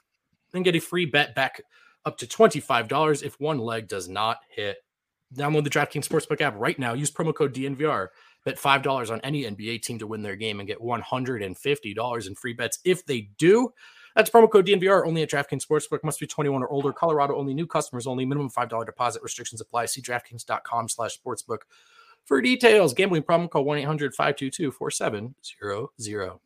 and 0.53 0.65
get 0.65 0.77
a 0.77 0.81
free 0.81 1.07
bet 1.07 1.35
back 1.35 1.63
up 2.05 2.19
to 2.19 2.27
$25 2.27 3.23
if 3.23 3.39
one 3.41 3.59
leg 3.59 3.89
does 3.89 4.09
not 4.09 4.39
hit. 4.49 4.79
Download 5.35 5.65
the 5.65 5.71
DraftKings 5.71 6.07
Sportsbook 6.07 6.41
app 6.41 6.55
right 6.59 6.79
now. 6.79 6.93
Use 6.93 7.11
promo 7.11 7.35
code 7.35 7.55
DNVR 7.55 8.09
Bet 8.45 8.59
$5 8.59 9.11
on 9.11 9.21
any 9.21 9.45
NBA 9.45 9.83
team 9.83 9.99
to 9.99 10.07
win 10.07 10.23
their 10.23 10.37
game 10.37 10.61
and 10.61 10.67
get 10.67 10.81
$150 10.81 12.27
in 12.27 12.35
free 12.35 12.53
bets 12.53 12.79
if 12.85 13.07
they 13.07 13.31
do. 13.39 13.73
That's 14.17 14.31
promo 14.31 14.51
code 14.51 14.67
DNVR 14.67 15.07
only 15.07 15.23
at 15.23 15.31
DraftKings 15.31 15.67
Sportsbook. 15.67 16.05
Must 16.05 16.21
be 16.21 16.27
21 16.27 16.63
or 16.63 16.69
older. 16.69 16.93
Colorado 16.93 17.37
only. 17.37 17.55
New 17.55 17.67
customers 17.67 18.07
only. 18.07 18.27
Minimum 18.27 18.51
$5 18.51 18.85
deposit 18.85 19.23
restrictions 19.23 19.61
apply. 19.61 19.87
See 19.87 20.03
DraftKings.com 20.03 20.89
slash 20.89 21.19
sportsbook 21.19 21.61
for 22.25 22.41
details. 22.41 22.95
Gambling 22.95 23.23
problem, 23.23 23.49
call 23.49 23.65
1-800-522-4700. 23.65 26.39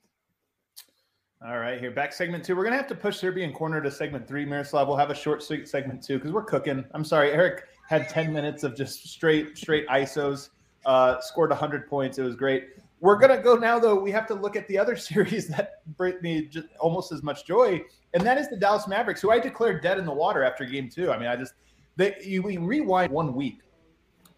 All 1.46 1.58
right, 1.58 1.78
here 1.78 1.90
back 1.90 2.14
segment 2.14 2.44
two. 2.44 2.56
We're 2.56 2.64
gonna 2.64 2.76
have 2.76 2.88
to 2.88 2.94
push 2.94 3.18
Serbian 3.18 3.52
corner 3.52 3.82
to 3.82 3.90
segment 3.90 4.26
three. 4.26 4.46
Miroslav, 4.46 4.88
we'll 4.88 4.96
have 4.96 5.10
a 5.10 5.14
short 5.14 5.42
segment 5.42 6.02
two 6.02 6.16
because 6.16 6.32
we're 6.32 6.42
cooking. 6.42 6.82
I'm 6.94 7.04
sorry, 7.04 7.30
Eric 7.30 7.64
had 7.86 8.08
10 8.08 8.32
minutes 8.32 8.64
of 8.64 8.74
just 8.74 9.06
straight 9.06 9.56
straight 9.56 9.86
ISOs 9.88 10.48
uh, 10.86 11.20
scored 11.20 11.50
100 11.50 11.88
points. 11.88 12.18
It 12.18 12.22
was 12.22 12.36
great. 12.36 12.68
We're 13.00 13.18
going 13.18 13.36
to 13.36 13.42
go 13.42 13.56
now, 13.56 13.78
though. 13.78 14.00
We 14.00 14.10
have 14.12 14.26
to 14.28 14.34
look 14.34 14.56
at 14.56 14.66
the 14.68 14.78
other 14.78 14.96
series 14.96 15.48
that 15.48 15.84
brought 15.96 16.22
me 16.22 16.46
just 16.46 16.68
almost 16.80 17.12
as 17.12 17.22
much 17.22 17.44
joy, 17.44 17.82
and 18.14 18.24
that 18.24 18.38
is 18.38 18.48
the 18.48 18.56
Dallas 18.56 18.88
Mavericks, 18.88 19.20
who 19.20 19.30
I 19.30 19.38
declared 19.38 19.82
dead 19.82 19.98
in 19.98 20.06
the 20.06 20.12
water 20.12 20.42
after 20.42 20.64
game 20.64 20.88
two. 20.88 21.12
I 21.12 21.18
mean, 21.18 21.28
I 21.28 21.36
just, 21.36 21.52
That 21.96 22.24
you 22.24 22.42
we 22.42 22.56
rewind 22.56 23.12
one 23.12 23.34
week. 23.34 23.60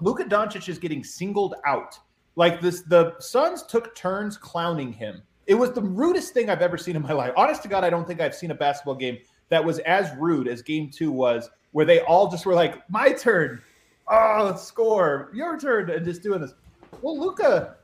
Luka 0.01 0.25
Doncic 0.25 0.69
is 0.69 0.79
getting 0.79 1.05
singled 1.05 1.55
out. 1.67 1.99
Like 2.37 2.61
this, 2.61 2.83
the 2.83 3.15
Suns 3.19 3.65
took 3.65 3.95
turns 3.95 4.37
clowning 4.37 4.93
him. 4.93 5.23
It 5.47 5.55
was 5.55 5.73
the 5.73 5.83
rudest 5.83 6.35
thing 6.35 6.51
I've 6.51 6.63
ever 6.63 6.77
seen 6.79 6.95
in 6.95 7.03
my 7.03 7.13
life. 7.13 7.33
Honest 7.37 7.63
to 7.63 7.69
God, 7.69 7.83
I 7.83 7.91
don't 7.91 8.07
think 8.07 8.21
I've 8.21 8.35
seen 8.35 8.51
a 8.51 8.55
basketball 8.55 8.95
game 8.95 9.19
that 9.49 9.65
was 9.65 9.79
as 9.81 10.15
rude 10.19 10.47
as 10.47 10.63
game 10.63 10.91
two 10.91 11.11
was, 11.11 11.51
where 11.73 11.87
they 11.87 12.01
all 12.01 12.31
just 12.31 12.47
were 12.47 12.55
like, 12.55 12.89
My 12.91 13.13
turn. 13.13 13.61
Oh, 14.11 14.57
score, 14.57 15.31
your 15.35 15.59
turn, 15.59 15.91
and 15.91 16.05
just 16.05 16.23
doing 16.23 16.41
this. 16.41 16.55
Well, 17.03 17.19
Luka 17.19 17.77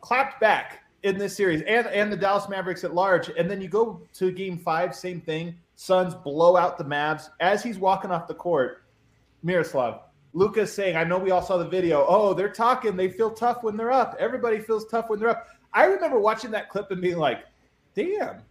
clapped 0.00 0.40
back 0.40 0.82
in 1.02 1.18
this 1.18 1.36
series 1.36 1.62
and, 1.62 1.86
and 1.86 2.12
the 2.12 2.16
Dallas 2.16 2.48
Mavericks 2.48 2.84
at 2.84 2.94
large. 2.94 3.30
And 3.30 3.50
then 3.50 3.60
you 3.60 3.68
go 3.68 4.00
to 4.14 4.30
game 4.30 4.58
five, 4.58 4.94
same 4.94 5.20
thing. 5.20 5.56
Suns 5.76 6.14
blow 6.14 6.56
out 6.56 6.78
the 6.78 6.84
Mavs. 6.84 7.30
As 7.40 7.62
he's 7.62 7.78
walking 7.78 8.10
off 8.10 8.28
the 8.28 8.34
court, 8.34 8.84
Miroslav, 9.42 10.02
Luka's 10.32 10.72
saying, 10.72 10.96
I 10.96 11.04
know 11.04 11.18
we 11.18 11.30
all 11.30 11.42
saw 11.42 11.56
the 11.56 11.68
video. 11.68 12.06
Oh, 12.08 12.34
they're 12.34 12.48
talking. 12.48 12.96
They 12.96 13.08
feel 13.08 13.30
tough 13.30 13.62
when 13.62 13.76
they're 13.76 13.92
up. 13.92 14.16
Everybody 14.18 14.60
feels 14.60 14.86
tough 14.86 15.10
when 15.10 15.18
they're 15.18 15.30
up. 15.30 15.48
I 15.72 15.84
remember 15.84 16.18
watching 16.18 16.50
that 16.52 16.68
clip 16.68 16.90
and 16.90 17.00
being 17.00 17.18
like, 17.18 17.44
damn, 17.94 18.42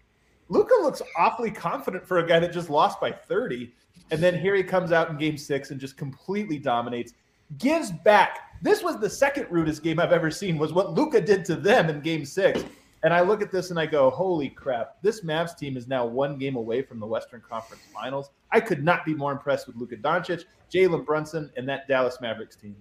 Luka 0.52 0.74
looks 0.82 1.02
awfully 1.18 1.50
confident 1.50 2.06
for 2.06 2.20
a 2.20 2.28
guy 2.28 2.38
that 2.38 2.52
just 2.52 2.70
lost 2.70 3.00
by 3.00 3.10
30. 3.10 3.72
And 4.12 4.22
then 4.22 4.38
here 4.38 4.54
he 4.54 4.64
comes 4.64 4.92
out 4.92 5.10
in 5.10 5.18
game 5.18 5.38
six 5.38 5.72
and 5.72 5.80
just 5.80 5.96
completely 5.96 6.60
dominates, 6.60 7.14
gives 7.58 7.90
back 7.90 8.52
this 8.62 8.84
was 8.84 9.00
the 9.00 9.10
second 9.10 9.48
rudest 9.50 9.82
game 9.82 9.98
I've 10.00 10.12
ever 10.12 10.30
seen. 10.30 10.58
Was 10.58 10.74
what 10.74 10.94
Luka 10.94 11.20
did 11.22 11.46
to 11.46 11.56
them 11.56 11.90
in 11.90 12.02
Game 12.02 12.26
Six. 12.26 12.64
And 13.04 13.12
I 13.12 13.22
look 13.22 13.42
at 13.42 13.52
this 13.52 13.72
and 13.72 13.80
I 13.80 13.88
go, 13.88 14.12
"Holy 14.12 14.50
crap! 14.50 15.02
This 15.02 15.22
Mavs 15.22 15.58
team 15.58 15.76
is 15.76 15.88
now 15.88 16.06
one 16.06 16.38
game 16.38 16.56
away 16.56 16.84
from 16.84 17.00
the 17.00 17.08
Western 17.08 17.42
Conference 17.42 17.82
Finals." 17.92 18.30
I 18.52 18.60
could 18.60 18.84
not 18.84 19.04
be 19.04 19.16
more 19.16 19.32
impressed 19.32 19.66
with 19.66 19.78
Luka 19.78 19.98
Doncic, 19.98 20.44
Jalen 20.72 21.06
Brunson, 21.08 21.52
and 21.58 21.68
that 21.68 21.88
Dallas 21.88 22.20
Mavericks 22.22 22.56
team. 22.56 22.76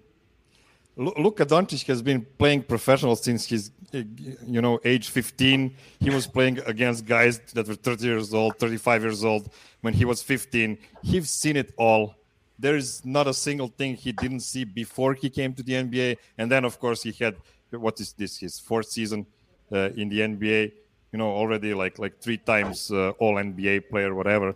Luka 1.25 1.47
Doncic 1.47 1.87
has 1.87 2.03
been 2.03 2.27
playing 2.39 2.63
professional 2.65 3.17
since 3.17 3.47
he's, 3.47 3.71
you 3.93 4.61
know, 4.61 4.79
age 4.85 5.09
15. 5.09 5.75
He 5.99 6.11
was 6.11 6.27
playing 6.27 6.59
against 6.67 7.07
guys 7.07 7.41
that 7.55 7.67
were 7.67 7.75
30 7.75 8.05
years 8.05 8.35
old, 8.35 8.59
35 8.59 9.03
years 9.03 9.25
old 9.25 9.49
when 9.81 9.95
he 9.95 10.05
was 10.05 10.23
15. 10.23 10.77
He's 11.03 11.31
seen 11.31 11.57
it 11.57 11.73
all 11.77 12.15
there 12.61 12.77
is 12.77 13.03
not 13.05 13.27
a 13.27 13.33
single 13.33 13.69
thing 13.69 13.97
he 13.97 14.13
didn't 14.13 14.41
see 14.41 14.65
before 14.65 15.15
he 15.15 15.31
came 15.31 15.55
to 15.55 15.63
the 15.63 15.73
NBA. 15.73 16.19
And 16.37 16.53
then, 16.53 16.65
of 16.65 16.79
course, 16.79 17.03
he 17.03 17.13
had 17.13 17.37
what 17.71 17.99
is 18.01 18.13
this? 18.13 18.39
His 18.39 18.59
fourth 18.59 18.89
season 18.89 19.27
uh, 19.73 19.91
in 19.97 20.09
the 20.09 20.21
NBA. 20.21 20.73
You 21.13 21.19
know, 21.19 21.31
already 21.31 21.73
like 21.75 21.99
like 21.99 22.21
three 22.21 22.37
times 22.37 22.93
uh, 22.93 23.11
All 23.19 23.35
NBA 23.35 23.89
player, 23.89 24.15
whatever. 24.15 24.55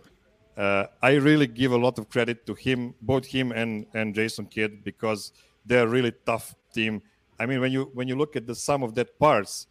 Uh, 0.55 0.85
I 1.01 1.13
really 1.15 1.47
give 1.47 1.71
a 1.73 1.77
lot 1.77 1.97
of 1.97 2.09
credit 2.09 2.45
to 2.45 2.53
him, 2.53 2.93
both 3.01 3.25
him 3.25 3.51
and 3.51 3.87
and 3.93 4.13
Jason 4.13 4.45
Kidd, 4.45 4.83
because 4.83 5.33
they're 5.65 5.83
a 5.83 5.87
really 5.87 6.13
tough 6.25 6.55
team. 6.73 7.01
I 7.39 7.45
mean, 7.45 7.59
when 7.59 7.71
you 7.71 7.89
when 7.93 8.07
you 8.07 8.15
look 8.15 8.35
at 8.35 8.45
the 8.47 8.55
sum 8.55 8.83
of 8.83 8.95
that 8.95 9.17
parts, 9.19 9.67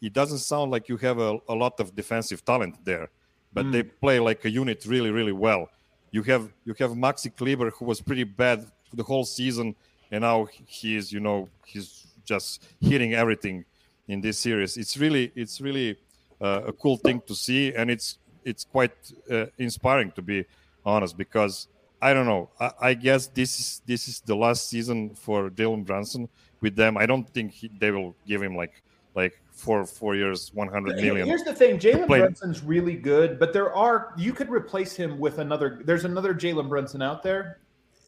it 0.00 0.12
doesn't 0.12 0.38
sound 0.38 0.70
like 0.70 0.88
you 0.88 0.96
have 0.98 1.18
a, 1.18 1.38
a 1.48 1.54
lot 1.54 1.80
of 1.80 1.94
defensive 1.94 2.44
talent 2.44 2.76
there, 2.84 3.10
but 3.52 3.66
mm. 3.66 3.72
they 3.72 3.82
play 3.82 4.20
like 4.20 4.44
a 4.44 4.50
unit 4.50 4.84
really, 4.86 5.10
really 5.10 5.32
well. 5.32 5.68
You 6.10 6.22
have 6.24 6.52
you 6.64 6.74
have 6.78 6.92
Maxi 6.92 7.34
Kleber 7.34 7.70
who 7.70 7.84
was 7.84 8.00
pretty 8.00 8.24
bad 8.24 8.66
the 8.92 9.02
whole 9.02 9.24
season, 9.24 9.74
and 10.10 10.22
now 10.22 10.48
he 10.66 10.96
is 10.96 11.12
you 11.12 11.20
know 11.20 11.48
he's 11.64 12.06
just 12.24 12.64
hitting 12.80 13.14
everything 13.14 13.64
in 14.06 14.20
this 14.20 14.38
series. 14.38 14.76
It's 14.76 14.96
really 14.96 15.32
it's 15.34 15.60
really 15.60 15.96
uh, 16.40 16.62
a 16.66 16.72
cool 16.72 16.96
thing 16.96 17.20
to 17.26 17.34
see, 17.34 17.74
and 17.74 17.90
it's 17.90 18.18
it's 18.44 18.64
quite 18.64 18.92
uh, 19.30 19.46
inspiring 19.58 20.12
to 20.12 20.22
be 20.22 20.44
honest 20.84 21.16
because 21.16 21.68
I 22.00 22.14
don't 22.14 22.26
know. 22.26 22.50
I, 22.60 22.70
I, 22.80 22.94
guess 22.94 23.26
this 23.26 23.58
is 23.58 23.82
this 23.86 24.08
is 24.08 24.20
the 24.20 24.36
last 24.36 24.68
season 24.68 25.10
for 25.14 25.50
Jalen 25.50 25.84
Brunson 25.84 26.28
with 26.60 26.76
them. 26.76 26.96
I 26.96 27.06
don't 27.06 27.28
think 27.28 27.52
he, 27.52 27.70
they 27.78 27.90
will 27.90 28.14
give 28.26 28.42
him 28.42 28.56
like 28.56 28.82
like 29.14 29.40
for 29.58 29.84
four 29.84 30.14
years, 30.14 30.52
100 30.54 30.96
million. 30.96 31.26
Here's 31.26 31.42
the 31.42 31.52
thing 31.52 31.78
Jalen 31.80 32.06
Brunson's 32.06 32.62
really 32.62 32.94
good, 32.94 33.40
but 33.40 33.52
there 33.52 33.74
are, 33.74 34.14
you 34.16 34.32
could 34.32 34.48
replace 34.48 34.94
him 34.94 35.18
with 35.18 35.40
another, 35.40 35.82
there's 35.84 36.04
another 36.04 36.32
Jalen 36.32 36.68
Brunson 36.68 37.02
out 37.02 37.24
there. 37.24 37.58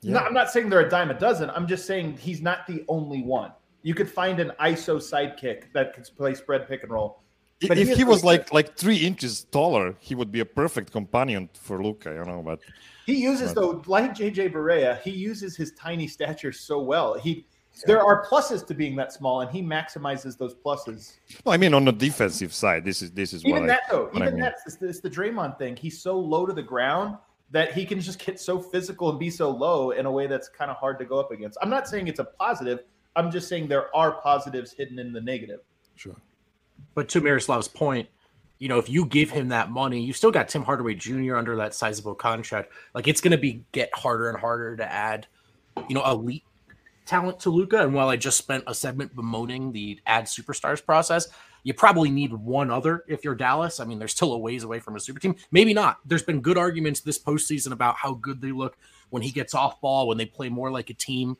Yeah. 0.00 0.14
Not, 0.14 0.26
I'm 0.26 0.32
not 0.32 0.50
saying 0.52 0.70
they're 0.70 0.86
a 0.86 0.88
dime 0.88 1.10
a 1.10 1.18
dozen. 1.18 1.50
I'm 1.50 1.66
just 1.66 1.86
saying 1.86 2.16
he's 2.18 2.40
not 2.40 2.68
the 2.68 2.84
only 2.86 3.22
one. 3.22 3.50
You 3.82 3.94
could 3.94 4.08
find 4.08 4.38
an 4.38 4.52
ISO 4.60 4.98
sidekick 4.98 5.72
that 5.72 5.92
could 5.94 6.08
play 6.16 6.34
spread 6.34 6.68
pick 6.68 6.84
and 6.84 6.92
roll. 6.92 7.20
But 7.66 7.76
if 7.76 7.88
he, 7.88 7.94
he 7.96 8.04
was 8.04 8.24
like 8.24 8.54
like 8.54 8.76
three 8.76 8.96
inches 8.96 9.44
taller, 9.50 9.94
he 10.00 10.14
would 10.14 10.32
be 10.32 10.40
a 10.40 10.46
perfect 10.46 10.92
companion 10.92 11.50
for 11.52 11.82
Luka. 11.82 12.14
you 12.14 12.24
know. 12.24 12.42
But 12.42 12.60
he 13.10 13.20
uses 13.20 13.54
though, 13.54 13.82
like 13.86 14.14
JJ 14.14 14.52
Barea, 14.52 15.00
he 15.02 15.10
uses 15.10 15.56
his 15.56 15.72
tiny 15.72 16.06
stature 16.06 16.52
so 16.52 16.80
well. 16.80 17.18
He 17.18 17.46
there 17.86 18.02
are 18.02 18.26
pluses 18.26 18.66
to 18.66 18.74
being 18.74 18.96
that 18.96 19.12
small, 19.12 19.40
and 19.40 19.50
he 19.50 19.62
maximizes 19.62 20.36
those 20.36 20.54
pluses. 20.54 21.16
Well, 21.44 21.54
I 21.54 21.56
mean, 21.56 21.72
on 21.72 21.84
the 21.84 21.92
defensive 21.92 22.52
side, 22.52 22.84
this 22.84 23.00
is 23.00 23.12
this 23.12 23.32
is 23.32 23.44
even 23.44 23.66
that 23.66 23.82
I, 23.88 23.92
though. 23.92 24.10
Even 24.10 24.22
I 24.22 24.30
mean. 24.30 24.40
that's 24.40 24.66
it's, 24.66 24.82
it's 24.82 25.00
the 25.00 25.10
Draymond 25.10 25.58
thing. 25.58 25.76
He's 25.76 26.00
so 26.00 26.18
low 26.18 26.46
to 26.46 26.52
the 26.52 26.62
ground 26.62 27.16
that 27.50 27.72
he 27.72 27.84
can 27.84 28.00
just 28.00 28.24
get 28.24 28.38
so 28.38 28.60
physical 28.60 29.10
and 29.10 29.18
be 29.18 29.30
so 29.30 29.50
low 29.50 29.90
in 29.90 30.06
a 30.06 30.10
way 30.10 30.26
that's 30.26 30.48
kind 30.48 30.70
of 30.70 30.76
hard 30.76 30.98
to 30.98 31.04
go 31.04 31.18
up 31.18 31.30
against. 31.32 31.58
I'm 31.62 31.70
not 31.70 31.88
saying 31.88 32.08
it's 32.08 32.20
a 32.20 32.24
positive. 32.24 32.80
I'm 33.16 33.30
just 33.30 33.48
saying 33.48 33.68
there 33.68 33.94
are 33.96 34.20
positives 34.20 34.72
hidden 34.72 34.98
in 34.98 35.12
the 35.12 35.20
negative. 35.20 35.60
Sure. 35.96 36.16
But 36.94 37.08
to 37.10 37.20
Miroslav's 37.20 37.68
point, 37.68 38.08
you 38.60 38.68
know, 38.68 38.78
if 38.78 38.88
you 38.88 39.06
give 39.06 39.30
him 39.30 39.48
that 39.48 39.70
money, 39.70 40.00
you 40.00 40.12
still 40.12 40.30
got 40.30 40.48
Tim 40.48 40.62
Hardaway 40.62 40.94
Jr. 40.94 41.36
under 41.36 41.56
that 41.56 41.74
sizable 41.74 42.14
contract. 42.14 42.72
Like 42.94 43.08
it's 43.08 43.20
going 43.20 43.32
to 43.32 43.38
be 43.38 43.64
get 43.72 43.92
harder 43.94 44.28
and 44.28 44.38
harder 44.38 44.76
to 44.76 44.92
add, 44.92 45.26
you 45.88 45.94
know, 45.94 46.04
elite 46.04 46.44
talent 47.06 47.40
to 47.40 47.50
Luka. 47.50 47.82
And 47.82 47.94
while 47.94 48.10
I 48.10 48.16
just 48.16 48.36
spent 48.36 48.62
a 48.66 48.74
segment 48.74 49.16
bemoaning 49.16 49.72
the 49.72 49.98
add 50.06 50.26
superstars 50.26 50.84
process, 50.84 51.28
you 51.62 51.72
probably 51.72 52.10
need 52.10 52.34
one 52.34 52.70
other 52.70 53.04
if 53.08 53.24
you're 53.24 53.34
Dallas. 53.34 53.80
I 53.80 53.86
mean, 53.86 53.98
they're 53.98 54.08
still 54.08 54.34
a 54.34 54.38
ways 54.38 54.62
away 54.62 54.78
from 54.78 54.94
a 54.94 55.00
super 55.00 55.20
team. 55.20 55.36
Maybe 55.50 55.72
not. 55.72 55.98
There's 56.04 56.22
been 56.22 56.42
good 56.42 56.58
arguments 56.58 57.00
this 57.00 57.18
postseason 57.18 57.72
about 57.72 57.96
how 57.96 58.14
good 58.14 58.42
they 58.42 58.52
look 58.52 58.76
when 59.08 59.22
he 59.22 59.30
gets 59.30 59.54
off 59.54 59.80
ball, 59.80 60.06
when 60.06 60.18
they 60.18 60.26
play 60.26 60.50
more 60.50 60.70
like 60.70 60.90
a 60.90 60.94
team. 60.94 61.36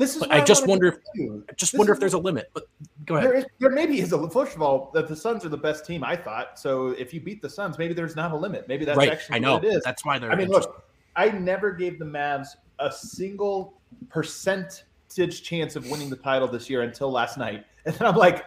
This 0.00 0.16
is 0.16 0.22
I 0.22 0.42
just 0.42 0.66
wonder 0.66 0.88
if 0.88 0.94
I 1.14 1.52
just 1.56 1.72
this 1.72 1.78
wonder 1.78 1.92
if 1.92 2.00
there's 2.00 2.14
a 2.14 2.18
limit. 2.18 2.48
But 2.54 2.68
go 3.04 3.16
ahead. 3.16 3.28
There, 3.28 3.36
is, 3.36 3.44
there 3.58 3.68
maybe 3.68 4.00
is 4.00 4.14
a 4.14 4.30
first 4.30 4.56
of 4.56 4.62
all 4.62 4.90
that 4.94 5.08
the 5.08 5.14
Suns 5.14 5.44
are 5.44 5.50
the 5.50 5.58
best 5.58 5.84
team. 5.84 6.02
I 6.02 6.16
thought 6.16 6.58
so. 6.58 6.88
If 6.92 7.12
you 7.12 7.20
beat 7.20 7.42
the 7.42 7.50
Suns, 7.50 7.76
maybe 7.76 7.92
there's 7.92 8.16
not 8.16 8.32
a 8.32 8.36
limit. 8.36 8.66
Maybe 8.66 8.86
that's 8.86 8.96
right. 8.96 9.10
actually 9.10 9.36
I 9.36 9.38
know. 9.40 9.58
it 9.58 9.64
is. 9.64 9.82
That's 9.84 10.02
why 10.02 10.18
they're. 10.18 10.32
I 10.32 10.36
mean, 10.36 10.48
look, 10.48 10.86
I 11.16 11.28
never 11.28 11.70
gave 11.72 11.98
the 11.98 12.06
Mavs 12.06 12.48
a 12.78 12.90
single 12.90 13.74
percentage 14.08 15.42
chance 15.42 15.76
of 15.76 15.90
winning 15.90 16.08
the 16.08 16.16
title 16.16 16.48
this 16.48 16.70
year 16.70 16.80
until 16.80 17.10
last 17.10 17.36
night. 17.36 17.66
And 17.84 17.94
then 17.94 18.08
I'm 18.08 18.16
like, 18.16 18.44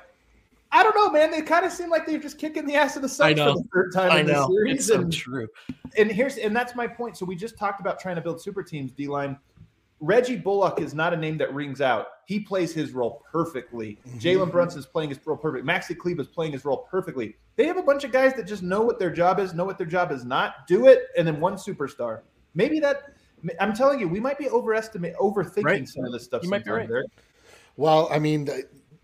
I 0.71 0.81
don't 0.81 0.95
know, 0.95 1.11
man. 1.11 1.29
They 1.29 1.41
kind 1.43 1.65
of 1.65 1.71
seem 1.71 1.91
like 1.91 2.07
they're 2.07 2.19
just 2.19 2.39
kicking 2.39 2.65
the 2.65 2.75
ass 2.75 2.95
of 2.95 3.03
the 3.03 3.09
Suns 3.09 3.39
for 3.39 3.53
the 3.53 3.63
third 3.71 3.93
time 3.93 4.11
I 4.11 4.19
in 4.21 4.25
know. 4.25 4.47
the 4.47 4.53
series. 4.53 4.75
It's 4.75 4.87
so 4.87 5.01
and, 5.01 5.13
true. 5.13 5.47
And 5.97 6.11
here's 6.11 6.37
and 6.37 6.55
that's 6.55 6.75
my 6.75 6.87
point. 6.87 7.15
So 7.15 7.25
we 7.25 7.35
just 7.35 7.57
talked 7.57 7.79
about 7.79 7.99
trying 7.99 8.15
to 8.15 8.21
build 8.21 8.41
super 8.41 8.63
teams, 8.63 8.91
D 8.91 9.07
line. 9.07 9.37
Reggie 10.03 10.35
Bullock 10.35 10.81
is 10.81 10.93
not 10.93 11.13
a 11.13 11.17
name 11.17 11.37
that 11.37 11.53
rings 11.53 11.79
out. 11.79 12.07
He 12.25 12.41
plays 12.41 12.73
his 12.73 12.91
role 12.91 13.23
perfectly. 13.31 13.97
Mm-hmm. 14.05 14.17
Jalen 14.17 14.51
Brunson 14.51 14.79
is 14.79 14.85
playing 14.85 15.09
his 15.09 15.19
role 15.25 15.37
perfect. 15.37 15.65
Maxi 15.65 15.97
Kleber 15.97 16.21
is 16.21 16.27
playing 16.27 16.51
his 16.51 16.65
role 16.65 16.85
perfectly. 16.91 17.37
They 17.55 17.65
have 17.67 17.77
a 17.77 17.83
bunch 17.83 18.03
of 18.03 18.11
guys 18.11 18.33
that 18.33 18.45
just 18.45 18.63
know 18.63 18.81
what 18.81 18.99
their 18.99 19.09
job 19.09 19.39
is, 19.39 19.53
know 19.53 19.63
what 19.63 19.77
their 19.77 19.87
job 19.87 20.11
is 20.11 20.25
not, 20.25 20.67
do 20.67 20.87
it, 20.87 21.03
and 21.17 21.25
then 21.25 21.39
one 21.39 21.55
superstar. 21.55 22.19
Maybe 22.53 22.81
that 22.81 23.13
I'm 23.61 23.73
telling 23.73 23.97
you, 24.01 24.09
we 24.09 24.19
might 24.19 24.37
be 24.37 24.49
overestimating, 24.49 25.17
overthinking 25.17 25.63
right. 25.63 25.87
some 25.87 26.03
of 26.03 26.11
this 26.11 26.25
stuff. 26.25 26.43
You 26.43 26.49
might 26.49 26.65
be 26.65 26.71
right. 26.71 26.89
There. 26.89 27.05
Well, 27.77 28.09
I 28.11 28.19
mean, 28.19 28.49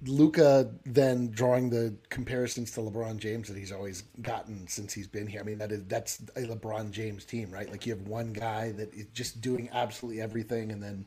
Luka 0.05 0.69
then 0.85 1.29
drawing 1.31 1.69
the 1.69 1.93
comparisons 2.09 2.71
to 2.71 2.79
LeBron 2.79 3.17
James 3.17 3.49
that 3.49 3.57
he's 3.57 3.71
always 3.71 4.03
gotten 4.21 4.67
since 4.67 4.93
he's 4.93 5.07
been 5.07 5.27
here. 5.27 5.41
I 5.41 5.43
mean, 5.43 5.57
that 5.57 5.71
is 5.71 5.83
that's 5.85 6.19
a 6.35 6.41
LeBron 6.41 6.91
James 6.91 7.25
team, 7.25 7.51
right? 7.51 7.69
Like 7.69 7.85
you 7.85 7.93
have 7.93 8.07
one 8.07 8.31
guy 8.31 8.71
that 8.73 8.93
is 8.93 9.07
just 9.13 9.41
doing 9.41 9.69
absolutely 9.73 10.21
everything, 10.21 10.71
and 10.71 10.81
then 10.81 11.05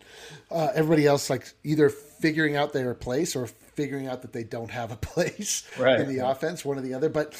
uh, 0.50 0.68
everybody 0.74 1.06
else 1.06 1.30
like 1.30 1.52
either 1.64 1.88
figuring 1.88 2.56
out 2.56 2.72
their 2.72 2.92
place 2.94 3.34
or 3.34 3.46
figuring 3.46 4.08
out 4.08 4.22
that 4.22 4.32
they 4.32 4.44
don't 4.44 4.70
have 4.70 4.92
a 4.92 4.96
place 5.12 5.66
right. 5.78 6.00
in 6.00 6.14
the 6.14 6.28
offense, 6.28 6.64
one 6.64 6.78
or 6.78 6.82
the 6.82 6.94
other. 6.94 7.08
But 7.08 7.34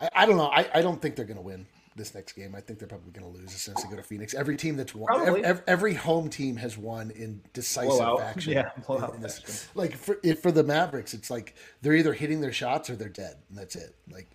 I, 0.00 0.10
I 0.14 0.26
don't 0.26 0.36
know. 0.36 0.48
I, 0.48 0.68
I 0.74 0.82
don't 0.82 1.00
think 1.00 1.14
they're 1.14 1.24
going 1.24 1.36
to 1.36 1.42
win 1.42 1.66
this 1.96 2.14
next 2.14 2.34
game. 2.34 2.54
I 2.54 2.60
think 2.60 2.78
they're 2.78 2.88
probably 2.88 3.12
going 3.12 3.32
to 3.32 3.38
lose 3.38 3.54
as 3.54 3.62
soon 3.62 3.74
as 3.76 3.82
they 3.82 3.90
go 3.90 3.96
to 3.96 4.02
Phoenix. 4.02 4.34
Every 4.34 4.56
team 4.56 4.76
that's 4.76 4.94
won, 4.94 5.26
every, 5.26 5.62
every, 5.66 5.94
home 5.94 6.28
team 6.28 6.56
has 6.56 6.76
won 6.76 7.10
in 7.10 7.40
decisive 7.52 7.90
blowout. 7.90 8.20
action. 8.20 8.52
Yeah, 8.56 8.70
blowout 8.86 9.10
in, 9.10 9.16
in 9.16 9.22
this, 9.22 9.68
Like 9.74 9.96
for 9.96 10.18
for 10.40 10.52
the 10.52 10.62
Mavericks, 10.62 11.14
it's 11.14 11.30
like 11.30 11.54
they're 11.82 11.94
either 11.94 12.12
hitting 12.12 12.40
their 12.40 12.52
shots 12.52 12.90
or 12.90 12.96
they're 12.96 13.08
dead, 13.08 13.36
and 13.48 13.58
that's 13.58 13.76
it. 13.76 13.94
Like 14.10 14.28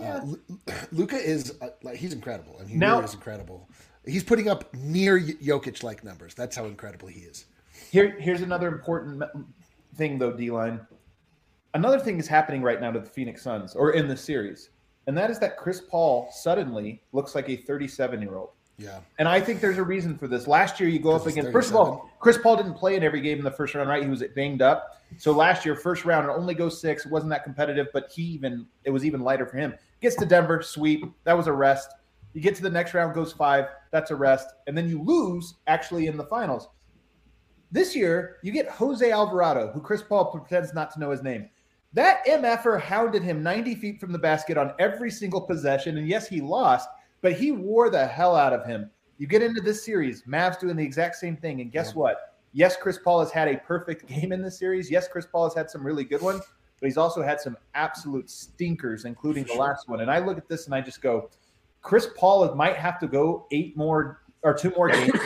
uh, 0.00 0.04
yeah. 0.04 0.20
uh, 0.68 0.72
Luka 0.92 1.16
is 1.16 1.54
uh, 1.60 1.70
like 1.82 1.96
he's 1.96 2.12
incredible. 2.12 2.56
I 2.58 2.62
mean, 2.62 2.70
he 2.70 2.76
now, 2.76 2.94
really 2.94 3.06
is 3.06 3.14
incredible. 3.14 3.68
He's 4.06 4.24
putting 4.24 4.48
up 4.48 4.72
near 4.74 5.18
Jokic 5.20 5.82
like 5.82 6.04
numbers. 6.04 6.34
That's 6.34 6.56
how 6.56 6.66
incredible 6.66 7.08
he 7.08 7.20
is. 7.20 7.46
Here, 7.90 8.18
here's 8.18 8.42
another 8.42 8.68
important 8.68 9.22
thing, 9.96 10.18
though, 10.18 10.32
D 10.32 10.50
line. 10.50 10.80
Another 11.74 11.98
thing 11.98 12.18
is 12.18 12.26
happening 12.26 12.62
right 12.62 12.80
now 12.80 12.90
to 12.90 13.00
the 13.00 13.06
Phoenix 13.06 13.42
Suns, 13.42 13.74
or 13.74 13.92
in 13.92 14.08
the 14.08 14.16
series 14.16 14.70
and 15.08 15.16
that 15.16 15.30
is 15.30 15.38
that 15.38 15.56
Chris 15.56 15.80
Paul 15.80 16.28
suddenly 16.30 17.02
looks 17.12 17.34
like 17.34 17.48
a 17.48 17.56
37 17.56 18.20
year 18.20 18.36
old. 18.36 18.50
Yeah. 18.76 19.00
And 19.18 19.26
I 19.26 19.40
think 19.40 19.62
there's 19.62 19.78
a 19.78 19.82
reason 19.82 20.18
for 20.18 20.28
this. 20.28 20.46
Last 20.46 20.78
year, 20.78 20.88
you 20.88 20.98
go 20.98 21.12
up 21.12 21.26
against, 21.26 21.50
first 21.50 21.70
of 21.70 21.76
all, 21.76 22.10
Chris 22.20 22.36
Paul 22.36 22.58
didn't 22.58 22.74
play 22.74 22.94
in 22.94 23.02
every 23.02 23.22
game 23.22 23.38
in 23.38 23.44
the 23.44 23.50
first 23.50 23.74
round, 23.74 23.88
right? 23.88 24.02
He 24.02 24.08
was 24.08 24.22
banged 24.36 24.60
up. 24.60 25.00
So 25.16 25.32
last 25.32 25.64
year, 25.64 25.74
first 25.74 26.04
round, 26.04 26.28
it 26.28 26.30
only 26.30 26.54
goes 26.54 26.78
six. 26.78 27.06
It 27.06 27.10
wasn't 27.10 27.30
that 27.30 27.42
competitive, 27.42 27.86
but 27.94 28.12
he 28.14 28.22
even, 28.22 28.66
it 28.84 28.90
was 28.90 29.04
even 29.04 29.22
lighter 29.22 29.46
for 29.46 29.56
him. 29.56 29.74
Gets 30.02 30.14
to 30.16 30.26
Denver, 30.26 30.60
sweep. 30.60 31.06
That 31.24 31.36
was 31.36 31.46
a 31.46 31.52
rest. 31.52 31.90
You 32.34 32.42
get 32.42 32.54
to 32.56 32.62
the 32.62 32.70
next 32.70 32.92
round, 32.92 33.14
goes 33.14 33.32
five. 33.32 33.64
That's 33.90 34.10
a 34.10 34.16
rest. 34.16 34.48
And 34.66 34.76
then 34.76 34.90
you 34.90 35.02
lose 35.02 35.54
actually 35.66 36.06
in 36.06 36.18
the 36.18 36.24
finals. 36.24 36.68
This 37.72 37.96
year, 37.96 38.36
you 38.42 38.52
get 38.52 38.68
Jose 38.68 39.10
Alvarado, 39.10 39.72
who 39.72 39.80
Chris 39.80 40.02
Paul 40.02 40.26
pretends 40.26 40.74
not 40.74 40.92
to 40.92 41.00
know 41.00 41.10
his 41.10 41.22
name. 41.22 41.48
That 41.98 42.24
MFer 42.26 42.80
hounded 42.80 43.24
him 43.24 43.42
90 43.42 43.74
feet 43.74 43.98
from 43.98 44.12
the 44.12 44.20
basket 44.20 44.56
on 44.56 44.72
every 44.78 45.10
single 45.10 45.40
possession. 45.40 45.98
And 45.98 46.06
yes, 46.06 46.28
he 46.28 46.40
lost, 46.40 46.88
but 47.22 47.32
he 47.32 47.50
wore 47.50 47.90
the 47.90 48.06
hell 48.06 48.36
out 48.36 48.52
of 48.52 48.64
him. 48.64 48.88
You 49.16 49.26
get 49.26 49.42
into 49.42 49.60
this 49.60 49.84
series, 49.84 50.22
Mavs 50.22 50.60
doing 50.60 50.76
the 50.76 50.84
exact 50.84 51.16
same 51.16 51.36
thing. 51.36 51.60
And 51.60 51.72
guess 51.72 51.88
yeah. 51.88 51.94
what? 51.94 52.36
Yes, 52.52 52.76
Chris 52.76 53.00
Paul 53.02 53.18
has 53.18 53.32
had 53.32 53.48
a 53.48 53.56
perfect 53.56 54.06
game 54.06 54.30
in 54.30 54.40
this 54.40 54.56
series. 54.56 54.92
Yes, 54.92 55.08
Chris 55.08 55.26
Paul 55.26 55.48
has 55.48 55.54
had 55.54 55.68
some 55.68 55.84
really 55.84 56.04
good 56.04 56.22
ones, 56.22 56.40
but 56.78 56.86
he's 56.86 56.96
also 56.96 57.20
had 57.20 57.40
some 57.40 57.56
absolute 57.74 58.30
stinkers, 58.30 59.04
including 59.04 59.42
the 59.42 59.54
last 59.54 59.88
one. 59.88 59.98
And 59.98 60.08
I 60.08 60.20
look 60.20 60.38
at 60.38 60.48
this 60.48 60.66
and 60.66 60.76
I 60.76 60.80
just 60.80 61.02
go, 61.02 61.30
Chris 61.82 62.06
Paul 62.16 62.54
might 62.54 62.76
have 62.76 63.00
to 63.00 63.08
go 63.08 63.48
eight 63.50 63.76
more 63.76 64.22
or 64.42 64.54
two 64.54 64.72
more 64.76 64.88
games, 64.88 65.18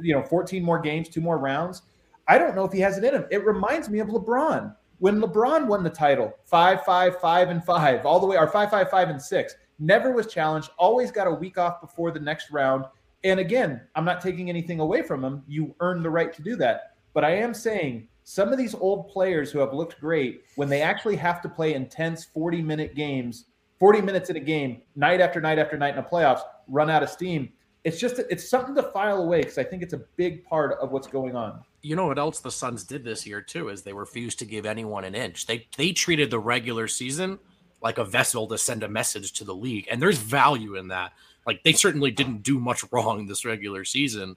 you 0.00 0.14
know, 0.14 0.22
14 0.22 0.62
more 0.62 0.78
games, 0.78 1.10
two 1.10 1.20
more 1.20 1.36
rounds. 1.36 1.82
I 2.26 2.38
don't 2.38 2.56
know 2.56 2.64
if 2.64 2.72
he 2.72 2.80
has 2.80 2.96
it 2.96 3.04
in 3.04 3.12
him. 3.12 3.26
It 3.30 3.44
reminds 3.44 3.90
me 3.90 3.98
of 3.98 4.08
LeBron. 4.08 4.74
When 4.98 5.20
LeBron 5.20 5.66
won 5.66 5.82
the 5.82 5.90
title, 5.90 6.32
five, 6.44 6.84
five, 6.84 7.20
five, 7.20 7.50
and 7.50 7.64
five, 7.64 8.06
all 8.06 8.20
the 8.20 8.26
way, 8.26 8.36
or 8.36 8.46
five, 8.46 8.70
five, 8.70 8.90
five, 8.90 9.08
and 9.08 9.20
six, 9.20 9.54
never 9.78 10.12
was 10.12 10.26
challenged, 10.26 10.70
always 10.78 11.10
got 11.10 11.26
a 11.26 11.32
week 11.32 11.58
off 11.58 11.80
before 11.80 12.10
the 12.10 12.20
next 12.20 12.50
round. 12.50 12.84
And 13.24 13.40
again, 13.40 13.80
I'm 13.94 14.04
not 14.04 14.20
taking 14.20 14.48
anything 14.48 14.80
away 14.80 15.02
from 15.02 15.24
him. 15.24 15.42
You 15.48 15.74
earn 15.80 16.02
the 16.02 16.10
right 16.10 16.32
to 16.32 16.42
do 16.42 16.56
that. 16.56 16.96
But 17.12 17.24
I 17.24 17.30
am 17.30 17.54
saying 17.54 18.08
some 18.22 18.52
of 18.52 18.58
these 18.58 18.74
old 18.74 19.08
players 19.08 19.50
who 19.50 19.58
have 19.58 19.74
looked 19.74 20.00
great, 20.00 20.42
when 20.56 20.68
they 20.68 20.82
actually 20.82 21.16
have 21.16 21.42
to 21.42 21.48
play 21.48 21.74
intense 21.74 22.24
40 22.24 22.62
minute 22.62 22.94
games, 22.94 23.46
40 23.78 24.00
minutes 24.00 24.30
in 24.30 24.36
a 24.36 24.40
game, 24.40 24.82
night 24.96 25.20
after 25.20 25.40
night 25.40 25.58
after 25.58 25.76
night 25.76 25.96
in 25.96 26.02
the 26.02 26.08
playoffs, 26.08 26.42
run 26.68 26.88
out 26.88 27.02
of 27.02 27.10
steam. 27.10 27.50
It's 27.84 28.00
just, 28.00 28.18
it's 28.18 28.48
something 28.48 28.74
to 28.76 28.82
file 28.82 29.22
away 29.22 29.40
because 29.40 29.58
I 29.58 29.64
think 29.64 29.82
it's 29.82 29.92
a 29.92 30.02
big 30.16 30.44
part 30.44 30.78
of 30.80 30.90
what's 30.90 31.06
going 31.06 31.36
on. 31.36 31.62
You 31.82 31.96
know 31.96 32.06
what 32.06 32.18
else 32.18 32.40
the 32.40 32.50
Suns 32.50 32.84
did 32.84 33.04
this 33.04 33.26
year 33.26 33.42
too 33.42 33.68
is 33.68 33.82
they 33.82 33.92
refused 33.92 34.38
to 34.38 34.46
give 34.46 34.64
anyone 34.64 35.04
an 35.04 35.14
inch. 35.14 35.46
They 35.46 35.68
they 35.76 35.92
treated 35.92 36.30
the 36.30 36.38
regular 36.38 36.88
season 36.88 37.38
like 37.84 37.98
a 37.98 38.04
vessel 38.04 38.46
to 38.48 38.56
send 38.56 38.82
a 38.82 38.88
message 38.88 39.32
to 39.34 39.44
the 39.44 39.54
league. 39.54 39.86
And 39.90 40.00
there's 40.00 40.18
value 40.18 40.76
in 40.76 40.88
that. 40.88 41.12
Like 41.46 41.62
they 41.62 41.74
certainly 41.74 42.10
didn't 42.10 42.42
do 42.42 42.58
much 42.58 42.82
wrong 42.90 43.26
this 43.26 43.44
regular 43.44 43.84
season. 43.84 44.36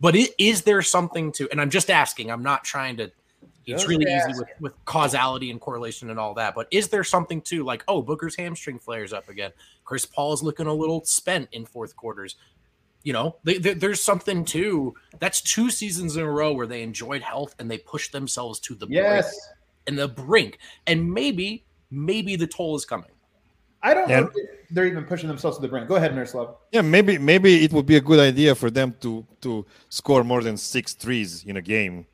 But 0.00 0.14
it, 0.14 0.32
is 0.38 0.62
there 0.62 0.82
something 0.82 1.32
to, 1.32 1.48
and 1.50 1.60
I'm 1.60 1.70
just 1.70 1.90
asking, 1.90 2.30
I'm 2.30 2.42
not 2.42 2.62
trying 2.62 2.98
to, 2.98 3.04
it's 3.66 3.82
just 3.82 3.88
really 3.88 4.12
easy 4.12 4.38
with, 4.38 4.48
with 4.60 4.84
causality 4.84 5.50
and 5.50 5.58
correlation 5.58 6.10
and 6.10 6.18
all 6.18 6.34
that. 6.34 6.54
But 6.54 6.68
is 6.70 6.88
there 6.88 7.02
something 7.02 7.40
to 7.42 7.64
like, 7.64 7.82
oh, 7.88 8.02
Booker's 8.02 8.36
hamstring 8.36 8.78
flares 8.78 9.14
up 9.14 9.30
again? 9.30 9.52
Chris 9.84 10.04
Paul 10.04 10.34
is 10.34 10.42
looking 10.42 10.66
a 10.66 10.74
little 10.74 11.02
spent 11.06 11.48
in 11.52 11.64
fourth 11.64 11.96
quarters. 11.96 12.36
You 13.04 13.12
know, 13.12 13.36
they, 13.44 13.58
they, 13.58 13.74
there's 13.74 14.02
something 14.02 14.44
too 14.44 14.94
that's 15.20 15.40
two 15.40 15.70
seasons 15.70 16.16
in 16.16 16.24
a 16.24 16.30
row 16.30 16.52
where 16.52 16.66
they 16.66 16.82
enjoyed 16.82 17.22
health 17.22 17.54
and 17.58 17.70
they 17.70 17.78
pushed 17.78 18.12
themselves 18.12 18.58
to 18.60 18.74
the 18.74 18.86
yes. 18.88 19.24
brink 19.24 19.42
and 19.86 19.98
the 19.98 20.08
brink. 20.08 20.58
And 20.86 21.12
maybe 21.12 21.64
maybe 21.90 22.34
the 22.34 22.46
toll 22.46 22.74
is 22.76 22.84
coming. 22.84 23.10
I 23.82 23.92
don't 23.92 24.08
know 24.08 24.30
they're 24.74 24.86
even 24.86 25.04
pushing 25.04 25.28
themselves 25.28 25.56
to 25.56 25.62
the 25.62 25.68
brink. 25.68 25.88
Go 25.88 25.96
ahead, 25.96 26.14
Miroslav. 26.14 26.56
Yeah, 26.72 26.82
maybe 26.82 27.16
maybe 27.18 27.64
it 27.64 27.72
would 27.72 27.86
be 27.86 27.96
a 27.96 28.00
good 28.00 28.20
idea 28.20 28.54
for 28.54 28.70
them 28.70 28.94
to 29.00 29.24
to 29.42 29.64
score 29.88 30.24
more 30.24 30.42
than 30.42 30.56
six 30.56 30.94
threes 30.94 31.44
in 31.44 31.56
a 31.56 31.62
game 31.62 32.06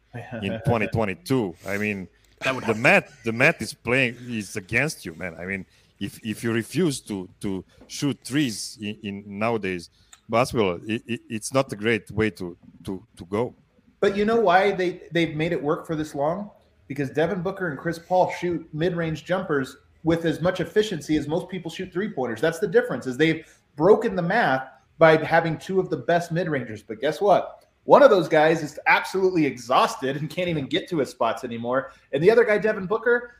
in 0.43 0.53
2022. 0.67 1.55
I 1.67 1.79
mean, 1.79 2.09
that 2.41 2.55
would 2.55 2.65
the 2.65 2.75
math 2.75 3.23
the 3.25 3.33
math 3.33 3.63
is 3.63 3.73
playing 3.73 4.17
is 4.29 4.57
against 4.57 5.05
you, 5.05 5.15
man. 5.15 5.35
I 5.39 5.47
mean, 5.47 5.65
if 5.99 6.21
if 6.25 6.45
you 6.45 6.53
refuse 6.53 7.01
to 7.03 7.29
to 7.41 7.65
shoot 7.87 8.19
threes 8.25 8.79
in, 8.81 8.99
in 9.03 9.39
nowadays 9.39 9.91
basketball, 10.31 10.79
it, 10.87 11.03
it, 11.07 11.21
it's 11.29 11.53
not 11.53 11.73
a 11.73 11.77
great 11.77 12.11
way 12.11 12.31
to 12.31 12.57
to 12.85 13.05
to 13.17 13.25
go. 13.27 13.55
But 14.01 14.17
you 14.17 14.25
know 14.25 14.41
why 14.41 14.73
they 14.73 15.03
they've 15.13 15.35
made 15.35 15.53
it 15.53 15.63
work 15.63 15.87
for 15.87 15.97
this 15.97 16.15
long? 16.15 16.51
because 16.91 17.09
Devin 17.09 17.41
Booker 17.41 17.69
and 17.69 17.79
Chris 17.79 18.01
Paul 18.01 18.33
shoot 18.33 18.69
mid-range 18.73 19.25
jumpers 19.25 19.77
with 20.03 20.25
as 20.25 20.41
much 20.41 20.59
efficiency 20.59 21.17
as 21.17 21.29
most 21.29 21.49
people 21.49 21.71
shoot 21.71 21.93
three-pointers. 21.93 22.41
That's 22.41 22.59
the 22.59 22.67
difference. 22.67 23.07
Is 23.07 23.17
they've 23.17 23.47
broken 23.77 24.17
the 24.17 24.23
math 24.23 24.67
by 24.99 25.17
having 25.25 25.57
two 25.57 25.79
of 25.79 25.89
the 25.89 25.97
best 25.97 26.33
mid-rangers. 26.33 26.83
But 26.83 27.01
guess 27.01 27.21
what? 27.21 27.65
One 27.85 28.03
of 28.03 28.11
those 28.11 28.27
guys 28.27 28.65
is 28.65 28.77
absolutely 28.89 29.47
exhausted 29.47 30.17
and 30.17 30.29
can't 30.29 30.49
even 30.49 30.67
get 30.67 30.89
to 30.89 30.99
his 30.99 31.11
spots 31.11 31.45
anymore. 31.45 31.93
And 32.13 32.21
the 32.21 32.29
other 32.29 32.43
guy, 32.43 32.59
Devin 32.59 32.87
Booker, 32.87 33.37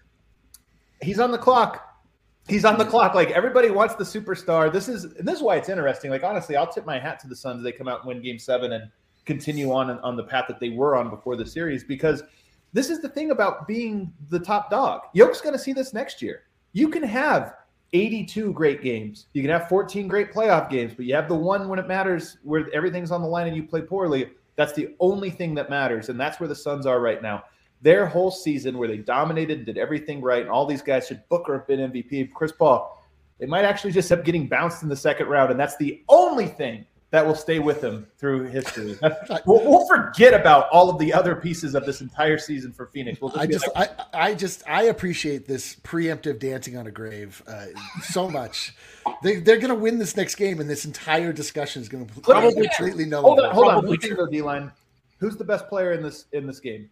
he's 1.03 1.19
on 1.19 1.33
the 1.33 1.39
clock. 1.39 1.90
He's 2.49 2.65
on 2.65 2.79
the 2.79 2.85
clock. 2.85 3.15
Like 3.15 3.31
everybody 3.31 3.71
wants 3.71 3.95
the 3.95 4.05
superstar. 4.05 4.73
This 4.73 4.89
is 4.89 5.13
this 5.15 5.37
is 5.37 5.43
why 5.43 5.57
it's 5.57 5.69
interesting. 5.69 6.11
Like 6.11 6.25
honestly, 6.25 6.57
I'll 6.57 6.71
tip 6.71 6.85
my 6.85 6.99
hat 6.99 7.21
to 7.21 7.29
the 7.29 7.37
Suns. 7.37 7.63
They 7.63 7.73
come 7.73 7.89
out 7.89 8.01
and 8.01 8.09
win 8.09 8.23
Game 8.23 8.39
Seven 8.39 8.73
and 8.73 8.91
continue 9.25 9.73
on 9.73 9.91
on 10.01 10.17
the 10.17 10.25
path 10.25 10.47
that 10.49 10.59
they 10.59 10.71
were 10.71 10.97
on 10.97 11.11
before 11.11 11.37
the 11.37 11.47
series 11.47 11.85
because– 11.85 12.23
this 12.73 12.91
is 12.91 13.01
the 13.01 13.09
thing 13.09 13.31
about 13.31 13.67
being 13.67 14.13
the 14.29 14.39
top 14.39 14.71
dog. 14.71 15.03
Yoke's 15.13 15.41
going 15.41 15.55
to 15.55 15.59
see 15.59 15.73
this 15.73 15.93
next 15.93 16.23
year. 16.23 16.43
You 16.73 16.89
can 16.89 17.03
have 17.03 17.55
82 17.93 18.53
great 18.53 18.83
games. 18.83 19.27
You 19.33 19.43
can 19.43 19.51
have 19.51 19.69
14 19.69 20.07
great 20.07 20.33
playoff 20.33 20.71
games, 20.71 20.95
but 20.95 21.05
you 21.05 21.15
have 21.15 21.29
the 21.29 21.35
one 21.35 21.69
when 21.69 21.79
it 21.79 21.89
matters 21.89 22.39
where 22.45 22.69
everything's 22.73 23.11
on 23.11 23.23
the 23.23 23.29
line 23.29 23.49
and 23.49 23.57
you 23.57 23.65
play 23.65 23.83
poorly. 23.83 24.31
That's 24.55 24.73
the 24.73 24.95
only 25.01 25.31
thing 25.31 25.55
that 25.57 25.69
matters. 25.69 26.09
And 26.11 26.21
that's 26.21 26.39
where 26.39 26.49
the 26.49 26.55
Suns 26.55 26.87
are 26.87 27.01
right 27.01 27.21
now. 27.21 27.45
Their 27.83 28.07
whole 28.07 28.31
season 28.31 28.77
where 28.77 28.89
they 28.89 28.99
dominated 28.99 29.59
and 29.59 29.67
did 29.67 29.79
everything 29.79 30.21
right, 30.21 30.43
and 30.43 30.51
all 30.51 30.67
these 30.67 30.83
guys 30.83 31.07
should 31.07 31.23
Booker 31.29 31.59
have 31.59 31.67
been 31.67 31.81
MVP. 31.81 32.33
Chris 32.33 32.53
Paul, 32.53 33.03
they 33.39 33.47
might 33.47 33.65
actually 33.65 33.93
just 33.93 34.13
end 34.13 34.21
up 34.21 34.25
getting 34.25 34.47
bounced 34.47 34.83
in 34.83 34.89
the 34.89 34.97
second 34.97 35.29
round. 35.29 35.51
And 35.51 35.59
that's 35.59 35.77
the 35.79 36.03
only 36.09 36.47
thing 36.47 36.85
that 37.11 37.27
will 37.27 37.35
stay 37.35 37.59
with 37.59 37.81
them 37.81 38.07
through 38.19 38.45
history. 38.45 38.97
we'll, 39.47 39.65
we'll, 39.65 39.87
forget 39.89 40.33
about 40.33 40.69
all 40.71 40.89
of 40.89 40.99
the 40.99 41.13
other 41.13 41.35
pieces 41.35 41.75
of 41.75 41.85
this 41.85 42.01
entire 42.01 42.39
season 42.39 42.73
for 42.73 42.87
Phoenix. 42.87 43.21
We'll 43.21 43.31
just 43.31 43.41
I 43.41 43.47
just, 43.47 43.69
like- 43.75 43.99
I, 43.99 44.29
I 44.29 44.35
just, 44.35 44.63
I 44.69 44.83
appreciate 44.85 45.47
this 45.47 45.75
preemptive 45.77 46.39
dancing 46.39 46.77
on 46.77 46.87
a 46.87 46.91
grave 46.91 47.43
uh, 47.49 47.67
so 48.03 48.31
much. 48.31 48.75
They, 49.23 49.41
they're 49.41 49.59
going 49.59 49.71
to 49.71 49.75
win 49.75 49.99
this 49.99 50.17
next 50.17 50.37
game, 50.37 50.61
and 50.61 50.71
this 50.71 50.85
entire 50.85 51.33
discussion 51.33 51.83
is 51.83 51.89
going 51.89 52.07
to 52.07 52.21
probably 52.21 52.69
completely 52.69 53.07
no. 53.07 53.23
Hold 53.23 53.41
on, 53.41 53.55
hold 53.55 53.69
on. 53.69 53.87
Who's, 53.87 53.99
D-line. 54.31 54.71
Who's 55.19 55.37
the 55.37 55.45
best 55.45 55.69
player 55.69 55.93
in 55.93 56.03
this 56.03 56.27
in 56.33 56.47
this 56.47 56.61
game? 56.61 56.89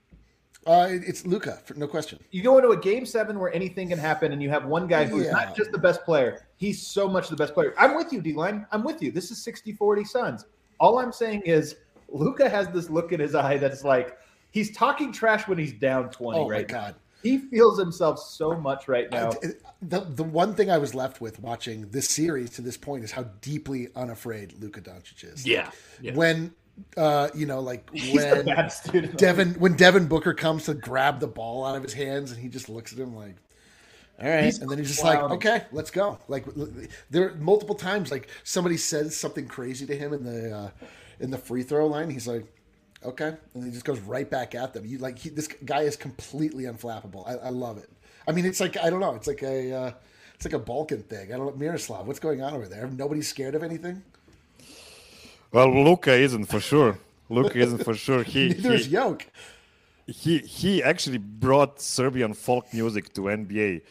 Uh, 0.69 0.87
it's 0.91 1.25
Luka, 1.25 1.61
no 1.77 1.89
question. 1.89 2.19
You 2.31 2.43
go 2.43 2.59
into 2.59 2.71
a 2.71 2.77
game 2.77 3.07
seven 3.07 3.39
where 3.39 3.51
anything 3.55 3.89
can 3.89 3.99
happen, 3.99 4.33
and 4.33 4.43
you 4.43 4.51
have 4.51 4.67
one 4.67 4.87
guy 4.87 5.07
who's 5.07 5.25
yeah. 5.25 5.33
not 5.33 5.57
just 5.57 5.73
the 5.73 5.79
best 5.79 6.05
player, 6.05 6.47
he's 6.57 6.87
so 6.87 7.09
much 7.09 7.31
the 7.31 7.37
best 7.37 7.55
player. 7.55 7.73
I'm 7.79 7.97
with 7.97 8.13
you, 8.13 8.21
D 8.21 8.35
line. 8.35 8.67
I'm 8.71 8.85
with 8.85 9.03
you. 9.03 9.11
This 9.11 9.31
is 9.31 9.43
60 9.43 9.73
40 9.73 10.05
Suns. 10.05 10.45
All 10.79 10.99
I'm 10.99 11.11
saying 11.11 11.41
is 11.47 11.77
Luka 12.11 12.51
has 12.51 12.69
this 12.69 12.91
look 12.91 13.13
in 13.13 13.21
his 13.21 13.35
eye 13.35 13.57
that's 13.57 13.83
like 13.83 14.19
he's 14.51 14.77
talking 14.77 15.11
trash 15.11 15.49
when 15.49 15.57
he's 15.57 15.73
down 15.73 16.11
20 16.11 16.39
oh 16.39 16.49
right 16.49 16.69
God. 16.69 16.97
He 17.23 17.39
feels 17.39 17.79
himself 17.79 18.19
so 18.19 18.55
much 18.55 18.89
right 18.89 19.11
now. 19.11 19.33
The, 19.83 20.01
the 20.01 20.23
one 20.23 20.55
thing 20.55 20.71
I 20.71 20.79
was 20.79 20.95
left 20.95 21.21
with 21.21 21.41
watching 21.41 21.89
this 21.91 22.09
series 22.09 22.51
to 22.51 22.63
this 22.63 22.77
point 22.77 23.05
is 23.05 23.11
how 23.11 23.25
deeply 23.41 23.89
unafraid 23.97 24.55
Luka 24.61 24.81
Doncic 24.81 25.25
is. 25.25 25.45
Yeah. 25.45 25.71
yeah. 26.01 26.15
When 26.15 26.55
uh, 26.97 27.29
you 27.35 27.47
know, 27.47 27.61
like 27.61 27.89
when 28.13 28.45
Devin 29.17 29.55
when 29.55 29.75
Devin 29.75 30.07
Booker 30.07 30.35
comes 30.35 30.65
to 30.65 30.75
grab 30.75 31.21
the 31.21 31.27
ball 31.27 31.65
out 31.65 31.77
of 31.77 31.83
his 31.83 31.93
hands 31.93 32.31
and 32.31 32.41
he 32.41 32.49
just 32.49 32.69
looks 32.69 32.93
at 32.93 32.99
him 32.99 33.15
like, 33.15 33.37
all 34.21 34.29
right, 34.29 34.45
he's 34.45 34.59
and 34.59 34.71
then 34.71 34.79
he's 34.79 34.89
just 34.89 35.05
like, 35.05 35.19
okay, 35.19 35.65
let's 35.73 35.91
go. 35.91 36.19
Like 36.29 36.45
there 37.11 37.29
are 37.29 37.35
multiple 37.37 37.75
times, 37.75 38.11
like 38.11 38.29
somebody 38.43 38.77
says 38.77 39.17
something 39.17 39.47
crazy 39.47 39.87
to 39.87 39.97
him 39.97 40.13
in 40.13 40.25
the 40.25 40.57
uh, 40.57 40.71
in 41.21 41.31
the 41.31 41.39
free 41.39 41.63
throw 41.63 41.87
line. 41.87 42.11
He's 42.11 42.27
like, 42.27 42.45
okay, 43.05 43.37
and 43.55 43.65
he 43.65 43.71
just 43.71 43.85
goes 43.85 44.01
right 44.01 44.29
back 44.29 44.55
at 44.55 44.75
them. 44.75 44.85
You 44.85 44.99
like 44.99 45.19
he, 45.19 45.29
this 45.29 45.47
guy 45.47 45.83
is 45.83 45.97
completely 45.97 46.65
unflappable. 46.65 47.29
I, 47.29 47.47
I, 47.47 47.51
love 47.51 47.79
it. 47.79 47.91
I 48.27 48.33
mean, 48.33 48.45
it's 48.45 48.61
like 48.61 48.77
I 48.77 48.91
don't 48.91 49.01
know. 49.01 49.15
It's 49.15 49.29
like 49.29 49.43
a 49.43 49.73
uh, 49.73 49.93
it's 50.35 50.45
like 50.45 50.55
a 50.55 50.59
Balkan 50.59 51.03
thing. 51.03 51.33
I 51.33 51.37
don't 51.37 51.47
know, 51.47 51.57
Miroslav. 51.57 52.07
What's 52.07 52.21
going 52.21 52.43
on 52.43 52.55
over 52.55 52.67
there? 52.67 52.89
Nobody's 52.89 53.29
scared 53.29 53.55
of 53.55 53.63
anything. 53.63 54.03
Well, 55.53 55.71
Luka 55.85 56.13
isn't 56.13 56.47
for 56.47 56.61
sure. 56.61 56.99
Luka 57.29 57.59
isn't 57.59 57.85
for 57.85 57.95
sure. 57.95 58.23
He 58.23 58.49
Neither 58.49 58.77
he, 58.77 58.91
Yoke. 58.91 59.27
He 60.07 60.39
he 60.39 60.83
actually 60.83 61.19
brought 61.19 61.81
Serbian 61.81 62.35
folk 62.35 62.73
music 62.73 63.13
to 63.15 63.23
NBA. 63.23 63.83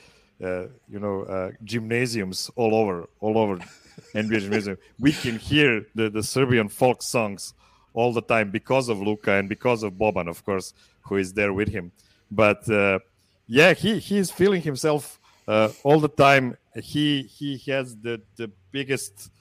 Uh, 0.44 0.68
you 0.88 1.00
know, 1.00 1.24
uh, 1.24 1.52
gymnasiums 1.64 2.52
all 2.56 2.76
over, 2.76 3.10
all 3.22 3.40
over 3.40 3.58
NBA 4.14 4.42
gymnasium. 4.42 4.78
We 5.00 5.12
can 5.12 5.40
hear 5.40 5.88
the, 5.96 6.12
the 6.12 6.22
Serbian 6.22 6.70
folk 6.70 7.02
songs 7.02 7.56
all 7.96 8.14
the 8.14 8.22
time 8.22 8.52
because 8.52 8.88
of 8.88 9.02
Luka 9.02 9.32
and 9.32 9.50
because 9.50 9.82
of 9.82 9.94
Boban, 9.94 10.30
of 10.30 10.46
course, 10.46 10.76
who 11.02 11.16
is 11.16 11.34
there 11.34 11.54
with 11.54 11.70
him. 11.70 11.92
But 12.30 12.70
uh, 12.70 13.00
yeah, 13.48 13.74
he 13.74 13.98
he 13.98 14.18
is 14.18 14.30
feeling 14.30 14.62
himself 14.62 15.20
uh, 15.48 15.70
all 15.84 16.00
the 16.00 16.10
time. 16.10 16.56
He 16.76 17.24
he 17.24 17.58
has 17.72 17.96
the 17.96 18.22
the 18.36 18.52
biggest 18.72 19.32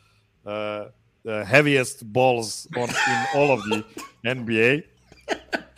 uh, 1.26 1.44
heaviest 1.44 2.10
balls 2.12 2.68
on, 2.76 2.88
in 2.88 3.26
all 3.34 3.50
of 3.50 3.62
the 3.64 3.84
NBA. 4.24 4.84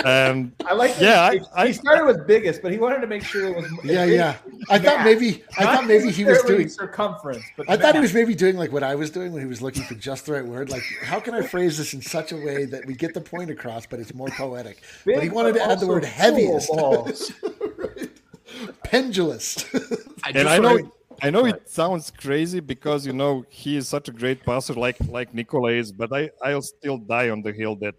And 0.05 0.53
I 0.65 0.75
like. 0.75 0.95
Yeah, 1.01 1.33
he, 1.33 1.41
I- 1.57 1.67
he 1.69 1.73
started 1.73 2.05
with 2.07 2.25
biggest, 2.27 2.63
but 2.63 2.71
he 2.71 2.79
wanted 2.79 3.01
to 3.01 3.09
make 3.09 3.25
sure 3.25 3.47
it 3.49 3.57
was. 3.57 3.67
Yeah, 3.85 4.05
yeah. 4.05 4.37
I 4.71 4.79
thought 4.79 5.05
maybe 5.05 5.43
I 5.59 5.65
thought 5.65 5.87
maybe 5.87 6.11
he 6.13 6.25
was 6.25 6.41
doing. 6.43 6.69
circumference. 6.69 7.43
But 7.57 7.69
I 7.69 7.77
thought 7.77 7.95
he 7.97 8.01
was 8.01 8.15
maybe 8.15 8.35
doing 8.35 8.57
like 8.57 8.71
what 8.71 8.83
I 8.85 8.95
was 8.95 9.11
doing 9.11 9.33
when 9.33 9.43
he 9.43 9.49
was 9.49 9.61
looking 9.61 9.83
for 9.85 9.95
just 9.97 10.27
the 10.27 10.35
right 10.35 10.45
word. 10.47 10.71
Like, 10.71 10.83
how 11.03 11.19
can 11.19 11.35
I 11.35 11.43
phrase 11.43 11.79
this 11.79 11.95
in 11.95 12.03
such 12.03 12.31
a 12.31 12.37
way 12.37 12.65
that 12.67 12.87
we 12.87 12.95
get 12.95 13.13
the 13.15 13.21
point 13.21 13.51
across, 13.51 13.87
but 13.87 13.99
it's 13.99 14.15
more 14.15 14.29
poetic? 14.29 14.83
but 15.05 15.15
he 15.15 15.21
Big, 15.21 15.33
wanted 15.33 15.55
to 15.55 15.63
add 15.65 15.81
the 15.81 15.87
word 15.89 16.05
heaviest, 16.05 16.69
balls. 16.69 17.33
pendulous. 18.85 19.65
I 19.75 20.29
and 20.29 20.35
just 20.35 20.47
I 20.47 20.59
know 20.59 20.75
wanna- 20.75 20.91
I 21.23 21.31
know 21.31 21.47
it 21.47 21.69
sounds 21.69 22.11
crazy 22.11 22.61
because 22.61 23.07
you 23.07 23.13
know 23.13 23.45
he 23.49 23.77
is 23.77 23.89
such 23.89 24.09
a 24.09 24.13
great 24.13 24.45
passer 24.45 24.75
like 24.75 24.97
like 25.09 25.35
Nikola 25.35 25.73
is, 25.73 25.91
but 25.91 26.13
I 26.13 26.31
I'll 26.43 26.63
still 26.63 26.99
die 26.99 27.31
on 27.31 27.43
the 27.43 27.53
hill 27.53 27.75
that 27.77 27.95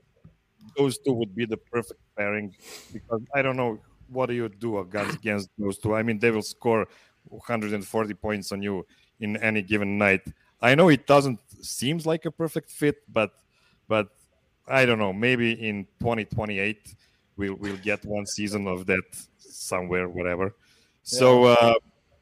those 0.77 0.97
two 0.99 1.13
would 1.13 1.35
be 1.35 1.45
the 1.45 1.57
perfect 1.57 1.99
pairing 2.17 2.55
because 2.93 3.21
I 3.33 3.41
don't 3.41 3.57
know 3.57 3.79
what 4.07 4.27
do 4.27 4.33
you 4.33 4.49
do 4.49 4.79
against 4.79 5.15
against 5.17 5.49
those 5.57 5.77
two. 5.77 5.95
I 5.95 6.03
mean 6.03 6.19
they 6.19 6.31
will 6.31 6.41
score 6.41 6.87
140 7.25 8.13
points 8.15 8.51
on 8.51 8.61
you 8.61 8.85
in 9.19 9.35
any 9.37 9.61
given 9.61 9.97
night. 9.97 10.21
I 10.61 10.75
know 10.75 10.89
it 10.89 11.05
doesn't 11.05 11.39
seems 11.63 12.05
like 12.05 12.25
a 12.25 12.31
perfect 12.31 12.71
fit, 12.71 12.97
but 13.11 13.31
but 13.87 14.09
I 14.67 14.85
don't 14.85 14.99
know. 14.99 15.11
Maybe 15.11 15.51
in 15.51 15.85
2028 15.99 16.95
we'll 17.35 17.55
we'll 17.55 17.77
get 17.77 18.05
one 18.05 18.25
season 18.25 18.67
of 18.67 18.85
that 18.85 19.03
somewhere, 19.37 20.07
whatever. 20.07 20.55
So 21.03 21.45
uh, 21.45 21.73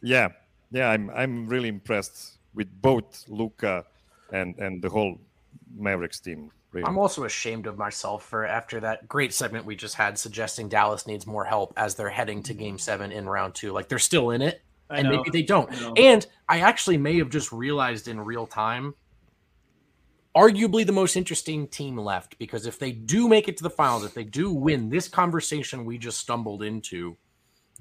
yeah, 0.01 0.29
yeah, 0.72 0.89
I'm 0.89 1.09
I'm 1.09 1.47
really 1.47 1.70
impressed 1.70 2.38
with 2.53 2.70
both 2.82 3.26
Luka 3.28 3.86
and 4.32 4.57
and 4.57 4.82
the 4.82 4.89
whole 4.89 5.20
Mavericks 5.76 6.20
team. 6.20 6.51
Really. 6.72 6.86
I'm 6.86 6.97
also 6.97 7.24
ashamed 7.24 7.65
of 7.65 7.78
myself 7.78 8.26
for 8.26 8.45
after 8.45 8.82
that 8.82 9.07
great 9.07 9.34
segment 9.34 9.65
we 9.65 9.76
just 9.76 9.95
had 9.95 10.20
suggesting 10.20 10.68
Dallas 10.68 11.07
needs 11.07 11.26
more 11.26 11.45
help 11.45 11.74
as 11.78 11.95
they're 11.95 12.09
heading 12.09 12.43
to 12.43 12.53
game 12.53 12.78
seven 12.78 13.11
in 13.11 13.28
round 13.28 13.55
two. 13.55 13.72
Like 13.72 13.88
they're 13.88 13.99
still 13.99 14.32
in 14.32 14.41
it, 14.41 14.61
I 14.89 14.99
and 14.99 15.09
know. 15.09 15.15
maybe 15.15 15.30
they 15.30 15.43
don't. 15.43 15.72
I. 15.72 15.93
And 15.97 16.28
I 16.49 16.59
actually 16.59 16.97
may 16.97 17.18
have 17.20 17.30
just 17.30 17.53
realized 17.53 18.09
in 18.09 18.20
real 18.20 18.45
time, 18.45 18.95
arguably 20.36 20.86
the 20.86 20.91
most 20.91 21.15
interesting 21.15 21.68
team 21.68 21.97
left, 21.97 22.38
because 22.38 22.68
if 22.68 22.78
they 22.78 22.91
do 22.91 23.30
make 23.30 23.47
it 23.47 23.55
to 23.57 23.63
the 23.63 23.70
finals, 23.70 24.03
if 24.03 24.13
they 24.13 24.26
do 24.26 24.51
win 24.51 24.89
this 24.89 25.07
conversation 25.07 25.86
we 25.86 25.97
just 25.97 26.20
stumbled 26.20 26.63
into, 26.63 27.15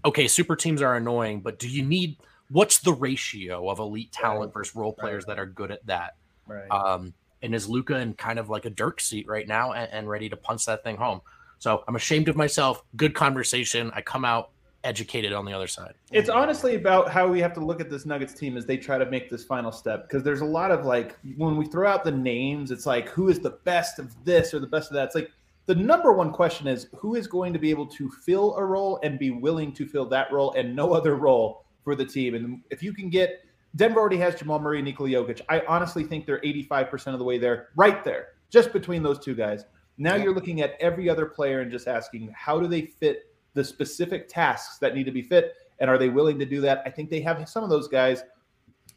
okay, 0.05 0.29
super 0.29 0.55
teams 0.55 0.81
are 0.81 0.95
annoying, 0.95 1.41
but 1.41 1.59
do 1.59 1.69
you 1.69 1.83
need 1.85 2.19
what's 2.51 2.79
the 2.79 2.93
ratio 2.93 3.69
of 3.69 3.79
elite 3.79 4.13
talent 4.13 4.53
versus 4.53 4.75
role 4.75 4.93
players 4.93 5.25
that 5.27 5.39
are 5.39 5.47
good 5.47 5.71
at 5.71 5.85
that? 5.87 6.15
Right. 6.47 6.71
Um, 6.71 7.13
and 7.43 7.55
is 7.55 7.69
Luka 7.69 7.99
in 7.99 8.15
kind 8.15 8.39
of 8.39 8.49
like 8.49 8.65
a 8.65 8.71
Dirk 8.71 9.01
seat 9.01 9.27
right 9.29 9.47
now 9.47 9.73
and, 9.73 9.91
and 9.93 10.09
ready 10.09 10.29
to 10.29 10.37
punch 10.37 10.65
that 10.67 10.83
thing 10.83 10.97
home? 10.97 11.21
So 11.59 11.85
I'm 11.89 11.97
ashamed 11.97 12.29
of 12.29 12.37
myself. 12.37 12.83
Good 12.97 13.15
conversation. 13.15 13.91
I 13.95 14.03
come 14.03 14.25
out 14.25 14.51
educated 14.85 15.33
on 15.33 15.45
the 15.45 15.53
other 15.53 15.67
side. 15.67 15.95
It's 16.13 16.29
honestly 16.29 16.77
about 16.77 17.11
how 17.11 17.27
we 17.27 17.41
have 17.41 17.53
to 17.55 17.61
look 17.61 17.81
at 17.81 17.91
this 17.91 18.07
Nuggets 18.07 18.33
team 18.33 18.57
as 18.57 18.67
they 18.67 18.77
try 18.77 18.99
to 18.99 19.07
make 19.07 19.29
this 19.29 19.45
final 19.45 19.73
step 19.73 20.09
because 20.09 20.23
there's 20.23 20.43
a 20.43 20.47
lot 20.47 20.71
of 20.71 20.87
like 20.87 21.19
when 21.37 21.57
we 21.57 21.67
throw 21.67 21.89
out 21.89 22.05
the 22.05 22.13
names, 22.13 22.71
it's 22.71 22.87
like 22.87 23.09
who 23.09 23.29
is 23.29 23.41
the 23.41 23.59
best 23.65 23.99
of 23.99 24.15
this 24.25 24.55
or 24.55 24.61
the 24.61 24.67
best 24.67 24.91
of 24.91 24.95
that. 24.95 25.07
It's 25.07 25.15
like 25.15 25.31
the 25.67 25.75
number 25.75 26.13
one 26.13 26.31
question 26.33 26.69
is 26.69 26.87
who 26.95 27.17
is 27.17 27.27
going 27.27 27.53
to 27.53 27.59
be 27.59 27.71
able 27.71 27.87
to 27.87 28.09
fill 28.09 28.55
a 28.57 28.65
role 28.65 29.01
and 29.03 29.19
be 29.19 29.31
willing 29.31 29.73
to 29.73 29.87
fill 29.87 30.07
that 30.07 30.33
role 30.33 30.53
and 30.53 30.75
no 30.75 30.93
other 30.93 31.17
role 31.17 31.65
for 31.87 31.95
the 31.95 32.05
team. 32.05 32.35
And 32.35 32.63
if 32.71 32.83
you 32.83 32.93
can 32.93 33.09
get 33.09 33.45
Denver 33.77 34.01
already 34.01 34.17
has 34.17 34.35
Jamal 34.35 34.59
Murray 34.59 34.79
and 34.79 34.87
Nikola 34.87 35.09
Jokic. 35.11 35.41
I 35.49 35.63
honestly 35.69 36.03
think 36.03 36.27
they're 36.27 36.41
85% 36.41 37.13
of 37.13 37.19
the 37.19 37.25
way 37.25 37.39
there, 37.39 37.69
right 37.77 38.03
there, 38.03 38.29
just 38.51 38.73
between 38.73 39.03
those 39.05 39.19
two 39.21 39.35
guys. 39.35 39.67
Now 39.97 40.17
Yeah. 40.17 40.25
you're 40.25 40.35
looking 40.35 40.63
at 40.63 40.75
every 40.81 41.09
other 41.09 41.27
player 41.27 41.61
and 41.61 41.71
just 41.71 41.87
asking 41.87 42.33
how 42.35 42.59
do 42.59 42.67
they 42.67 42.83
fit 42.83 43.33
the 43.55 43.63
specific 43.63 44.29
tasks 44.29 44.79
that 44.79 44.95
need 44.97 45.05
to 45.05 45.13
be 45.13 45.23
fit 45.23 45.55
and 45.79 45.89
are 45.89 45.99
they 45.99 46.09
willing 46.09 46.39
to 46.39 46.45
do 46.45 46.61
that 46.61 46.83
i 46.85 46.91
think 46.91 47.09
they 47.09 47.21
have 47.21 47.49
some 47.49 47.65
of 47.65 47.71
those 47.71 47.89
guys 47.89 48.23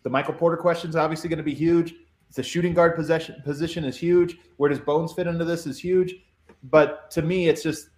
the 0.03 0.09
michael 0.09 0.33
porter 0.33 0.57
question 0.57 0.89
is 0.89 0.97
obviously 0.97 1.29
going 1.29 1.37
to 1.37 1.43
be 1.43 1.53
huge 1.53 1.95
the 2.35 2.43
shooting 2.43 2.73
guard 2.73 2.93
possession 2.93 3.41
position 3.45 3.85
is 3.85 3.95
huge 3.97 4.37
where 4.57 4.69
does 4.69 4.79
bones 4.79 5.13
fit 5.13 5.27
into 5.27 5.45
this 5.45 5.65
is 5.65 5.79
huge 5.79 6.13
but 6.63 7.09
to 7.09 7.21
me 7.21 7.47
it's 7.47 7.63
just 7.63 7.89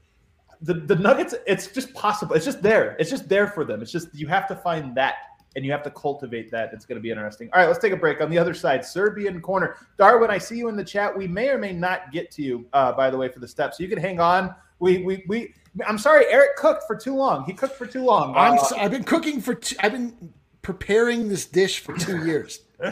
the, 0.62 0.74
the 0.74 0.95
nuggets 0.95 1.34
it's 1.47 1.68
just 1.68 1.93
possible. 1.93 2.36
It's 2.36 2.45
just 2.45 2.62
there. 2.62 2.95
It's 2.99 3.09
just 3.09 3.28
there 3.28 3.47
for 3.47 3.66
them. 3.66 3.82
It's 3.82 3.91
just 3.91 4.14
you 4.14 4.28
have 4.28 4.47
to 4.47 4.55
find 4.55 4.95
that 4.95 5.16
and 5.55 5.66
you 5.66 5.72
have 5.72 5.84
to 5.84 5.91
cultivate 5.91 6.49
that. 6.51 6.72
It's 6.74 6.86
going 6.86 6.97
to 6.97 7.01
be 7.01 7.09
interesting. 7.09 7.49
All 7.53 7.59
right 7.62 7.68
let's 7.68 7.80
take 7.80 7.93
a 7.93 7.97
break. 7.97 8.22
On 8.22 8.30
the 8.30 8.38
other 8.38 8.53
side 8.53 8.86
serbian 8.86 9.41
corner. 9.41 9.76
Darwin 9.97 10.30
i 10.30 10.38
see 10.38 10.57
you 10.57 10.70
in 10.70 10.76
the 10.76 10.84
chat. 10.84 11.16
We 11.16 11.28
may 11.28 11.49
or 11.49 11.57
may 11.57 11.74
not 11.74 12.12
get 12.12 12.32
to 12.32 12.41
you 12.41 12.66
uh, 12.74 12.91
by 12.93 13.09
the 13.09 13.18
way 13.18 13.30
for 13.30 13.39
the 13.39 13.47
steps. 13.47 13.78
So 13.78 13.84
you 13.84 13.89
can 13.89 13.99
hang 13.99 14.20
on. 14.20 14.53
We 14.80 15.03
we 15.03 15.24
we 15.28 15.53
i'm 15.88 15.97
sorry 15.97 16.26
eric 16.30 16.57
cooked 16.57 16.84
for 16.86 16.95
too 16.95 17.16
long. 17.16 17.45
He 17.45 17.53
cooked 17.53 17.76
for 17.76 17.86
too 17.86 18.03
long. 18.03 18.36
I'm. 18.36 18.53
Uh, 18.53 18.64
So, 18.64 18.78
I've 18.78 18.91
been 18.91 19.03
cooking 19.03 19.41
for. 19.41 19.55
Two, 19.55 19.76
I've 19.80 19.93
been 19.93 20.34
preparing 20.62 21.28
this 21.28 21.45
dish 21.45 21.80
for 21.80 21.97
two 21.97 22.26
years. 22.26 22.62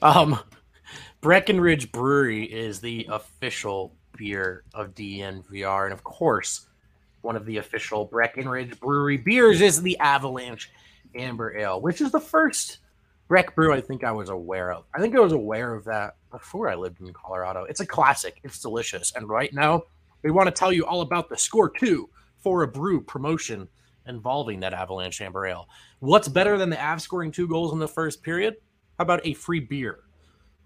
Um, 0.00 0.38
Breckenridge 1.20 1.90
Brewery 1.90 2.44
is 2.44 2.80
the 2.80 3.08
official 3.10 3.94
beer 4.18 4.64
of 4.74 4.94
DNVR, 4.94 5.84
and 5.84 5.92
of 5.94 6.04
course, 6.04 6.66
one 7.22 7.36
of 7.36 7.46
the 7.46 7.56
official 7.56 8.04
Breckenridge 8.04 8.78
Brewery 8.78 9.16
beers 9.16 9.60
is 9.62 9.80
the 9.80 9.98
Avalanche 9.98 10.70
Amber 11.14 11.56
Ale, 11.56 11.80
which 11.80 12.00
is 12.00 12.12
the 12.12 12.20
first 12.20 12.78
Breck 13.28 13.54
brew 13.54 13.74
I 13.74 13.82
think 13.82 14.04
I 14.04 14.12
was 14.12 14.30
aware 14.30 14.72
of. 14.72 14.84
I 14.94 15.00
think 15.00 15.14
I 15.14 15.20
was 15.20 15.32
aware 15.32 15.74
of 15.74 15.84
that 15.84 16.16
before 16.30 16.70
I 16.70 16.74
lived 16.74 17.02
in 17.02 17.12
Colorado. 17.12 17.64
It's 17.64 17.80
a 17.80 17.86
classic. 17.86 18.40
It's 18.42 18.58
delicious, 18.58 19.12
and 19.14 19.28
right 19.28 19.52
now 19.52 19.82
we 20.22 20.30
want 20.30 20.46
to 20.46 20.50
tell 20.50 20.72
you 20.72 20.86
all 20.86 21.02
about 21.02 21.28
the 21.28 21.36
score 21.36 21.68
two 21.68 22.08
for 22.38 22.62
a 22.62 22.68
brew 22.68 23.02
promotion 23.02 23.68
involving 24.06 24.60
that 24.60 24.72
Avalanche 24.72 25.20
Amber 25.20 25.46
Ale. 25.46 25.68
What's 26.00 26.26
better 26.26 26.56
than 26.56 26.70
the 26.70 26.76
Avs 26.76 27.02
scoring 27.02 27.30
two 27.30 27.46
goals 27.46 27.74
in 27.74 27.78
the 27.78 27.86
first 27.86 28.22
period? 28.22 28.56
How 28.98 29.02
about 29.02 29.26
a 29.26 29.34
free 29.34 29.60
beer? 29.60 30.00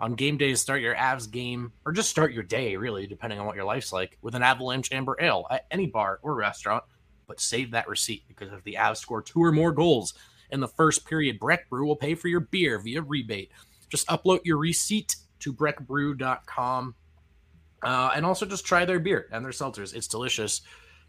On 0.03 0.16
game 0.16 0.36
days, 0.36 0.61
start 0.61 0.80
your 0.80 0.96
Avs 0.96 1.30
game, 1.30 1.72
or 1.86 1.92
just 1.92 2.11
start 2.11 2.32
your 2.32 2.42
day, 2.42 2.76
really, 2.76 3.07
depending 3.07 3.38
on 3.38 3.46
what 3.46 3.55
your 3.55 3.64
life's 3.64 3.92
like, 3.92 4.18
with 4.20 4.34
an 4.34 4.42
Avalanche 4.42 4.90
Amber 4.90 5.16
Ale 5.20 5.46
at 5.48 5.66
any 5.70 5.86
bar 5.86 6.18
or 6.22 6.34
restaurant. 6.34 6.82
But 7.28 7.38
save 7.38 7.70
that 7.70 7.86
receipt 7.86 8.24
because 8.26 8.53
if 8.53 8.64
the 8.64 8.74
Avs 8.74 8.96
score 8.96 9.22
two 9.22 9.40
or 9.40 9.53
more 9.53 9.70
goals 9.70 10.14
in 10.50 10.59
the 10.59 10.66
first 10.66 11.07
period, 11.07 11.38
Breck 11.38 11.70
Brew 11.70 11.86
will 11.86 11.94
pay 11.94 12.16
for 12.16 12.26
your 12.26 12.40
beer 12.40 12.80
via 12.80 13.00
rebate. 13.00 13.53
Just 13.88 14.09
upload 14.09 14.40
your 14.42 14.59
receipt 14.59 15.14
to 15.38 15.53
breckbrew.com 15.53 16.96
uh, 17.84 18.11
and 18.16 18.26
also 18.26 18.44
just 18.44 18.66
try 18.66 18.84
their 18.84 18.98
beer 18.98 19.28
and 19.30 19.44
their 19.44 19.53
seltzers. 19.53 19.94
It's 19.94 20.09
delicious. 20.09 20.62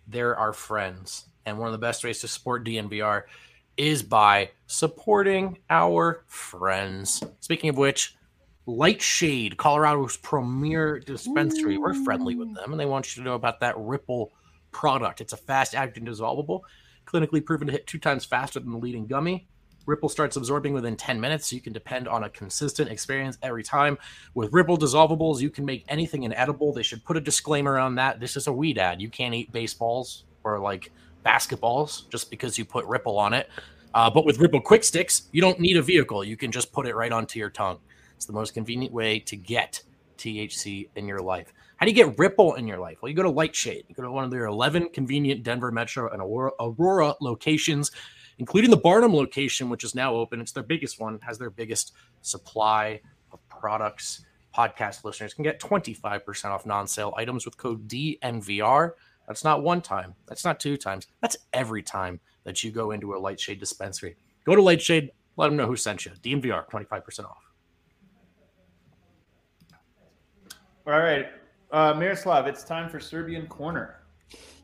They're 0.08 0.36
our 0.36 0.54
friends. 0.54 1.26
And 1.48 1.58
one 1.58 1.68
of 1.68 1.72
the 1.72 1.80
best 1.80 2.04
ways 2.04 2.22
to 2.22 2.28
support 2.28 2.64
DNVR 2.64 3.24
is 3.76 4.04
by 4.04 4.52
supporting 4.68 5.58
our 5.72 6.24
friends. 6.28 7.24
Speaking 7.39 7.72
of 7.72 7.78
which, 7.78 8.16
Lightshade, 8.66 9.57
Colorado's 9.57 10.18
premier 10.18 10.99
dispensary. 10.99 11.78
We're 11.78 11.93
friendly 11.93 12.36
with 12.36 12.53
them, 12.55 12.72
and 12.72 12.80
they 12.80 12.86
want 12.86 13.16
you 13.16 13.22
to 13.22 13.28
know 13.28 13.36
about 13.36 13.59
that 13.59 13.78
Ripple 13.78 14.32
product. 14.72 15.20
It's 15.20 15.34
a 15.34 15.38
fast 15.38 15.76
acting 15.76 16.05
dissolvable, 16.05 16.61
clinically 17.05 17.43
proven 17.43 17.68
to 17.68 17.74
hit 17.74 17.88
two 17.88 17.99
times 17.99 18.24
faster 18.24 18.59
than 18.59 18.72
the 18.72 18.78
leading 18.78 19.05
gummy. 19.05 19.47
Ripple 19.86 20.07
starts 20.07 20.38
absorbing 20.38 20.74
within 20.74 20.95
10 20.95 21.20
minutes, 21.20 21.49
so 21.49 21.57
you 21.57 21.61
can 21.61 21.74
depend 21.74 22.07
on 22.07 22.24
a 22.24 22.30
consistent 22.30 22.89
experience 22.89 23.38
every 23.41 23.64
time. 23.64 23.97
With 24.34 24.53
Ripple 24.53 24.78
dissolvables, 24.78 25.41
you 25.41 25.49
can 25.49 25.66
make 25.66 25.84
anything 25.89 26.24
inedible. 26.24 26.72
They 26.72 26.84
should 26.84 27.03
put 27.03 27.18
a 27.18 27.22
disclaimer 27.22 27.78
on 27.78 27.95
that. 27.95 28.22
This 28.22 28.38
is 28.38 28.47
a 28.47 28.53
weed 28.53 28.78
ad. 28.78 29.01
You 29.01 29.09
can't 29.09 29.34
eat 29.34 29.51
baseballs 29.51 30.24
or 30.45 30.59
like 30.59 30.89
basketballs 31.26 32.09
just 32.09 32.30
because 32.30 32.57
you 32.57 32.64
put 32.64 32.86
Ripple 32.86 33.20
on 33.20 33.34
it. 33.34 33.49
Uh, 33.93 34.09
but 34.09 34.26
with 34.26 34.39
Ripple 34.39 34.61
Quick 34.61 34.86
Sticks, 34.86 35.24
you 35.34 35.41
don't 35.41 35.59
need 35.59 35.76
a 35.76 35.82
vehicle. 35.82 36.24
You 36.24 36.38
can 36.38 36.51
just 36.51 36.72
put 36.72 36.88
it 36.88 36.95
right 36.95 37.11
onto 37.11 37.38
your 37.38 37.49
tongue. 37.49 37.80
It's 38.24 38.28
the 38.28 38.32
most 38.32 38.53
convenient 38.53 38.93
way 38.93 39.19
to 39.19 39.36
get 39.36 39.84
THC 40.17 40.88
in 40.95 41.09
your 41.09 41.19
life. 41.19 41.51
How 41.76 41.86
do 41.86 41.91
you 41.91 41.95
get 41.95 42.17
Ripple 42.17 42.53
in 42.53 42.69
your 42.69 42.78
life? 42.78 42.99
Well, 43.01 43.09
you 43.09 43.15
go 43.17 43.24
to 43.24 43.30
Lightshade. 43.30 43.84
You 43.89 43.95
go 43.95 44.01
to 44.01 44.11
one 44.11 44.24
of 44.24 44.32
their 44.32 44.45
11 44.45 44.91
convenient 44.93 45.43
Denver 45.43 45.74
Metro 45.74 46.09
and 46.09 46.21
Aurora, 46.21 47.15
locations, 47.19 47.91
including 48.38 48.71
the 48.71 48.78
Barnum 48.78 49.13
location, 49.13 49.69
which 49.69 49.84
is 49.84 49.93
now 49.93 50.15
open. 50.15 50.39
It's 50.39 50.53
their 50.53 50.63
biggest 50.63 51.01
one, 51.01 51.19
has 51.19 51.38
their 51.38 51.49
biggest 51.49 51.91
supply 52.21 53.01
of 53.34 53.45
products. 53.49 54.24
Podcast 54.55 55.03
listeners 55.03 55.34
can 55.34 55.43
get 55.43 55.59
25% 55.59 56.45
off 56.45 56.65
non 56.65 56.88
sale 56.88 57.13
items 57.17 57.43
with 57.43 57.57
code 57.57 57.89
DNVR. 57.89 58.91
That's 59.28 59.43
not 59.43 59.63
one 59.63 59.82
time. 59.82 60.15
That's 60.28 60.45
not 60.45 60.61
two 60.61 60.78
times. 60.78 61.07
That's 61.19 61.36
every 61.51 61.84
time 61.84 62.21
that 62.45 62.63
you 62.63 62.71
go 62.71 62.91
into 62.91 63.15
a 63.15 63.19
Lightshade 63.19 63.59
dispensary. 63.59 64.15
Go 64.45 64.55
to 64.55 64.61
Lightshade, 64.61 65.11
let 65.36 65.47
them 65.47 65.57
know 65.57 65.67
who 65.67 65.76
sent 65.76 66.05
you. 66.05 66.13
DNVR, 66.24 66.69
25% 66.69 67.26
off. 67.26 67.43
All 70.86 71.00
right 71.00 71.28
uh, 71.72 71.94
miroslav 71.94 72.48
it's 72.48 72.64
time 72.64 72.90
for 72.90 73.00
serbian 73.00 73.48
corner 73.48 74.04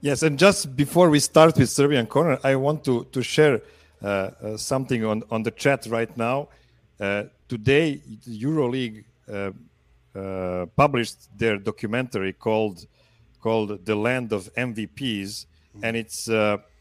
Yes, 0.02 0.24
and 0.24 0.40
just 0.40 0.78
before 0.78 1.10
we 1.10 1.20
start 1.20 1.58
with 1.58 1.70
Serbian 1.70 2.08
corner, 2.08 2.40
I 2.42 2.56
want 2.56 2.86
to 2.86 3.04
to 3.12 3.22
share 3.22 3.62
uh, 4.02 4.06
uh, 4.08 4.58
something 4.58 5.04
on 5.04 5.24
on 5.30 5.44
the 5.44 5.52
chat 5.52 5.88
right 5.88 6.16
now. 6.16 6.48
Uh, 7.00 7.24
today 7.50 8.02
EuroLeague 8.26 9.04
uh, 9.32 9.52
uh, 10.16 10.66
published 10.78 11.38
their 11.38 11.58
documentary 11.58 12.32
called 12.32 12.88
called 13.42 13.86
"The 13.86 13.96
Land 13.96 14.32
of 14.32 14.50
MVPs," 14.56 15.46
and 15.84 15.98
it's 15.98 16.30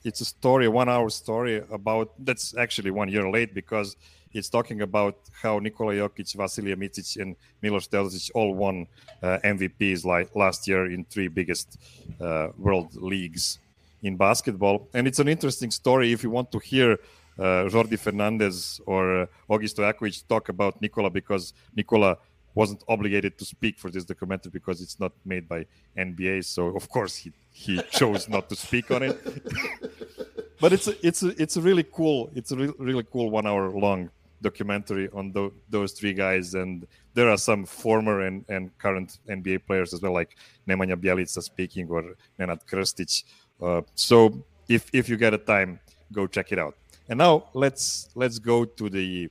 it's 0.04 0.20
a 0.20 0.24
story, 0.24 0.66
a 0.66 0.70
one-hour 0.70 1.10
story 1.10 1.64
about. 1.72 2.12
That's 2.24 2.56
actually 2.56 2.92
one 2.92 3.08
year 3.08 3.28
late 3.28 3.52
because 3.52 3.96
it's 4.32 4.48
talking 4.48 4.82
about 4.82 5.16
how 5.42 5.58
Nikola 5.58 5.94
Jokic, 5.94 6.36
Vasilija 6.36 6.76
Micic, 6.76 7.20
and 7.20 7.36
Milos 7.62 7.88
Teodosic 7.88 8.30
all 8.34 8.54
won 8.54 8.86
uh, 9.22 9.38
MVPs 9.44 10.04
like 10.04 10.34
last 10.34 10.68
year 10.68 10.90
in 10.90 11.04
three 11.04 11.28
biggest 11.28 11.78
uh, 12.20 12.48
world 12.58 12.94
leagues 12.94 13.58
in 14.02 14.16
basketball. 14.16 14.88
And 14.94 15.06
it's 15.06 15.18
an 15.18 15.28
interesting 15.28 15.70
story 15.70 16.12
if 16.12 16.22
you 16.22 16.30
want 16.30 16.52
to 16.52 16.58
hear 16.58 16.98
uh, 17.38 17.68
Jordi 17.70 17.98
Fernandez 17.98 18.80
or 18.86 19.22
uh, 19.22 19.26
Ogi 19.50 19.68
Stojakovic 19.72 20.26
talk 20.28 20.48
about 20.48 20.80
Nikola 20.80 21.10
because 21.10 21.52
Nikola 21.76 22.18
wasn't 22.54 22.82
obligated 22.88 23.38
to 23.38 23.44
speak 23.44 23.78
for 23.78 23.90
this 23.90 24.04
documentary 24.04 24.50
because 24.50 24.80
it's 24.80 24.98
not 24.98 25.12
made 25.24 25.48
by 25.48 25.64
NBA. 25.96 26.44
So 26.44 26.76
of 26.76 26.88
course 26.88 27.16
he 27.16 27.32
he 27.52 27.80
chose 27.90 28.28
not 28.28 28.48
to 28.48 28.56
speak 28.56 28.90
on 28.90 29.02
it. 29.04 29.16
but 30.60 30.72
it's 30.72 30.88
a, 30.88 31.06
it's 31.06 31.22
a, 31.22 31.28
it's 31.42 31.56
a 31.56 31.60
really 31.60 31.84
cool 31.84 32.30
it's 32.34 32.50
a 32.50 32.56
re- 32.56 32.72
really 32.78 33.06
cool 33.12 33.30
one 33.30 33.46
hour 33.46 33.70
long 33.70 34.10
documentary 34.40 35.08
on 35.12 35.32
the, 35.32 35.50
those 35.68 35.92
three 35.92 36.12
guys 36.14 36.54
and 36.54 36.86
there 37.14 37.28
are 37.28 37.36
some 37.36 37.64
former 37.64 38.20
and, 38.20 38.44
and 38.48 38.76
current 38.78 39.18
NBA 39.28 39.66
players 39.66 39.92
as 39.92 40.00
well 40.02 40.12
like 40.12 40.36
Nemanja 40.68 40.96
Bjelica 40.96 41.42
speaking 41.42 41.88
or 41.88 42.14
Nenad 42.38 42.60
Krstic. 42.70 43.24
Uh, 43.60 43.82
so 43.94 44.44
if 44.68 44.88
if 44.92 45.08
you 45.08 45.16
get 45.16 45.34
a 45.34 45.38
time 45.38 45.80
go 46.12 46.26
check 46.26 46.52
it 46.52 46.58
out. 46.58 46.76
And 47.08 47.18
now 47.18 47.48
let's 47.54 48.08
let's 48.14 48.38
go 48.38 48.64
to 48.64 48.88
the 48.88 49.30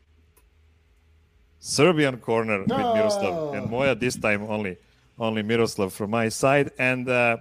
Serbian 1.59 2.17
corner 2.17 2.63
no. 2.65 2.75
with 2.75 2.85
Miroslav 2.95 3.53
and 3.55 3.69
Moja. 3.69 3.99
This 3.99 4.15
time 4.15 4.43
only 4.43 4.77
only 5.19 5.43
Miroslav 5.43 5.93
from 5.93 6.11
my 6.11 6.29
side. 6.29 6.71
And 6.77 7.09
uh, 7.09 7.37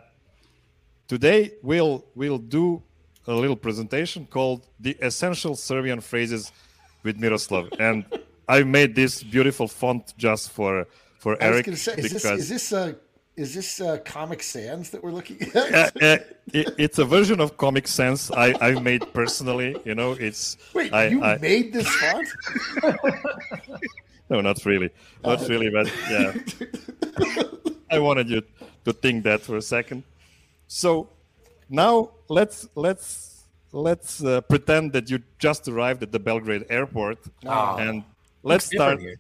today 1.09 1.53
we'll 1.63 2.05
we'll 2.15 2.39
do 2.39 2.83
a 3.27 3.35
little 3.35 3.57
presentation 3.57 4.27
called 4.27 4.67
the 4.79 4.97
essential 5.01 5.57
Serbian 5.57 6.01
phrases 6.01 6.53
with 7.07 7.19
Miroslav. 7.19 7.71
And 7.79 8.05
I 8.49 8.63
made 8.65 8.95
this 8.95 9.23
beautiful 9.23 9.69
font 9.69 10.13
just 10.19 10.51
for 10.51 10.87
for 11.19 11.43
I 11.43 11.47
Eric. 11.47 11.65
Say, 11.77 11.95
is 11.95 12.13
because 12.13 12.23
this, 12.23 12.25
is 12.25 12.49
this 12.49 12.73
uh, 12.73 12.93
is 13.37 13.55
this 13.55 13.81
uh, 13.81 13.99
Comic 14.05 14.43
Sans 14.43 14.91
that 14.91 15.03
we're 15.03 15.13
looking 15.13 15.41
at? 15.43 15.57
uh, 15.57 15.91
uh, 16.01 16.19
it, 16.53 16.75
it's 16.79 16.99
a 16.99 17.05
version 17.05 17.41
of 17.41 17.57
Comic 17.57 17.87
Sans 17.89 18.31
I, 18.31 18.55
I 18.61 18.81
made 18.81 19.03
personally. 19.13 19.77
You 19.85 19.95
know, 19.95 20.13
it's 20.13 20.57
wait, 20.75 20.93
I, 20.93 21.07
you 21.09 21.23
I, 21.23 21.39
made 21.39 21.73
this 21.73 21.89
font? 21.89 22.29
no, 24.31 24.41
not 24.41 24.65
really, 24.65 24.91
not 25.25 25.41
Oh. 25.43 25.49
really, 25.49 25.71
but 25.71 25.87
yeah. 26.11 26.33
I 27.91 27.99
wanted 27.99 28.29
you 28.29 28.43
to 28.85 28.93
think 28.93 29.25
that 29.25 29.41
for 29.43 29.57
a 29.57 29.63
second. 29.63 30.03
So 30.67 31.09
now 31.69 32.11
let's 32.29 32.69
let's 32.75 33.36
let's 33.73 34.23
uh, 34.25 34.41
pretend 34.43 34.93
that 34.93 35.11
you 35.11 35.19
just 35.39 35.69
arrived 35.69 36.03
at 36.03 36.13
the 36.13 36.19
Belgrade 36.19 36.65
airport, 36.71 37.19
Ah. 37.47 37.77
and 37.77 38.03
let's 38.43 38.67
start. 38.67 39.01
here. 39.01 39.17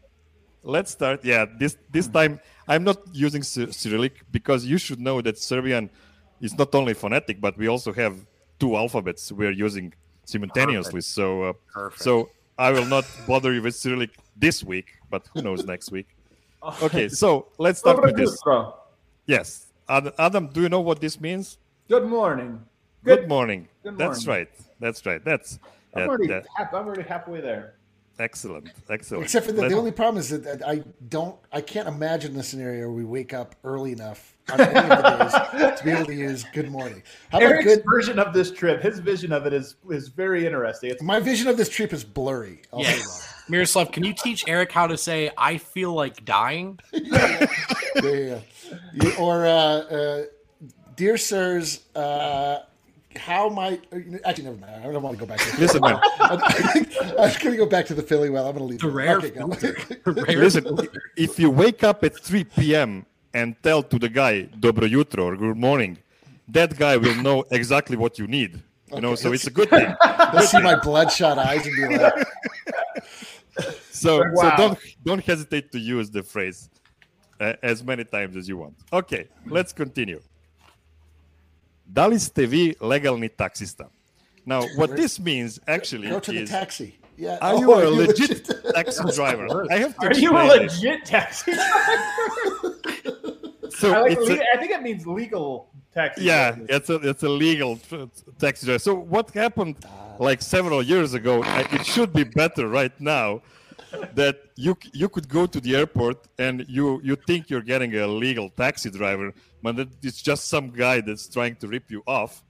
Let's 0.62 0.90
start. 0.90 1.24
Yeah, 1.24 1.46
this 1.58 1.76
this 1.92 2.08
time 2.08 2.40
I'm 2.68 2.82
not 2.84 2.98
using 3.12 3.42
Cy- 3.42 3.70
Cyrillic 3.70 4.14
because 4.32 4.66
you 4.66 4.78
should 4.78 4.98
know 5.00 5.20
that 5.22 5.38
Serbian 5.38 5.90
is 6.40 6.52
not 6.58 6.74
only 6.74 6.94
phonetic, 6.94 7.40
but 7.40 7.56
we 7.56 7.68
also 7.68 7.92
have 7.92 8.14
two 8.58 8.74
alphabets 8.76 9.30
we're 9.30 9.52
using 9.66 9.92
simultaneously. 10.24 11.00
So 11.02 11.24
uh, 11.42 11.52
Perfect. 11.72 12.02
so 12.02 12.28
I 12.58 12.72
will 12.72 12.86
not 12.86 13.04
bother 13.28 13.52
you 13.52 13.62
with 13.62 13.74
Cyrillic 13.76 14.10
this 14.36 14.64
week, 14.64 14.86
but 15.10 15.22
who 15.32 15.42
knows 15.42 15.64
next 15.64 15.90
week. 15.92 16.08
Okay, 16.82 17.08
so 17.08 17.46
let's 17.58 17.78
start 17.78 18.02
with 18.02 18.16
this. 18.16 18.34
Yes, 19.26 19.66
Adam, 19.88 20.48
do 20.48 20.60
you 20.62 20.68
know 20.68 20.80
what 20.80 21.00
this 21.00 21.20
means? 21.20 21.58
Good 21.88 22.06
morning. 22.06 22.58
Good 23.06 23.28
morning. 23.28 23.68
Good 23.84 23.96
That's 23.98 24.26
right. 24.26 24.48
That's 24.80 25.06
right. 25.06 25.24
That's 25.24 25.58
I'm 25.94 26.00
that- 26.02 26.08
already, 26.08 26.26
that- 26.26 26.46
half, 26.56 26.74
I'm 26.74 26.86
already 26.86 27.02
halfully 27.02 27.40
there. 27.40 27.74
excellent. 28.18 28.68
Excellent. 28.90 29.22
Except 29.24 29.46
for 29.46 29.52
the, 29.52 29.62
Let- 29.62 29.70
the 29.70 29.76
only 29.76 29.92
problem 29.92 30.18
is 30.18 30.28
that, 30.30 30.42
that 30.44 30.66
I 30.66 30.82
don't, 31.08 31.36
I 31.52 31.60
can't 31.60 31.86
imagine 31.88 32.34
the 32.34 32.42
scenario 32.42 32.80
where 32.86 32.90
we 32.96 33.04
wake 33.04 33.32
up 33.32 33.54
early 33.64 33.92
enough 33.92 34.34
on 34.52 34.60
any 34.60 34.74
of 34.78 34.88
the 34.88 35.58
days 35.64 35.78
to 35.78 35.84
be 35.84 35.90
able 35.92 36.06
to 36.06 36.14
use 36.14 36.44
"Good 36.52 36.70
morning." 36.70 37.02
How 37.30 37.38
about 37.38 37.50
Eric's 37.52 37.64
good? 37.64 37.84
version 37.84 38.18
of 38.18 38.32
this 38.32 38.50
trip, 38.52 38.80
his 38.82 38.98
vision 39.00 39.32
of 39.32 39.44
it 39.46 39.52
is 39.52 39.76
is 39.90 40.08
very 40.08 40.46
interesting. 40.46 40.90
It's 40.90 41.02
My 41.02 41.18
vision 41.20 41.48
of 41.48 41.56
this 41.56 41.68
trip 41.68 41.92
is 41.92 42.04
blurry. 42.04 42.62
I'll 42.72 42.80
Yes. 42.80 43.32
Miroslav, 43.48 43.92
can 43.92 44.02
you 44.04 44.12
teach 44.14 44.44
Eric 44.48 44.72
how 44.72 44.86
to 44.88 44.96
say 44.96 45.30
"I 45.38 45.58
feel 45.58 45.92
like 45.92 46.24
dying"? 46.24 46.78
that. 46.92 47.50
Yeah, 48.04 48.10
yeah, 48.10 48.38
yeah. 48.94 49.10
Or, 49.18 49.46
uh, 49.46 49.50
uh, 49.50 50.22
dear 50.96 51.16
sirs, 51.16 51.80
uh, 51.96 52.58
how 53.16 53.48
might 53.48 53.82
actually 54.24 54.44
never 54.44 54.56
mind. 54.56 54.84
I 54.84 54.92
don't 54.92 55.02
want 55.02 55.18
to 55.18 55.20
go 55.20 55.26
back. 55.26 55.38
To 55.40 55.60
Listen, 55.60 55.80
man. 55.82 55.98
I'm, 56.20 56.40
I'm 57.18 57.32
going 57.40 57.52
to 57.52 57.56
go 57.56 57.66
back 57.66 57.86
to 57.86 57.94
the 57.94 58.02
Philly 58.02 58.30
well. 58.30 58.46
I'm 58.48 58.56
going 58.56 58.66
to 58.66 58.70
leave. 58.70 58.80
The 58.80 58.88
it. 58.88 58.92
rare 58.92 59.16
Okay, 59.18 59.30
go. 59.30 59.46
Rare 60.12 60.38
Listen, 60.44 60.78
if 61.16 61.38
you 61.38 61.50
wake 61.50 61.82
up 61.84 62.04
at 62.04 62.18
3 62.18 62.44
p.m. 62.44 63.06
and 63.34 63.54
tell 63.62 63.82
to 63.82 63.98
the 63.98 64.08
guy 64.08 64.42
"Dobro 64.58 64.88
jutro" 64.88 65.26
or 65.26 65.36
"Good 65.36 65.56
morning," 65.56 65.98
that 66.48 66.76
guy 66.78 66.96
will 66.96 67.16
know 67.16 67.44
exactly 67.50 67.96
what 67.96 68.18
you 68.18 68.26
need. 68.26 68.62
You 68.94 69.00
know, 69.00 69.14
so 69.16 69.32
it's 69.32 69.46
a 69.48 69.50
good 69.50 69.68
thing. 69.68 69.94
They'll 70.32 70.42
see 70.42 70.60
my 70.60 70.76
bloodshot 70.78 71.38
eyes 71.38 71.66
and 71.66 71.74
be 71.76 71.98
like, 71.98 72.12
So, 73.90 74.22
Wow. 74.32 74.42
so 74.42 74.56
don't 74.56 74.78
don't 75.04 75.24
hesitate 75.24 75.72
to 75.72 75.78
use 75.78 76.10
the 76.10 76.22
phrase 76.22 76.70
uh, 77.40 77.54
as 77.62 77.82
many 77.82 78.04
times 78.04 78.36
as 78.36 78.48
you 78.48 78.56
want. 78.58 78.74
Okay, 78.92 79.28
let's 79.46 79.72
continue. 79.72 80.20
Da 81.92 82.06
li 82.06 82.18
ste 82.18 82.46
vi 82.46 82.74
legalni 82.80 83.28
taksista? 83.28 83.88
Now, 84.44 84.62
what 84.76 84.96
this 84.96 85.18
means 85.18 85.58
actually 85.66 86.08
"Go 86.08 86.20
to 86.20 86.32
the 86.32 86.42
is, 86.42 86.50
taxi." 86.50 86.98
Yeah. 87.18 87.38
are 87.40 87.54
Oh, 87.54 87.60
you 87.60 87.72
a 87.74 87.82
you 87.84 87.90
legit 88.06 88.44
taxi 88.74 89.02
driver? 89.14 89.66
I 89.70 89.78
have 89.78 89.96
to 89.98 90.06
Are 90.06 90.14
you 90.14 90.36
a 90.36 90.44
explain 90.44 90.66
this. 90.66 90.82
legit 90.82 91.04
taxi? 91.06 91.52
Driver? 91.52 92.76
So 93.70 93.92
I, 93.96 94.00
like 94.02 94.18
le- 94.18 94.44
I 94.54 94.56
think 94.58 94.70
it 94.72 94.82
means 94.82 95.06
legal 95.06 95.68
taxi. 95.94 96.24
yeah, 96.24 96.50
driver. 96.52 96.66
it's 96.68 96.90
a 96.90 96.94
it's 97.08 97.22
a 97.22 97.28
legal 97.28 97.76
t- 97.76 98.08
taxi 98.38 98.66
driver. 98.66 98.78
So 98.78 98.94
what 98.94 99.30
happened 99.30 99.76
like 100.18 100.42
several 100.42 100.82
years 100.82 101.14
ago? 101.14 101.42
I- 101.42 101.66
It 101.72 101.84
should 101.86 102.12
be 102.12 102.24
better 102.24 102.68
right 102.68 102.92
now 103.00 103.40
that 104.14 104.36
you 104.56 104.76
you 104.92 105.08
could 105.08 105.28
go 105.28 105.46
to 105.46 105.60
the 105.60 105.76
airport 105.76 106.18
and 106.38 106.64
you 106.68 107.00
you 107.02 107.16
think 107.26 107.50
you're 107.50 107.66
getting 107.74 107.94
a 107.96 108.06
legal 108.06 108.48
taxi 108.50 108.90
driver, 108.90 109.32
but 109.62 109.78
it's 110.02 110.22
just 110.22 110.48
some 110.48 110.70
guy 110.70 111.00
that's 111.00 111.28
trying 111.28 111.56
to 111.56 111.68
rip 111.68 111.90
you 111.90 112.02
off. 112.06 112.42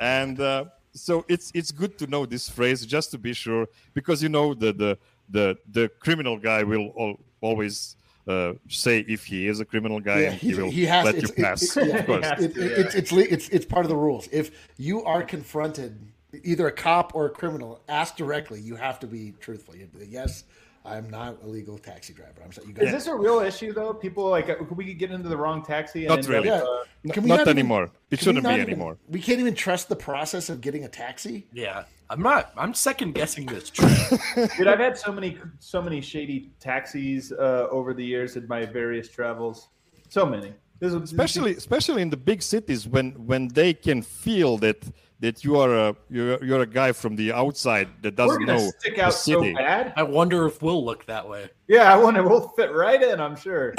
and 0.00 0.40
uh, 0.40 0.64
so 0.92 1.24
it's 1.28 1.50
it's 1.54 1.70
good 1.70 1.98
to 1.98 2.06
know 2.06 2.26
this 2.26 2.48
phrase 2.48 2.84
just 2.86 3.10
to 3.10 3.18
be 3.18 3.32
sure 3.32 3.66
because 3.94 4.22
you 4.22 4.28
know 4.28 4.54
the 4.54 4.72
the 4.72 4.98
the 5.28 5.56
the 5.70 5.88
criminal 6.00 6.36
guy 6.38 6.62
will 6.62 6.92
al- 6.98 7.20
always. 7.40 7.96
Uh, 8.28 8.52
say 8.68 9.00
if 9.08 9.24
he 9.24 9.48
is 9.48 9.58
a 9.60 9.64
criminal 9.64 9.98
guy 9.98 10.20
Yeah, 10.20 10.30
and 10.30 10.34
he, 10.40 10.48
he, 10.50 10.54
will 10.54 10.70
he 10.70 10.84
has. 10.84 11.04
let 11.04 11.16
you 11.22 11.28
pass. 11.42 11.76
It, 11.76 11.82
it, 11.82 11.88
yeah, 11.88 11.96
of 11.96 12.06
course. 12.06 12.26
it, 12.38 12.54
to, 12.54 12.60
yeah. 12.60 12.80
it's 12.82 12.94
it's 12.94 13.12
it's 13.12 13.48
it's 13.48 13.66
part 13.66 13.84
of 13.86 13.88
the 13.88 13.96
rules. 13.96 14.28
If 14.30 14.68
you 14.76 15.02
are 15.04 15.22
confronted, 15.22 15.98
either 16.44 16.68
a 16.68 16.70
cop 16.72 17.12
or 17.14 17.26
a 17.26 17.30
criminal, 17.30 17.80
ask 17.88 18.16
directly. 18.16 18.60
You 18.60 18.76
have 18.76 19.00
to 19.00 19.06
be 19.08 19.32
truthful. 19.40 19.74
You 19.74 19.80
have 19.82 19.92
to 19.92 19.98
be, 19.98 20.06
yes, 20.06 20.44
I'm 20.84 21.10
not 21.10 21.42
a 21.42 21.46
legal 21.46 21.76
taxi 21.78 22.12
driver. 22.14 22.40
I'm 22.44 22.52
sorry. 22.52 22.68
You 22.68 22.72
got 22.72 22.84
Is 22.86 22.92
this 22.92 23.06
a 23.06 23.14
real 23.14 23.40
issue 23.40 23.72
though? 23.72 23.92
People 23.92 24.28
like 24.30 24.48
uh, 24.48 24.54
could 24.56 24.76
we 24.76 24.86
could 24.86 24.98
get 24.98 25.10
into 25.10 25.28
the 25.28 25.36
wrong 25.36 25.62
taxi? 25.62 26.06
And 26.06 26.16
Not 26.16 26.26
really. 26.26 26.48
Up, 26.48 26.64
Yeah. 27.04 27.10
uh, 27.10 27.12
Can 27.14 27.22
we 27.24 27.28
not, 27.28 27.36
not 27.36 27.40
even- 27.48 27.58
anymore. 27.58 27.90
It 28.10 28.20
shouldn't 28.20 28.44
be 28.46 28.50
even- 28.54 28.66
anymore. 28.66 28.96
We 29.08 29.20
can't 29.20 29.40
even 29.40 29.54
trust 29.54 29.88
the 29.90 29.96
process 29.96 30.48
of 30.48 30.60
getting 30.62 30.84
a 30.84 30.88
taxi. 30.88 31.46
Yeah, 31.52 31.84
I'm 32.08 32.22
not. 32.22 32.52
I'm 32.56 32.72
second 32.72 33.14
guessing 33.14 33.44
this 33.46 33.68
dude, 34.56 34.66
I've 34.66 34.78
had 34.78 34.96
so 34.96 35.12
many 35.12 35.38
so 35.58 35.82
many 35.82 36.00
shady 36.00 36.50
taxis 36.60 37.30
uh, 37.32 37.68
over 37.70 37.92
the 37.92 38.04
years 38.04 38.36
in 38.36 38.48
my 38.48 38.64
various 38.64 39.08
travels. 39.08 39.68
So 40.08 40.24
many. 40.24 40.54
This 40.80 40.92
is 40.94 41.02
especially 41.02 41.54
especially 41.56 42.02
in 42.02 42.10
the 42.10 42.16
big 42.16 42.42
cities 42.42 42.88
when 42.88 43.12
when 43.26 43.48
they 43.48 43.74
can 43.74 44.02
feel 44.02 44.56
that 44.58 44.78
that 45.20 45.44
you 45.44 45.60
are 45.60 45.74
a 45.88 45.96
you're, 46.08 46.42
you're 46.42 46.62
a 46.62 46.66
guy 46.66 46.92
from 46.92 47.16
the 47.16 47.32
outside 47.32 47.88
that 48.02 48.16
doesn't 48.16 48.46
know 48.46 48.58
stick 48.78 48.96
the 48.96 49.02
out 49.04 49.12
so 49.14 49.42
bad. 49.54 49.92
I 49.96 50.02
wonder 50.02 50.46
if 50.46 50.62
we'll 50.62 50.82
look 50.84 51.04
that 51.06 51.28
way. 51.28 51.50
Yeah, 51.68 51.92
I 51.92 51.96
wonder 51.98 52.26
we'll 52.26 52.48
fit 52.56 52.72
right 52.72 53.02
in. 53.02 53.20
I'm 53.20 53.36
sure. 53.36 53.74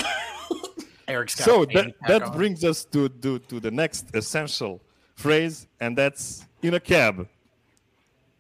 Eric's 1.08 1.36
got 1.36 1.46
So 1.46 1.66
that 1.74 1.96
that 2.08 2.22
on. 2.24 2.38
brings 2.38 2.64
us 2.64 2.86
to, 2.86 3.10
to 3.10 3.40
to 3.40 3.60
the 3.60 3.72
next 3.72 4.16
essential 4.16 4.80
phrase, 5.16 5.68
and 5.80 5.98
that's 5.98 6.46
in 6.62 6.74
a 6.76 6.80
cab. 6.80 7.28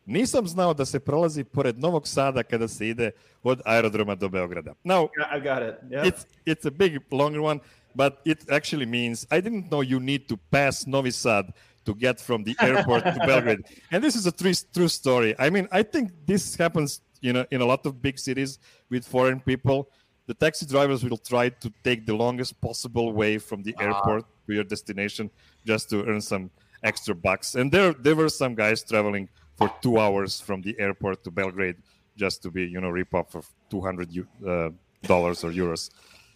Nisam 0.07 0.47
znao 0.47 0.73
da 0.73 0.85
se 0.85 0.99
prolazi 0.99 1.43
pored 1.43 1.79
Novog 1.79 2.07
Sada 2.07 2.43
kada 2.43 2.67
se 2.67 2.87
ide 2.89 3.11
od 3.43 3.61
aerodroma 3.65 4.15
do 4.15 4.29
Beograda. 4.29 4.73
Now, 4.83 5.07
I 5.31 5.39
got 5.39 5.63
it. 5.63 5.75
Yeah. 5.89 6.07
it's 6.07 6.25
it's 6.45 6.65
a 6.65 6.71
big 6.71 6.99
longer 7.11 7.41
one 7.41 7.59
but 7.95 8.21
it 8.25 8.49
actually 8.51 8.85
means 8.85 9.25
i 9.31 9.39
didn't 9.39 9.71
know 9.71 9.81
you 9.81 9.99
need 9.99 10.27
to 10.27 10.37
pass 10.49 10.87
novi 10.87 11.11
sad 11.11 11.53
to 11.83 11.95
get 11.95 12.19
from 12.19 12.43
the 12.43 12.55
airport 12.61 13.03
to 13.03 13.19
belgrade 13.25 13.63
and 13.91 14.03
this 14.03 14.15
is 14.15 14.27
a 14.27 14.31
true, 14.31 14.53
true 14.73 14.87
story 14.87 15.35
i 15.39 15.49
mean 15.49 15.67
i 15.71 15.81
think 15.81 16.11
this 16.25 16.55
happens 16.55 17.01
you 17.21 17.33
know, 17.33 17.45
in 17.51 17.61
a 17.61 17.65
lot 17.65 17.85
of 17.85 18.01
big 18.01 18.19
cities 18.19 18.59
with 18.89 19.07
foreign 19.07 19.39
people, 19.39 19.89
the 20.25 20.33
taxi 20.33 20.65
drivers 20.65 21.03
will 21.03 21.17
try 21.17 21.49
to 21.49 21.71
take 21.83 22.05
the 22.05 22.15
longest 22.15 22.59
possible 22.59 23.13
way 23.13 23.37
from 23.37 23.63
the 23.63 23.75
airport 23.79 24.25
to 24.47 24.53
your 24.53 24.63
destination 24.63 25.29
just 25.65 25.89
to 25.89 26.03
earn 26.05 26.21
some 26.21 26.49
extra 26.83 27.13
bucks. 27.13 27.55
And 27.55 27.71
there 27.71 27.93
there 27.93 28.15
were 28.15 28.29
some 28.29 28.55
guys 28.55 28.83
traveling 28.83 29.29
for 29.55 29.71
two 29.81 29.99
hours 29.99 30.39
from 30.41 30.61
the 30.61 30.75
airport 30.79 31.23
to 31.23 31.31
Belgrade 31.31 31.77
just 32.17 32.41
to 32.43 32.51
be 32.51 32.65
you 32.65 32.81
know 32.81 32.89
rip 32.89 33.13
off 33.13 33.35
of 33.35 33.47
two 33.69 33.81
hundred 33.81 34.09
uh, 34.45 34.69
dollars 35.03 35.43
or 35.43 35.51
euros. 35.51 35.89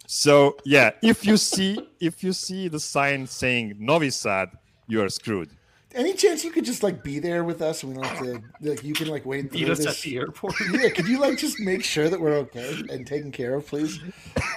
So 0.06 0.56
yeah, 0.64 0.90
if 1.02 1.24
you 1.26 1.36
see 1.36 1.78
if 2.00 2.22
you 2.22 2.32
see 2.32 2.68
the 2.68 2.80
sign 2.80 3.26
saying 3.26 3.74
Novi 3.78 4.10
Sad, 4.10 4.50
you 4.86 5.02
are 5.02 5.08
screwed. 5.08 5.50
Any 5.94 6.12
chance 6.12 6.44
you 6.44 6.50
could 6.50 6.64
just 6.66 6.82
like 6.82 7.02
be 7.02 7.18
there 7.18 7.42
with 7.42 7.62
us 7.62 7.82
and 7.82 7.96
we 7.96 8.02
don't 8.02 8.10
have 8.10 8.18
to 8.26 8.42
like 8.60 8.84
you 8.84 8.92
can 8.92 9.08
like 9.08 9.24
wait 9.24 9.50
Meet 9.52 9.64
through 9.64 9.72
us 9.72 9.78
this? 9.78 9.86
at 9.86 9.96
the 10.02 10.16
airport. 10.18 10.54
Yeah, 10.72 10.90
could 10.90 11.08
you 11.08 11.18
like 11.18 11.38
just 11.38 11.58
make 11.58 11.82
sure 11.82 12.08
that 12.10 12.20
we're 12.20 12.34
okay 12.44 12.82
and 12.90 13.06
taken 13.06 13.32
care 13.32 13.54
of, 13.54 13.66
please? 13.66 13.98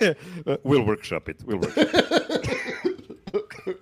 We'll 0.63 0.83
workshop 0.83 1.29
it. 1.29 1.37
We'll 1.45 1.59
workshop 1.59 1.87
it. 1.93 3.79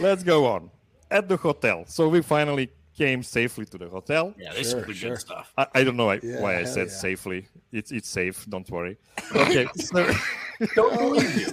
Let's 0.00 0.22
go 0.22 0.46
on. 0.46 0.70
At 1.10 1.28
the 1.28 1.36
hotel. 1.36 1.84
So 1.86 2.08
we 2.08 2.20
finally 2.20 2.70
came 2.96 3.22
safely 3.22 3.64
to 3.66 3.78
the 3.78 3.88
hotel. 3.88 4.34
Yeah, 4.38 4.52
this 4.52 4.70
Sure, 4.70 4.80
is 4.80 4.86
the 4.86 4.94
sure. 4.94 5.10
good 5.10 5.20
stuff. 5.20 5.52
I, 5.56 5.66
I 5.74 5.84
don't 5.84 5.96
know 5.96 6.06
why, 6.06 6.20
Yeah, 6.22 6.40
why 6.42 6.58
I 6.58 6.64
said 6.64 6.88
yeah. 6.88 6.94
safely. 6.94 7.46
It's 7.72 7.92
it's 7.92 8.08
safe. 8.08 8.44
Don't 8.48 8.68
worry. 8.70 8.96
Okay. 9.34 9.66
so, 9.76 10.12
Don't 10.76 10.96
believe 10.98 11.36
you. 11.40 11.46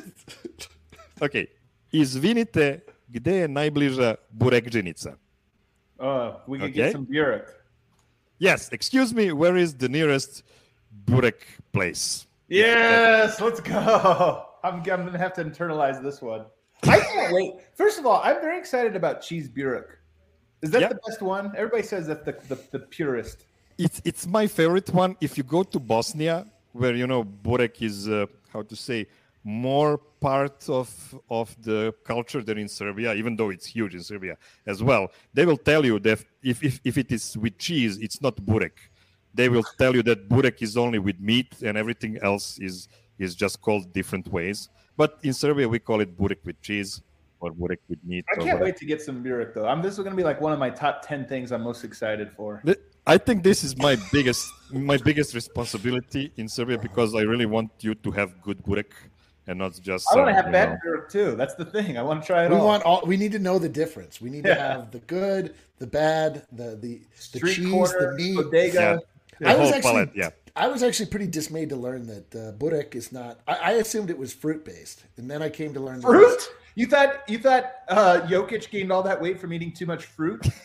okay. 1.21 1.45
Izvinite, 1.91 2.79
gde 3.07 3.31
je 3.35 3.47
najbliža 3.47 4.15
burekđenica? 4.31 5.09
Uh, 5.99 6.05
we 6.47 6.59
could 6.59 6.71
Okay. 6.71 6.73
get 6.73 6.91
some 6.91 7.05
Burek. 7.05 7.45
Yes. 8.39 8.69
Excuse 8.71 9.13
me. 9.15 9.31
Where 9.31 9.55
is 9.61 9.73
the 9.75 9.87
nearest 9.87 10.43
burek 11.05 11.45
place? 11.71 12.27
Yes, 12.49 13.39
let's 13.41 13.61
go. 13.61 14.43
I'm, 14.63 14.75
I'm 14.79 14.83
gonna 15.05 15.17
have 15.17 15.33
to 15.35 15.43
internalize 15.45 16.01
this 16.03 16.21
one. 16.21 16.45
I 16.83 16.99
can't 16.99 17.33
wait. 17.33 17.53
First 17.75 17.97
of 17.99 18.05
all, 18.05 18.21
I'm 18.23 18.41
very 18.41 18.59
excited 18.59 18.95
about 18.95 19.21
cheese 19.21 19.47
Burek. 19.49 19.87
Is 20.61 20.71
that 20.71 20.81
Yep. 20.81 20.89
the 20.89 20.99
best 21.07 21.21
one? 21.21 21.51
Everybody 21.55 21.83
says 21.83 22.07
that's 22.07 22.25
the, 22.25 22.33
the, 22.55 22.57
the 22.71 22.79
purest. 22.79 23.45
it's 23.77 24.01
it's 24.05 24.27
my 24.27 24.47
favorite 24.47 24.89
one. 24.93 25.15
If 25.21 25.37
you 25.37 25.43
go 25.43 25.63
to 25.63 25.79
Bosnia, 25.79 26.45
where 26.73 26.95
you 26.95 27.07
know 27.07 27.23
burek 27.23 27.81
is 27.81 28.07
uh, 28.09 28.25
how 28.55 28.63
to 28.63 28.75
say 28.75 29.05
more 29.43 29.93
part 30.19 30.59
of 30.69 30.89
of 31.29 31.47
the 31.61 31.93
culture 32.03 32.41
than 32.47 32.57
in 32.57 32.69
Serbia, 32.79 33.13
even 33.13 33.35
though 33.35 33.51
it's 33.55 33.67
huge 33.77 33.93
in 33.93 34.03
Serbia 34.11 34.35
as 34.65 34.81
well. 34.89 35.03
They 35.35 35.45
will 35.45 35.61
tell 35.71 35.83
you 35.85 35.99
that 36.07 36.19
if 36.51 36.57
if, 36.63 36.73
if 36.83 36.97
it 36.97 37.11
is 37.11 37.37
with 37.43 37.55
cheese, 37.57 37.93
it's 38.05 38.19
not 38.25 38.35
burek. 38.49 38.77
They 39.39 39.49
will 39.49 39.65
tell 39.81 39.93
you 39.97 40.03
that 40.09 40.19
burek 40.29 40.61
is 40.67 40.73
only 40.77 40.99
with 41.07 41.19
meat 41.19 41.51
and 41.61 41.77
everything 41.77 42.13
else 42.29 42.45
is 42.69 42.87
is 43.25 43.35
just 43.43 43.61
called 43.61 43.93
different 43.99 44.27
ways. 44.37 44.69
But 44.97 45.19
in 45.27 45.33
Serbia, 45.33 45.67
we 45.69 45.79
call 45.79 45.99
it 46.05 46.17
burek 46.17 46.41
with 46.43 46.59
cheese 46.61 47.01
or 47.41 47.51
burek 47.51 47.81
with 47.89 47.99
meat. 48.03 48.25
I 48.31 48.43
can't 48.43 48.61
wait 48.67 48.77
to 48.77 48.85
get 48.85 49.01
some 49.01 49.21
Burek 49.21 49.53
though. 49.53 49.67
I'm, 49.67 49.81
this 49.81 49.97
is 49.97 50.03
gonna 50.03 50.15
be 50.23 50.23
like 50.31 50.41
one 50.41 50.53
of 50.53 50.59
my 50.59 50.71
top 50.71 50.95
ten 51.09 51.25
things 51.31 51.51
I'm 51.51 51.61
most 51.61 51.83
excited 51.83 52.31
for. 52.31 52.61
Th- 52.65 52.79
I 53.07 53.17
think 53.17 53.43
this 53.43 53.63
is 53.63 53.77
my 53.77 53.97
biggest 54.11 54.51
my 54.71 54.97
biggest 54.97 55.33
responsibility 55.35 56.31
in 56.37 56.47
Serbia 56.47 56.77
because 56.77 57.13
I 57.15 57.21
really 57.21 57.45
want 57.45 57.69
you 57.81 57.93
to 57.95 58.11
have 58.11 58.41
good 58.41 58.63
burek 58.63 58.91
and 59.47 59.59
not 59.59 59.79
just. 59.79 60.07
I 60.11 60.15
want 60.17 60.29
to 60.29 60.33
some, 60.33 60.43
have 60.43 60.51
bad 60.51 60.69
know- 60.71 60.77
Burek 60.83 61.09
too. 61.09 61.35
That's 61.35 61.53
the 61.55 61.65
thing. 61.65 61.97
I 61.97 62.01
want 62.01 62.21
to 62.23 62.27
try 62.27 62.45
it 62.45 62.49
We 62.49 62.55
all. 62.57 62.65
want 62.65 62.83
all 62.83 63.01
we 63.05 63.15
need 63.17 63.31
to 63.33 63.39
know 63.39 63.59
the 63.59 63.69
difference. 63.69 64.19
We 64.19 64.29
need 64.31 64.43
to 64.45 64.55
have 64.55 64.89
the 64.91 64.99
good, 64.99 65.53
the 65.77 65.87
bad, 65.87 66.45
the 66.51 66.75
the, 66.75 67.01
the 67.31 67.39
Street 67.39 67.55
cheese, 67.55 67.71
corner, 67.71 68.11
the 68.17 68.23
meat. 68.23 68.35
bodega. 68.37 69.01
Yeah. 69.39 69.51
I 69.51 69.55
was 69.55 69.69
actually 69.71 69.91
palette, 69.91 70.11
yeah. 70.15 70.29
I 70.55 70.67
was 70.67 70.81
actually 70.81 71.07
pretty 71.07 71.27
dismayed 71.27 71.69
to 71.69 71.75
learn 71.75 72.07
that 72.07 72.35
uh, 72.35 72.51
burek 72.53 72.95
is 72.95 73.11
not. 73.11 73.39
I, 73.47 73.55
I 73.55 73.71
assumed 73.73 74.09
it 74.09 74.17
was 74.17 74.33
fruit 74.33 74.63
based, 74.65 75.03
and 75.17 75.29
then 75.29 75.41
I 75.43 75.49
came 75.49 75.73
to 75.73 75.79
learn 75.79 75.99
that 75.99 76.07
Fruit? 76.07 76.41
You 76.75 76.87
thought 76.87 77.29
you 77.29 77.37
thought 77.37 77.65
uh, 77.89 78.21
Jokic 78.27 78.69
gained 78.71 78.91
all 78.91 79.03
that 79.03 79.21
weight 79.21 79.39
from 79.39 79.53
eating 79.53 79.71
too 79.73 79.85
much 79.85 80.05
fruit? 80.05 80.41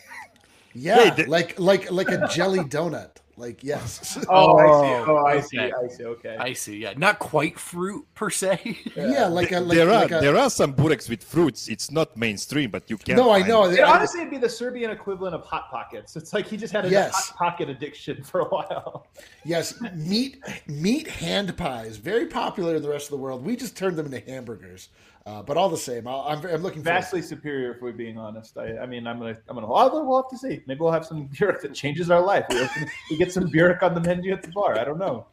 Yeah, 0.73 0.95
Hey, 1.13 1.23
the- 1.23 1.29
like 1.29 1.59
like 1.59 1.91
like 1.91 2.09
a 2.09 2.27
jelly 2.27 2.59
donut. 2.59 3.17
Like 3.37 3.63
yes. 3.63 4.19
Oh, 4.29 4.57
I 4.57 4.67
see. 4.69 5.07
Oh, 5.09 5.25
I 5.25 5.39
see. 5.41 5.59
okay. 5.59 5.71
I 5.83 5.87
see. 5.87 6.03
Okay. 6.05 6.37
I 6.37 6.53
see. 6.53 6.77
Yeah, 6.77 6.93
not 6.95 7.17
quite 7.17 7.57
fruit 7.57 8.05
per 8.13 8.29
se. 8.29 8.77
yeah, 8.95 9.25
like 9.39 9.51
a 9.51 9.61
like, 9.61 9.77
there 9.77 9.87
are 9.89 10.01
like 10.01 10.11
a, 10.11 10.19
there 10.19 10.37
are 10.37 10.49
some 10.49 10.75
bureks 10.75 11.09
with 11.09 11.23
fruits. 11.23 11.67
It's 11.67 11.89
not 11.89 12.15
mainstream, 12.15 12.69
but 12.69 12.87
you 12.89 12.97
can. 12.97 13.15
No, 13.15 13.31
I 13.31 13.41
know. 13.41 13.65
It, 13.65 13.79
I- 13.79 13.95
honestly, 13.95 14.19
it'd 14.19 14.29
be 14.31 14.37
the 14.37 14.49
Serbian 14.49 14.91
equivalent 14.91 15.33
of 15.33 15.43
hot 15.43 15.71
pockets. 15.71 16.15
It's 16.15 16.33
like 16.33 16.45
he 16.45 16.55
just 16.55 16.71
had 16.73 16.85
a 16.85 16.89
Yes. 16.89 17.13
hot 17.29 17.37
pocket 17.37 17.69
addiction 17.69 18.21
for 18.23 18.41
a 18.41 18.45
while. 18.49 19.07
Yes, 19.43 19.73
meat 19.95 20.37
meat 20.67 21.07
hand 21.07 21.57
pies, 21.57 21.97
very 21.97 22.27
popular 22.27 22.75
in 22.75 22.81
the 22.83 22.89
rest 22.89 23.05
of 23.07 23.11
the 23.11 23.17
world. 23.23 23.43
We 23.43 23.55
just 23.55 23.75
turned 23.75 23.97
them 23.97 24.05
into 24.13 24.19
hamburgers, 24.19 24.89
uh, 25.25 25.41
but 25.43 25.55
all 25.57 25.69
the 25.69 25.77
same, 25.77 26.07
I'll, 26.07 26.21
I'm 26.27 26.39
I'm 26.45 26.61
looking 26.63 26.83
forward. 26.83 26.99
Vastly 26.99 27.21
superior, 27.21 27.73
if 27.75 27.81
we're 27.81 27.91
being 27.91 28.17
honest. 28.17 28.57
I, 28.57 28.77
I 28.79 28.85
mean, 28.85 29.05
I'm 29.07 29.19
gonna, 29.19 29.37
I'm 29.47 29.55
gonna. 29.55 29.67
Although 29.71 30.03
we'll 30.03 30.21
have 30.21 30.31
to 30.31 30.37
see. 30.37 30.61
Maybe 30.67 30.79
we'll 30.79 30.91
have 30.91 31.05
some 31.05 31.27
Burek 31.39 31.61
that 31.61 31.73
changes 31.73 32.09
our 32.09 32.21
life. 32.21 32.45
We, 32.49 32.59
open, 32.61 32.87
we 33.09 33.17
get 33.17 33.31
some 33.31 33.47
Burek 33.49 33.83
on 33.83 33.93
the 33.93 34.01
menu 34.01 34.33
at 34.33 34.41
the 34.41 34.49
bar. 34.49 34.77
I 34.79 34.83
don't 34.83 34.97
know. 34.99 35.27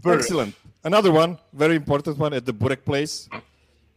Burek. 0.00 0.18
Excellent. 0.20 0.54
Another 0.84 1.10
one, 1.10 1.38
very 1.52 1.74
important 1.74 2.16
one 2.18 2.32
at 2.32 2.44
the 2.46 2.52
burek 2.52 2.84
place. 2.84 3.28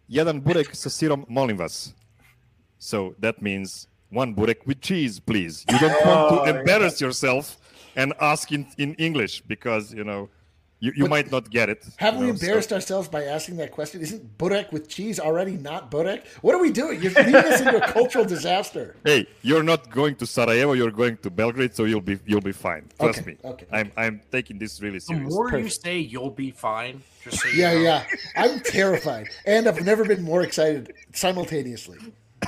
Jedan 0.10 0.42
burek 0.42 0.74
sa 0.74 0.90
sirom, 0.90 1.30
molim 1.30 1.58
vas. 1.58 1.94
So 2.80 3.14
that 3.20 3.42
means 3.44 3.88
one 4.10 4.34
burek 4.34 4.66
with 4.66 4.82
cheese, 4.82 5.20
please. 5.20 5.66
You 5.70 5.78
don't 5.78 6.06
want 6.06 6.32
Oh, 6.32 6.46
to 6.46 6.58
embarrass 6.60 7.00
yourself 7.00 7.58
and 7.96 8.14
ask 8.20 8.52
in, 8.52 8.66
in 8.80 8.96
English 8.96 9.42
because 9.42 9.94
you 9.94 10.04
know 10.04 10.30
you, 10.82 10.92
you 10.96 11.04
But 11.04 11.10
might 11.10 11.32
not 11.32 11.50
get 11.50 11.68
it. 11.70 11.86
Have 11.98 12.14
you 12.16 12.20
we 12.22 12.28
know, 12.28 12.36
so- 12.36 12.46
embarrassed 12.46 12.72
ourselves 12.74 13.08
by 13.10 13.26
asking 13.26 13.58
that 13.58 13.72
question? 13.72 14.00
Isn't 14.02 14.38
burek 14.38 14.72
with 14.72 14.88
cheese 14.88 15.20
already 15.20 15.52
not 15.58 15.92
burek? 15.92 16.26
What 16.42 16.56
are 16.56 16.62
we 16.62 16.72
doing? 16.72 17.02
You're 17.02 17.12
leading 17.12 17.36
us 17.36 17.60
into 17.62 17.78
a 17.84 17.88
cultural 17.92 18.26
disaster. 18.26 18.96
Hey, 19.04 19.28
you're 19.42 19.64
not 19.64 19.90
going 19.92 20.16
to 20.16 20.26
Sarajevo. 20.26 20.74
You're 20.74 20.92
going 20.92 21.18
to 21.18 21.30
Belgrade, 21.30 21.76
so 21.76 21.84
you'll 21.86 22.02
be 22.12 22.18
you'll 22.26 22.42
be 22.42 22.52
fine. 22.54 22.84
Trust 23.00 23.20
Okay, 23.20 23.32
me. 23.32 23.38
okay. 23.52 23.66
I'm 23.72 23.92
I'm 23.98 24.22
taking 24.32 24.58
this 24.58 24.82
really 24.82 25.00
seriously. 25.00 25.16
The 25.16 25.32
serious. 25.32 25.34
more 25.36 25.46
you 25.48 25.66
Perfect. 25.66 25.82
say 25.84 25.98
you'll 26.00 26.30
be 26.46 26.52
fine, 26.52 27.02
just 27.24 27.42
so 27.42 27.48
you 27.50 27.62
Yeah, 27.62 27.74
know. 27.74 27.80
yeah. 27.82 28.04
I'm 28.36 28.60
terrified, 28.62 29.28
and 29.46 29.68
I've 29.68 29.84
never 29.84 30.06
been 30.06 30.22
more 30.24 30.42
excited 30.44 30.94
simultaneously. 31.14 31.98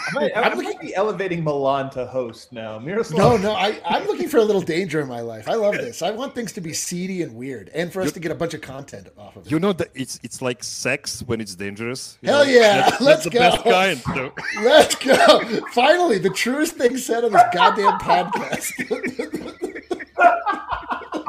I 0.08 0.14
might, 0.14 0.38
I, 0.38 0.42
I'm 0.42 0.58
might 0.58 0.66
looking- 0.66 0.80
be 0.88 0.96
elevating 0.96 1.44
Milan 1.44 1.90
to 1.92 2.06
host 2.06 2.52
now. 2.52 2.80
Miroslav. 2.80 3.18
No, 3.20 3.38
no, 3.38 3.52
I, 3.54 3.80
I'm 3.86 4.06
looking 4.08 4.28
for 4.30 4.38
a 4.38 4.44
little 4.44 4.62
danger 4.62 5.00
in 5.02 5.08
my 5.08 5.22
life. 5.22 5.48
I 5.48 5.54
love 5.56 5.74
this. 5.76 6.02
I 6.02 6.12
want 6.12 6.36
things 6.36 6.52
to 6.54 6.62
be 6.62 6.74
seedy 6.74 7.22
and 7.22 7.36
weird, 7.36 7.70
and 7.74 7.92
for 7.92 8.02
us 8.02 8.12
to 8.14 8.20
get 8.20 8.32
a 8.32 8.36
bunch 8.36 8.54
of 8.54 8.62
content 8.62 9.10
off 9.18 9.36
of 9.36 9.46
it. 9.46 9.52
You 9.52 9.60
know 9.60 9.74
that 9.74 9.90
it's 9.94 10.20
it's 10.24 10.42
like 10.42 10.64
sex 10.64 11.22
when 11.24 11.40
it's 11.42 11.56
dangerous. 11.56 12.18
Hell 12.24 12.46
know? 12.46 12.52
yeah, 12.52 12.90
That's, 12.90 13.02
let's 13.02 13.24
that's 13.24 13.24
the 13.26 13.30
go. 13.32 13.40
best 13.40 13.64
kind. 13.64 13.98
so- 14.00 14.34
Let's 14.62 14.96
go! 14.96 15.62
Finally, 15.74 16.20
the 16.20 16.30
truest 16.30 16.76
thing 16.76 16.98
said 16.98 17.24
on 17.24 17.32
this 17.32 17.44
goddamn 17.54 18.00
podcast. 18.00 18.72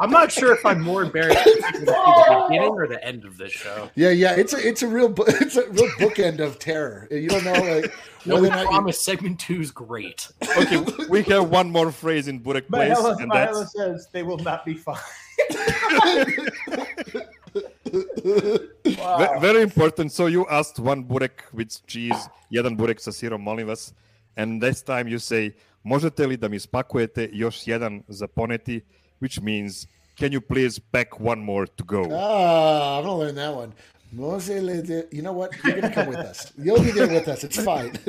I'm 0.03 0.11
not 0.11 0.31
sure 0.31 0.53
if 0.53 0.65
I'm 0.65 0.81
more 0.81 1.01
embarrassed 1.03 1.43
to 1.43 1.51
see 1.51 1.85
the 1.85 2.45
beginning 2.49 2.69
or 2.75 2.87
the 2.87 3.03
end 3.03 3.23
of 3.25 3.37
this 3.37 3.51
show. 3.53 3.89
yeah, 3.95 4.09
yeah, 4.09 4.35
it's 4.35 4.53
a 4.53 4.67
it's 4.67 4.81
a 4.83 4.87
real 4.87 5.13
it's 5.43 5.55
a 5.55 5.67
real 5.69 5.89
bookend 6.01 6.39
of 6.39 6.59
terror. 6.59 7.07
You 7.09 7.29
don't 7.29 7.45
know 7.45 7.53
like 7.53 7.91
No, 8.25 8.35
whether 8.35 8.41
we 8.41 8.47
or 8.47 8.51
not 8.51 8.61
you- 8.63 8.67
promise 8.69 8.99
segment 8.99 9.39
two 9.39 9.61
is 9.61 9.71
great. 9.71 10.27
okay, 10.57 10.83
we 11.09 11.23
have 11.23 11.49
one 11.49 11.69
more 11.71 11.91
phrase 11.91 12.27
in 12.27 12.39
Burek 12.39 12.67
place, 12.67 12.97
Mahela, 12.97 13.21
and 13.21 13.31
Mahela 13.31 13.59
that's 13.59 13.73
says 13.73 14.07
they 14.11 14.23
will 14.23 14.37
not 14.39 14.65
be 14.65 14.73
fine. 14.75 14.97
ve- 17.93 19.39
very 19.39 19.61
important. 19.61 20.11
So 20.11 20.27
you 20.27 20.45
asked 20.49 20.79
one 20.79 21.03
burek 21.03 21.43
with 21.53 21.85
cheese, 21.87 22.29
jedan 22.51 22.77
burek 22.77 22.99
sa 22.99 23.11
sirom, 23.11 23.41
molim 23.43 23.67
vas, 23.67 23.93
and 24.37 24.61
this 24.61 24.81
time 24.81 25.07
you 25.07 25.19
say, 25.19 25.53
možete 25.85 26.27
li 26.27 26.37
da 26.37 26.47
mi 26.47 26.59
spakujete 26.59 27.29
još 27.33 27.67
jedan 27.67 28.03
za 28.07 28.27
poneti, 28.27 28.81
which 29.19 29.41
means, 29.41 29.87
can 30.15 30.31
you 30.31 30.41
please 30.41 30.79
pack 30.79 31.19
one 31.19 31.39
more 31.39 31.65
to 31.65 31.83
go? 31.83 32.03
Ah, 32.11 32.97
I'm 32.99 33.03
gonna 33.05 33.17
learn 33.17 33.35
that 33.35 33.53
one. 33.55 33.73
Mose 34.11 34.49
You 34.49 35.21
know 35.21 35.33
what? 35.33 35.51
You're 35.63 35.81
gonna 35.81 35.93
come 35.93 36.07
with 36.07 36.17
us. 36.17 36.51
You'll 36.57 36.81
be 36.83 36.91
there 36.91 37.07
with 37.07 37.27
us. 37.27 37.43
It's 37.43 37.63
fine. 37.63 37.93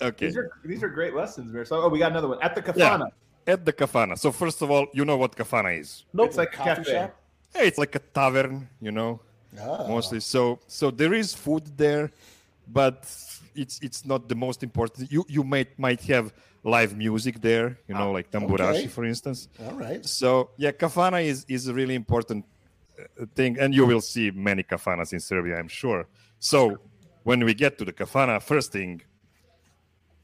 Okay. 0.00 0.26
These 0.26 0.36
are 0.36 0.50
these 0.64 0.82
are 0.82 0.88
great 0.88 1.14
lessons, 1.14 1.68
so 1.68 1.80
Oh, 1.80 1.88
we 1.88 1.98
got 2.00 2.10
another 2.10 2.28
one 2.28 2.38
at 2.42 2.54
the 2.54 2.62
Kafana. 2.62 3.08
At 3.46 3.64
the 3.64 3.72
kafana. 3.72 4.18
So 4.18 4.30
first 4.32 4.62
of 4.62 4.70
all, 4.70 4.86
you 4.92 5.04
know 5.04 5.16
what 5.16 5.36
kafana 5.36 5.78
is. 5.78 6.04
It's 6.14 6.36
like 6.36 6.54
a 6.54 6.56
Coffee 6.56 6.68
cafe. 6.82 6.92
shop? 6.92 7.16
Hey, 7.54 7.66
it's 7.68 7.78
like 7.78 7.94
a 7.94 7.98
tavern, 8.00 8.68
you 8.80 8.90
know, 8.92 9.20
Ah. 9.60 9.86
mostly. 9.88 10.20
So 10.20 10.58
so 10.66 10.90
there 10.90 11.14
is 11.14 11.34
food 11.34 11.64
there, 11.76 12.10
but 12.66 12.98
it's 13.54 13.78
it's 13.80 14.04
not 14.04 14.28
the 14.28 14.34
most 14.34 14.62
important. 14.62 15.10
You 15.12 15.24
you 15.28 15.44
might 15.44 15.78
might 15.78 16.00
have 16.02 16.32
live 16.64 16.96
music 16.96 17.40
there, 17.40 17.78
you 17.88 17.94
know, 17.94 18.12
like 18.12 18.30
tamburashi, 18.30 18.78
okay. 18.78 18.86
for 18.86 19.04
instance. 19.04 19.48
All 19.64 19.72
right. 19.72 20.04
So 20.04 20.50
yeah, 20.56 20.72
kafana 20.72 21.24
is 21.24 21.44
is 21.48 21.68
a 21.68 21.74
really 21.74 21.94
important 21.94 22.44
uh, 22.98 23.26
thing, 23.34 23.58
and 23.58 23.74
you 23.74 23.86
will 23.86 24.00
see 24.00 24.30
many 24.30 24.62
kafanas 24.62 25.12
in 25.12 25.20
Serbia, 25.20 25.58
I'm 25.58 25.68
sure. 25.68 26.06
So 26.38 26.78
when 27.24 27.44
we 27.44 27.54
get 27.54 27.78
to 27.78 27.84
the 27.84 27.92
kafana, 27.92 28.40
first 28.40 28.72
thing, 28.72 29.02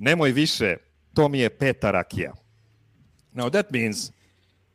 nemoj 0.01 0.33
više, 0.33 0.77
to 1.15 1.29
mi 1.29 1.41
je 1.41 1.49
peta 1.51 1.91
rakija. 1.93 2.33
Now 3.33 3.49
that 3.49 3.71
means 3.73 4.13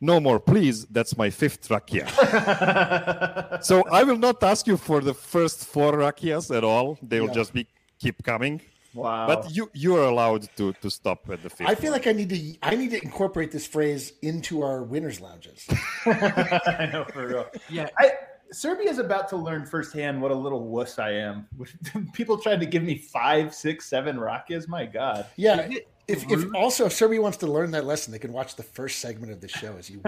No 0.03 0.20
more, 0.20 0.38
please. 0.38 0.86
That's 0.91 1.16
my 1.18 1.30
fifth 1.30 1.70
rakia. 1.70 2.05
so 3.64 3.84
I 3.89 4.03
will 4.03 4.18
not 4.18 4.43
ask 4.43 4.68
you 4.68 4.76
for 4.76 4.99
the 4.99 5.14
first 5.14 5.64
four 5.66 5.93
rakias 5.93 6.53
at 6.53 6.66
all. 6.66 6.97
They 7.01 7.22
will 7.22 7.30
Yeah. 7.30 7.41
just 7.41 7.53
be 7.53 7.68
keep 7.99 8.22
coming. 8.22 8.59
Wow. 8.94 9.28
But 9.28 9.56
you 9.56 9.70
you 9.74 9.96
are 9.98 10.06
allowed 10.06 10.48
to 10.58 10.74
to 10.74 10.89
stop 10.89 11.30
at 11.30 11.44
the 11.44 11.50
fifth. 11.50 11.68
I 11.68 11.76
feel 11.76 11.91
one. 11.91 12.00
like 12.00 12.08
I 12.08 12.12
need 12.12 12.30
to 12.30 12.56
I 12.62 12.76
need 12.76 12.91
to 12.91 13.04
incorporate 13.04 13.52
this 13.52 13.66
phrase 13.68 14.14
into 14.22 14.62
our 14.62 14.84
winners 14.84 15.20
lounges. 15.22 15.66
I 16.06 16.89
know 16.91 17.06
for 17.12 17.28
real. 17.28 17.48
Yeah. 17.70 17.89
I, 17.98 18.12
Serbia's 18.52 19.00
about 19.00 19.28
to 19.30 19.36
learn 19.36 19.66
firsthand 19.66 20.22
what 20.22 20.30
a 20.32 20.36
little 20.36 20.68
wuss 20.68 21.00
I 21.00 21.12
am. 21.12 21.48
People 22.14 22.38
trying 22.38 22.60
to 22.60 22.68
give 22.68 22.84
me 22.84 22.98
five, 22.98 23.54
six, 23.54 23.86
seven 23.88 24.18
Rakias. 24.18 24.68
My 24.68 24.86
God. 24.86 25.26
Yeah. 25.38 25.70
If, 26.08 26.30
if 26.30 26.54
also 26.54 26.86
if 26.86 26.94
Serbia 26.94 27.22
wants 27.22 27.38
to 27.38 27.48
learn 27.48 27.72
that 27.72 27.86
lesson, 27.86 28.12
they 28.12 28.20
can 28.20 28.34
watch 28.34 28.56
the 28.58 28.64
first 28.64 29.00
segment 29.00 29.32
of 29.32 29.39
the 29.39 29.48
show 29.48 29.76
as 29.78 29.89
you 29.89 30.02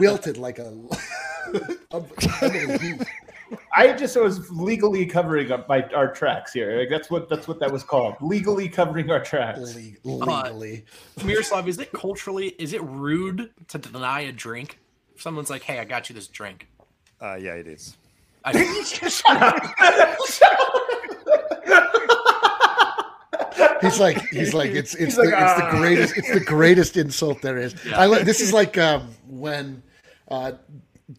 wilted 0.00 0.38
like 0.38 0.58
a. 0.58 0.72
a- 1.92 2.02
a 2.42 2.78
heat. 2.78 3.02
I 3.76 3.92
just 3.92 4.16
was 4.16 4.50
legally 4.50 5.06
covering 5.06 5.52
up 5.52 5.68
my 5.68 5.82
our 5.94 6.12
tracks 6.12 6.52
here. 6.52 6.78
Like 6.78 6.90
that's 6.90 7.10
what 7.10 7.28
that's 7.28 7.48
what 7.48 7.60
that 7.60 7.70
was 7.70 7.82
called. 7.82 8.16
Legally 8.20 8.68
covering 8.68 9.10
our 9.10 9.22
tracks. 9.22 9.76
Le- 10.04 10.14
legally. 10.24 10.84
Miroslav, 11.24 11.68
is 11.68 11.78
it 11.78 11.92
culturally 11.92 12.48
is 12.58 12.72
it 12.72 12.82
rude 12.82 13.50
to 13.68 13.78
deny 13.78 14.20
a 14.20 14.32
drink? 14.32 14.78
If 15.14 15.22
someone's 15.22 15.50
like, 15.50 15.62
"Hey, 15.62 15.80
I 15.80 15.84
got 15.84 16.08
you 16.08 16.14
this 16.14 16.28
drink," 16.28 16.68
Uh, 17.20 17.34
yeah, 17.34 17.54
it 17.54 17.66
is. 17.66 17.96
I, 18.44 18.52
He's 23.80 24.00
like 24.00 24.20
he's 24.30 24.54
like 24.54 24.70
it's 24.70 24.94
it's 24.94 25.16
the, 25.16 25.24
like, 25.24 25.34
it's 25.34 25.54
the 25.54 25.64
"Ah." 25.64 25.70
greatest 25.70 26.16
it's 26.16 26.32
the 26.32 26.40
greatest 26.40 26.96
insult 26.96 27.42
there 27.42 27.58
is. 27.58 27.74
I 27.94 28.06
like 28.06 28.24
this 28.24 28.40
is 28.40 28.52
like 28.52 28.76
um, 28.76 29.08
when 29.28 29.82
uh, 30.28 30.52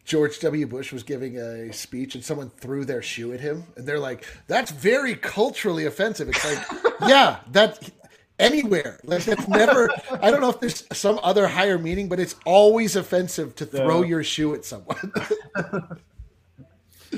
George 0.05 0.39
W. 0.39 0.67
Bush 0.67 0.93
was 0.93 1.01
giving 1.03 1.37
a 1.37 1.73
speech 1.73 2.13
and 2.15 2.23
someone 2.23 2.49
threw 2.51 2.85
their 2.85 3.01
shoe 3.01 3.33
at 3.33 3.39
him 3.39 3.63
and 3.75 3.87
they're 3.87 3.99
like, 3.99 4.25
"That's 4.47 4.69
very 4.71 5.15
culturally 5.15 5.85
offensive." 5.85 6.29
It's 6.29 6.45
like, 6.45 6.83
yeah, 7.07 7.39
that 7.53 7.89
anywhere 8.37 8.99
like 9.03 9.23
that's 9.25 9.47
never. 9.47 9.89
I 10.21 10.29
don't 10.29 10.41
know 10.41 10.49
if 10.51 10.59
there's 10.59 10.83
some 10.93 11.19
other 11.23 11.47
higher 11.47 11.79
meaning, 11.79 12.07
but 12.07 12.19
it's 12.19 12.35
always 12.45 12.95
offensive 12.95 13.55
to 13.55 13.65
throw 13.65 14.01
Yeah. 14.03 14.09
your 14.09 14.23
shoe 14.23 14.53
at 14.55 14.65
someone. 14.65 15.11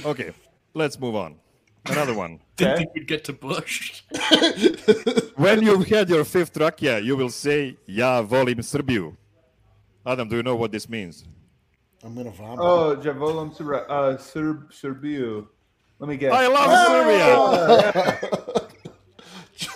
Okay, 0.06 0.32
let's 0.74 0.98
move 0.98 1.16
on. 1.16 1.36
Another 1.86 2.14
one. 2.14 2.40
didn't 2.56 2.78
think 2.78 2.94
we'd 2.94 3.08
get 3.08 3.26
to 3.26 3.34
Bush. 3.34 4.04
when 5.36 5.62
you've 5.64 5.88
had 5.88 6.10
your 6.10 6.24
fifth 6.24 6.54
rakia, 6.54 7.04
you 7.04 7.18
will 7.18 7.30
say, 7.30 7.76
"Ja 7.86 8.24
volim 8.24 8.60
Srbiju." 8.60 9.16
Adam, 10.06 10.30
do 10.30 10.38
you 10.38 10.44
know 10.44 10.56
what 10.56 10.72
this 10.72 10.88
means? 10.88 11.26
I'm 12.04 12.16
gonna 12.16 12.32
vomit. 12.32 12.60
Oh, 12.60 12.96
Javolim 12.96 13.56
Serb, 13.56 13.86
uh, 13.90 14.18
Serb, 14.18 14.72
Serbiu. 14.72 15.48
Let 16.00 16.10
me 16.10 16.18
guess. 16.18 16.34
I 16.34 16.48
love 16.48 16.88
Serbia. 16.88 18.28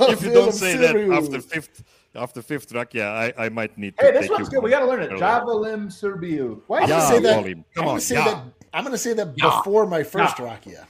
If 0.10 0.24
you 0.24 0.34
don't 0.34 0.52
say 0.52 0.76
that 0.78 0.96
after 1.14 1.40
fifth 1.42 1.84
after 2.16 2.42
fifth 2.42 2.70
rakia, 2.74 3.06
I, 3.38 3.46
I 3.46 3.50
might 3.50 3.78
need 3.78 3.96
to 3.98 4.06
Hey, 4.06 4.12
this 4.14 4.22
take 4.24 4.32
one's 4.32 4.48
you 4.48 4.54
good. 4.56 4.64
We 4.64 4.70
got 4.72 4.80
to 4.80 4.88
learn 4.88 5.02
it. 5.04 5.12
earlier. 5.12 5.20
Javolim 5.20 5.88
Serbiu. 5.88 6.62
Why 6.68 6.80
I'm 6.82 6.90
gonna 6.90 7.02
say 7.06 7.20
that. 7.20 7.46
volim. 7.46 7.52
I'm 7.52 7.64
Come 7.76 7.84
gonna 7.86 7.90
on, 7.92 8.00
say 8.02 8.16
yeah. 8.16 8.24
that. 8.26 8.44
I'm 8.74 8.84
gonna 8.84 8.98
say 8.98 9.14
that 9.14 9.34
Yeah. 9.38 9.46
before 9.58 9.86
my 9.86 10.02
first 10.02 10.40
Yeah. 10.40 10.46
Rakia. 10.46 10.72
Yeah, 10.72 10.84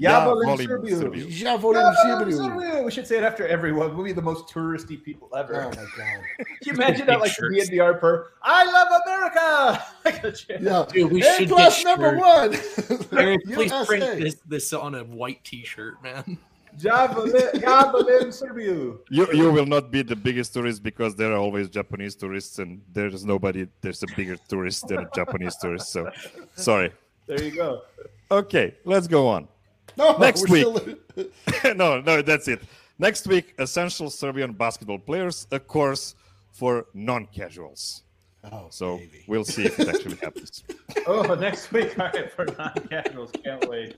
Javolim 0.00 0.46
volim 0.46 0.66
Serbiu? 0.66 0.98
Serbiu. 0.98 1.26
Ja 1.42 1.56
volim 1.58 1.94
Javolim 1.94 2.32
Sibiru. 2.32 2.32
Serbiu. 2.32 2.84
We 2.84 2.90
should 2.90 3.06
say 3.06 3.18
it 3.18 3.24
after 3.24 3.46
everyone. 3.46 3.94
We'll 3.94 4.04
be 4.04 4.12
the 4.12 4.22
most 4.22 4.48
touristy 4.48 5.02
people 5.02 5.28
ever. 5.36 5.64
Oh 5.64 5.68
my 5.70 5.74
god. 5.96 6.22
Can 6.38 6.46
you 6.64 6.72
imagine 6.72 7.06
that, 7.06 7.20
like 7.20 7.30
the 7.36 7.52
Shirts. 7.54 7.70
DNVR 7.70 8.00
per? 8.00 8.28
I 8.42 8.64
love 8.64 8.88
America. 9.06 9.84
Like 10.04 10.24
a 10.24 10.32
chant. 10.32 10.62
Yeah. 10.62 10.84
Dude, 10.88 11.12
we 11.12 11.22
A 11.22 11.34
should 11.36 11.48
plus 11.48 11.78
get 11.78 11.84
number 11.86 12.18
shirts. 12.18 12.90
one. 13.12 13.18
Aaron, 13.20 13.40
please 13.46 13.72
print 13.86 14.18
this 14.20 14.36
this 14.46 14.72
on 14.72 14.94
a 14.96 15.04
white 15.04 15.44
T-shirt, 15.44 16.02
man. 16.02 16.38
Javolim, 16.76 17.52
Javolim 17.62 18.26
Serbiu. 18.32 18.98
You 19.10 19.28
you 19.32 19.52
will 19.52 19.66
not 19.66 19.90
be 19.92 20.02
the 20.02 20.16
biggest 20.16 20.54
tourist 20.54 20.82
because 20.82 21.14
there 21.14 21.32
are 21.32 21.36
always 21.38 21.68
Japanese 21.68 22.16
tourists, 22.16 22.58
and 22.58 22.80
there's 22.92 23.24
nobody. 23.24 23.68
There's 23.82 24.02
a 24.02 24.06
bigger 24.16 24.36
tourist 24.48 24.88
than 24.88 25.00
a 25.00 25.08
Japanese 25.14 25.54
tourist. 25.56 25.92
So, 25.92 26.10
sorry. 26.56 26.92
There 27.26 27.40
you 27.42 27.52
go. 27.54 27.82
Okay, 28.30 28.74
let's 28.84 29.06
go 29.06 29.28
on. 29.28 29.46
No, 29.96 30.16
Next 30.16 30.48
week. 30.48 30.66
still- 30.66 31.74
no, 31.76 32.00
no, 32.00 32.22
that's 32.22 32.48
it. 32.48 32.60
Next 32.98 33.26
week, 33.26 33.54
essential 33.58 34.10
Serbian 34.10 34.52
basketball 34.52 34.98
players, 34.98 35.46
a 35.50 35.58
course 35.60 36.14
for 36.52 36.86
non-casuals. 36.94 38.02
Oh, 38.50 38.66
So 38.70 38.96
baby. 38.98 39.24
we'll 39.28 39.44
see 39.44 39.64
if 39.66 39.78
it 39.78 39.88
actually 39.88 40.16
happens. 40.16 40.64
Oh, 41.06 41.34
next 41.34 41.72
week. 41.72 41.98
All 41.98 42.06
right, 42.14 42.30
for 42.30 42.44
non-casuals. 42.44 43.32
Can't 43.42 43.68
wait. 43.68 43.96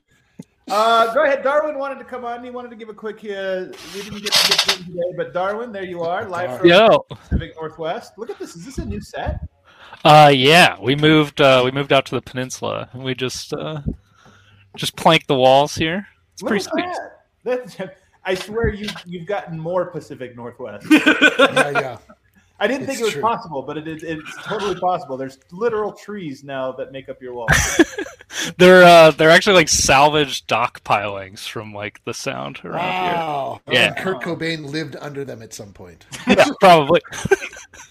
Uh, 0.70 1.12
go 1.12 1.22
ahead. 1.24 1.42
Darwin 1.42 1.76
wanted 1.78 1.99
to 1.99 2.05
come 2.05 2.24
on. 2.24 2.42
He 2.42 2.49
wanted 2.51 2.70
to 2.70 2.76
give 2.76 2.88
a 2.88 2.95
quick. 2.95 3.16
Uh, 3.18 3.66
we 3.95 4.01
didn't 4.03 4.22
get 4.22 4.32
to 4.32 4.49
get 4.49 4.59
to 4.61 4.84
today, 4.84 5.12
but 5.16 5.34
Darwin, 5.34 5.70
there 5.72 5.84
you 5.84 6.01
are, 6.03 6.26
live 6.26 6.59
from 6.59 6.68
Yo, 6.68 7.01
Pacific 7.11 7.55
Northwest. 7.57 8.16
Look 8.16 8.30
at 8.30 8.38
this. 8.38 8.57
Is 8.57 8.64
this 8.64 8.78
a 8.78 8.84
new 8.86 9.03
set? 9.03 9.40
uh, 10.07 10.32
yeah, 10.34 10.76
we 10.80 10.97
moved. 10.97 11.42
Uh, 11.42 11.61
we 11.62 11.70
moved 11.70 11.92
out 11.92 12.07
to 12.07 12.14
the 12.14 12.22
peninsula, 12.22 12.88
and 12.95 13.05
we 13.05 13.14
just 13.14 13.53
uh, 13.53 13.82
just 14.76 14.96
plank 14.96 15.26
the 15.26 15.34
walls 15.34 15.74
here. 15.74 16.06
It's 16.32 16.42
Look 16.42 16.50
pretty 16.50 16.64
at 16.64 16.70
sweet. 16.70 16.84
that. 17.44 17.76
That's, 17.76 17.76
I 18.24 18.34
swear 18.34 18.72
you 18.72 18.88
you've 19.04 19.26
gotten 19.26 19.58
more 19.58 19.86
Pacific 19.86 20.36
Northwest. 20.36 20.86
yeah, 20.90 21.70
yeah. 21.70 21.98
I 22.58 22.66
didn't 22.66 22.86
think 22.86 23.00
it 23.00 23.04
was 23.04 23.12
true. 23.12 23.22
possible, 23.22 23.62
but 23.62 23.76
it 23.76 23.86
is 23.86 24.02
it's 24.02 24.36
totally 24.42 24.78
possible. 24.78 25.16
There's 25.16 25.38
literal 25.50 25.92
trees 25.92 26.44
now 26.44 26.72
that 26.72 26.92
make 26.92 27.08
up 27.08 27.20
your 27.20 27.34
wall. 27.34 27.48
They're 28.58 28.82
uh, 28.82 29.10
they're 29.12 29.30
actually 29.30 29.54
like 29.54 29.68
salvaged 29.68 30.46
dock 30.48 30.84
pilings 30.84 31.46
from 31.46 31.72
like 31.72 32.04
the 32.04 32.12
sound 32.12 32.60
around 32.64 32.74
Wow. 32.74 33.60
Yeah. 33.70 33.94
Kurt 33.94 34.20
Cobain 34.22 34.66
lived 34.66 34.96
under 35.00 35.24
them 35.24 35.40
at 35.40 35.54
some 35.54 35.72
point. 35.72 36.04
Yeah, 36.26 36.44
probably. 36.60 37.00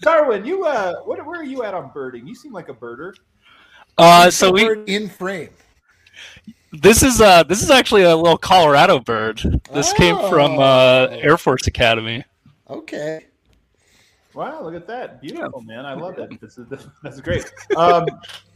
Darwin, 0.02 0.46
you 0.46 0.66
uh, 0.66 1.02
what, 1.06 1.26
where 1.26 1.40
are 1.40 1.46
you 1.46 1.64
at 1.64 1.74
on 1.74 1.92
birding? 1.94 2.28
You 2.28 2.36
seem 2.36 2.52
like 2.52 2.70
a 2.70 2.74
birder. 2.74 3.14
Uh, 3.98 4.30
so 4.30 4.52
we 4.52 4.66
Bird 4.66 4.90
in 4.90 5.10
frame. 5.10 5.50
This 6.74 7.04
is 7.04 7.22
uh 7.22 7.44
this 7.44 7.62
is 7.62 7.70
actually 7.70 8.04
a 8.04 8.16
little 8.16 8.38
Colorado 8.38 9.00
bird. 9.00 9.62
This 9.72 9.94
came 9.94 10.18
from 10.30 10.60
uh, 10.60 10.64
Oh. 10.64 11.08
Air 11.12 11.38
Force 11.38 11.68
Academy. 11.68 12.24
Okay. 12.70 13.26
Wow, 14.34 14.64
look 14.64 14.74
at 14.74 14.88
that! 14.88 15.22
Beautiful, 15.22 15.62
man. 15.62 15.86
I 15.86 15.94
love 15.94 16.18
it. 16.18 16.42
This 16.42 16.58
is 16.58 16.68
this 16.70 17.14
is 17.14 17.22
great. 17.22 17.52
Um, 17.78 18.06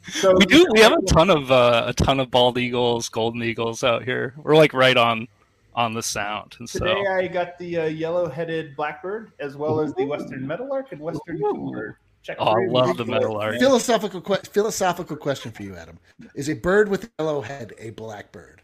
so 0.09 0.33
We 0.35 0.45
do. 0.45 0.65
We 0.71 0.79
have 0.79 0.93
a 0.93 1.01
ton 1.03 1.29
of 1.29 1.51
uh, 1.51 1.83
a 1.87 1.93
ton 1.93 2.19
of 2.19 2.31
bald 2.31 2.57
eagles, 2.57 3.09
golden 3.09 3.43
eagles 3.43 3.83
out 3.83 4.03
here. 4.03 4.33
We're 4.37 4.55
like 4.55 4.73
right 4.73 4.97
on 4.97 5.27
on 5.75 5.93
the 5.93 6.01
sound, 6.01 6.55
and 6.57 6.67
so 6.67 6.79
Today 6.79 7.05
I 7.07 7.27
got 7.27 7.59
the 7.59 7.77
uh, 7.77 7.85
yellow-headed 7.85 8.75
blackbird 8.75 9.33
as 9.39 9.55
well 9.55 9.79
as 9.79 9.93
the 9.93 10.05
western 10.05 10.47
meadowlark 10.47 10.91
and 10.91 10.99
western 10.99 11.37
kingbird. 11.37 11.97
Check 12.23 12.37
Oh, 12.39 12.45
I 12.47 12.65
love 12.67 12.97
the 12.97 13.05
meadowlark. 13.05 13.57
Philosophical 13.59 14.19
que- 14.21 14.37
philosophical 14.51 15.15
question 15.15 15.51
for 15.51 15.63
you, 15.63 15.75
Adam. 15.75 15.97
Is 16.35 16.49
a 16.49 16.53
bird 16.55 16.89
with 16.89 17.05
a 17.05 17.09
yellow 17.19 17.41
head 17.41 17.73
a 17.77 17.91
blackbird? 17.91 18.61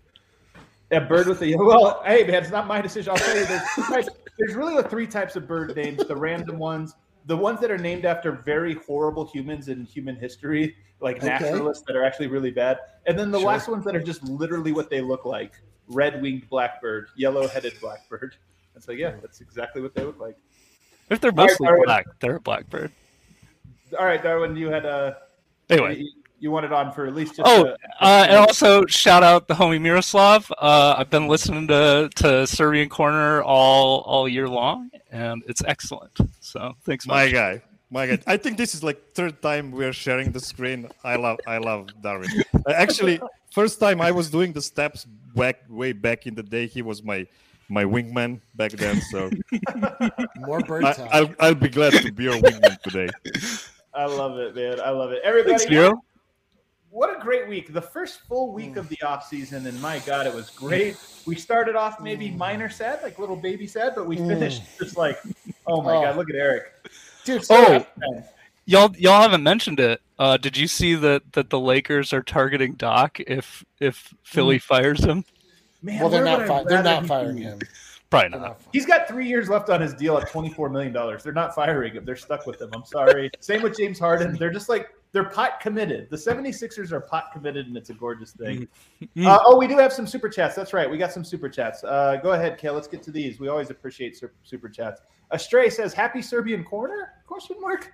A 0.92 1.00
bird 1.02 1.28
with 1.28 1.42
a 1.42 1.48
yellow. 1.48 1.66
Well, 1.66 2.04
hey 2.06 2.24
man, 2.26 2.44
it's 2.44 2.52
not 2.52 2.68
my 2.68 2.82
decision. 2.82 3.12
I'll 3.12 3.18
tell 3.18 3.38
you, 3.38 3.46
there's, 3.46 3.64
types, 3.88 4.10
there's 4.38 4.54
really 4.56 4.76
the 4.76 4.88
three 4.90 5.08
types 5.08 5.36
of 5.36 5.48
bird 5.48 5.76
names: 5.76 6.06
the 6.06 6.16
random 6.16 6.58
ones, 6.60 6.94
the 7.26 7.38
ones 7.38 7.60
that 7.62 7.72
are 7.72 7.78
named 7.78 8.06
after 8.06 8.32
very 8.32 8.74
horrible 8.76 9.26
humans 9.26 9.70
in 9.70 9.86
human 9.86 10.16
history, 10.18 10.76
like 11.00 11.18
Okay. 11.18 11.28
naturalists 11.28 11.84
that 11.88 11.96
are 11.96 12.04
actually 12.04 12.28
really 12.28 12.52
bad, 12.52 12.80
and 13.08 13.18
then 13.18 13.32
the 13.32 13.40
Sure. 13.40 13.48
last 13.48 13.70
ones 13.70 13.86
that 13.86 13.96
are 13.96 14.04
just 14.04 14.24
literally 14.24 14.72
what 14.74 14.90
they 14.90 15.00
look 15.02 15.24
like: 15.26 15.54
red-winged 15.88 16.50
blackbird, 16.50 17.08
yellow-headed 17.16 17.74
blackbird. 17.80 18.36
And 18.76 18.84
so 18.84 18.92
yeah, 18.92 19.14
that's 19.22 19.40
exactly 19.42 19.82
what 19.82 19.96
they 19.96 20.04
look 20.04 20.20
like. 20.20 20.36
if 21.10 21.22
they're 21.22 21.32
mostly 21.32 21.68
Darwin. 21.68 21.84
black, 21.86 22.06
they're 22.20 22.36
a 22.36 22.42
blackbird. 22.42 22.92
All 24.00 24.06
right, 24.06 24.22
Darwin, 24.22 24.56
you 24.56 24.70
had 24.70 24.86
a 24.86 25.18
Anyway. 25.70 25.98
you, 26.00 26.12
you 26.40 26.52
wanted 26.52 26.72
on 26.74 26.92
for 26.92 27.06
at 27.08 27.16
least 27.16 27.38
just. 27.38 27.48
Oh, 27.50 27.68
a- 27.68 28.04
uh, 28.04 28.26
and 28.28 28.36
also 28.38 28.86
shout 28.88 29.24
out 29.24 29.48
the 29.48 29.54
homie 29.54 29.80
Miroslav. 29.82 30.52
Uh, 30.58 30.96
I've 30.98 31.10
been 31.10 31.28
listening 31.28 31.68
to 31.70 32.10
to 32.18 32.46
Serbian 32.48 32.90
Corner 32.90 33.42
all 33.44 34.02
all 34.02 34.28
year 34.28 34.48
long, 34.50 34.90
and 35.12 35.42
it's 35.48 35.62
excellent. 35.66 36.12
So 36.42 36.74
thanks, 36.84 37.08
My 37.08 37.26
much. 37.26 37.34
guy, 37.34 37.62
my 37.90 38.08
guy. 38.08 38.20
I 38.28 38.38
think 38.38 38.58
this 38.58 38.76
is 38.76 38.84
like 38.84 39.02
third 39.14 39.42
time 39.42 39.72
we're 39.72 39.94
sharing 39.94 40.32
the 40.32 40.40
screen. 40.42 40.90
I 41.04 41.16
love, 41.16 41.40
I 41.48 41.58
love 41.60 41.88
Darwin. 42.02 42.30
Uh, 42.54 42.72
Actually, 42.74 43.22
first 43.52 43.80
time 43.80 44.02
I 44.02 44.12
was 44.12 44.30
doing 44.30 44.52
the 44.54 44.62
steps 44.62 45.06
back 45.36 45.64
way 45.70 45.94
back 45.94 46.28
in 46.28 46.36
the 46.36 46.44
day. 46.44 46.68
He 46.68 46.82
was 46.82 47.02
my 47.04 47.26
my 47.70 47.86
wingman 47.86 48.42
back 48.56 48.72
then. 48.74 49.00
So 49.12 49.32
More 50.40 50.60
bird 50.60 50.84
I. 50.84 51.08
I'll 51.14 51.34
I'll 51.40 51.56
be 51.56 51.70
glad 51.70 51.94
to 51.94 52.12
be 52.12 52.24
your 52.26 52.36
wingman 52.36 52.82
today. 52.82 53.08
I 53.96 54.06
love 54.06 54.38
it, 54.40 54.56
man. 54.56 54.80
I 54.80 54.90
love 54.90 55.12
it. 55.12 55.22
Everybody, 55.24 55.58
Thanks, 55.58 55.70
Miro. 55.70 56.04
what 56.90 57.16
a 57.16 57.20
great 57.22 57.48
week. 57.48 57.74
The 57.74 57.82
first 57.82 58.22
full 58.22 58.52
week 58.52 58.76
of 58.76 58.90
the 58.90 59.02
off 59.04 59.28
season, 59.28 59.68
and 59.68 59.80
my 59.82 60.00
God, 60.00 60.26
it 60.28 60.34
was 60.34 60.50
great. 60.50 60.98
We 61.26 61.36
started 61.36 61.76
off 61.76 62.00
maybe 62.00 62.30
mm. 62.30 62.38
minor 62.38 62.70
sad, 62.70 63.02
like 63.04 63.20
little 63.20 63.36
baby 63.36 63.68
sad, 63.68 63.94
but 63.96 64.08
we 64.08 64.18
mm. 64.18 64.28
finished 64.28 64.64
just 64.80 64.98
like, 64.98 65.20
oh 65.68 65.82
my 65.82 65.96
Oh. 65.96 66.02
God, 66.02 66.18
look 66.18 66.30
at 66.30 66.36
Eric. 66.36 66.72
Dude, 67.24 67.44
Oh, 67.50 67.86
Y'all, 68.66 68.96
y'all 68.98 69.22
haven't 69.22 69.44
mentioned 69.44 69.80
it. 69.80 70.02
Uh, 70.18 70.38
did 70.38 70.56
you 70.56 70.68
see 70.68 70.96
that 70.96 71.34
that 71.34 71.50
the 71.50 71.60
Lakers 71.60 72.14
are 72.14 72.24
targeting 72.24 72.74
Doc 72.76 73.20
if 73.20 73.64
if 73.80 74.14
Philly 74.24 74.58
mm. 74.58 74.62
fires 74.62 75.04
him? 75.04 75.26
Man, 75.82 76.00
well, 76.00 76.10
they're 76.10 76.24
not. 76.24 76.40
would 76.40 76.48
Fi- 76.48 76.64
they're 76.64 76.84
not 76.84 77.06
firing 77.06 77.36
be? 77.36 77.44
him. 77.44 77.60
Probably 78.14 78.30
not. 78.38 78.42
not 78.42 78.62
He's 78.72 78.86
got 78.86 79.08
three 79.08 79.28
years 79.28 79.50
left 79.50 79.70
on 79.70 79.82
his 79.82 79.94
deal 79.94 80.18
at 80.18 80.30
$24 80.30 80.72
million. 80.72 80.94
They're 81.24 81.34
not 81.34 81.56
firing 81.56 81.94
him. 81.94 82.06
They're 82.06 82.16
stuck 82.16 82.46
with 82.46 82.62
him. 82.62 82.70
I'm 82.74 82.86
sorry. 82.86 83.32
Same 83.40 83.64
with 83.64 83.76
James 83.76 83.98
Harden. 83.98 84.38
They're 84.38 84.52
just 84.52 84.70
like, 84.70 84.90
they're 85.14 85.30
pot 85.30 85.60
committed. 85.60 86.10
The 86.10 86.18
76ers 86.18 86.92
are 86.92 87.00
pot 87.00 87.32
committed, 87.34 87.68
and 87.68 87.78
it's 87.78 87.90
a 87.90 87.94
gorgeous 87.94 88.32
thing. 88.32 88.68
Mm. 89.16 89.26
Uh, 89.26 89.40
oh, 89.46 89.58
we 89.58 89.68
do 89.68 89.78
have 89.78 89.94
some 89.94 90.08
super 90.08 90.30
chats. 90.30 90.56
That's 90.56 90.74
right. 90.74 90.90
We 90.90 90.98
got 90.98 91.12
some 91.12 91.24
super 91.24 91.50
chats. 91.50 91.84
Uh, 91.84 92.18
go 92.22 92.32
ahead, 92.32 92.58
Kale. 92.58 92.74
Let's 92.74 92.88
get 92.88 93.04
to 93.04 93.12
these. 93.12 93.40
We 93.40 93.48
always 93.48 93.70
appreciate 93.70 94.18
sur- 94.18 94.34
super 94.44 94.70
chats. 94.70 95.02
Astray 95.32 95.70
says, 95.70 95.94
Happy 95.94 96.22
Serbian 96.22 96.64
corner? 96.64 97.14
Question 97.28 97.58
mark. 97.60 97.94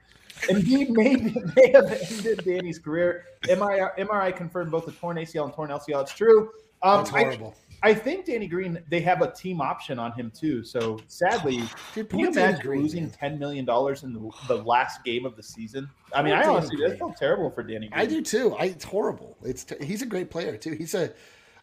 Indeed, 0.49 0.91
may, 0.91 1.15
may 1.55 1.72
have 1.74 1.91
ended 1.91 2.43
Danny's 2.45 2.80
career. 2.80 3.26
MRI, 3.43 3.97
MRI 3.97 4.36
confirmed 4.36 4.72
both 4.72 4.86
the 4.86 4.91
torn 4.93 5.17
ACL 5.17 5.45
and 5.45 5.53
torn 5.53 5.70
LCL. 5.70 6.03
It's 6.03 6.13
true. 6.13 6.51
Um, 6.82 6.99
That's 6.99 7.09
horrible. 7.09 7.55
I 7.57 7.68
think 7.94 8.26
Danny 8.26 8.48
Green, 8.48 8.84
they 8.90 9.00
have 9.02 9.22
a 9.22 9.32
team 9.32 9.62
option 9.62 10.00
on 10.00 10.12
him 10.12 10.32
too. 10.32 10.64
So 10.64 11.00
sadly, 11.08 11.64
Dude, 11.96 12.10
can 12.10 12.20
you 12.20 12.28
imagine 12.28 12.62
Green, 12.62 12.82
losing 12.82 13.04
man. 13.04 13.12
ten 13.12 13.40
million 13.40 13.66
dollars 13.66 14.04
in 14.04 14.14
the, 14.14 14.30
the 14.48 14.58
last 14.64 15.04
game 15.04 15.26
of 15.26 15.36
the 15.36 15.44
season? 15.44 15.90
I 16.14 16.22
mean, 16.22 16.34
Poor 16.34 16.40
I 16.40 16.44
Danny 16.44 16.56
honestly, 16.58 16.76
Green. 16.78 16.90
that 16.90 17.00
felt 17.00 17.18
terrible 17.18 17.50
for 17.50 17.64
Danny 17.64 17.88
Green. 17.90 17.94
I 17.94 18.06
do 18.06 18.22
too. 18.22 18.56
I, 18.56 18.66
it's 18.66 18.84
horrible. 18.84 19.38
It's 19.44 19.64
t- 19.64 19.84
he's 19.84 20.02
a 20.02 20.06
great 20.06 20.30
player 20.30 20.58
too. 20.58 20.72
He's 20.72 20.94
a 20.94 21.14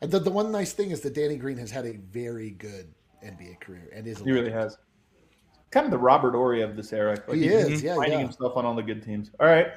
the, 0.01 0.19
the 0.19 0.31
one 0.31 0.53
nice 0.53 0.73
thing 0.73 0.91
is 0.91 1.01
that 1.03 1.15
Danny 1.15 1.37
Green 1.37 1.57
has 1.59 1.71
had 1.71 1.87
a 1.87 1.93
very 1.97 2.51
good 2.51 2.93
NBA 3.25 3.61
career 3.61 3.89
and 3.95 4.07
is 4.07 4.19
He 4.19 4.31
really 4.31 4.51
has. 4.51 4.79
Kind 5.71 5.85
of 5.85 5.91
the 5.91 5.99
Robert 5.99 6.33
Horry 6.33 6.63
of 6.63 6.77
this 6.77 6.93
era. 6.93 7.21
Like, 7.27 7.39
He 7.39 7.49
is, 7.49 7.83
yeah, 7.83 7.97
finding 7.97 8.13
yeah. 8.13 8.25
himself 8.25 8.57
on 8.57 8.65
all 8.65 8.75
the 8.75 8.83
good 8.83 9.03
teams. 9.03 9.31
All 9.41 9.47
right, 9.49 9.69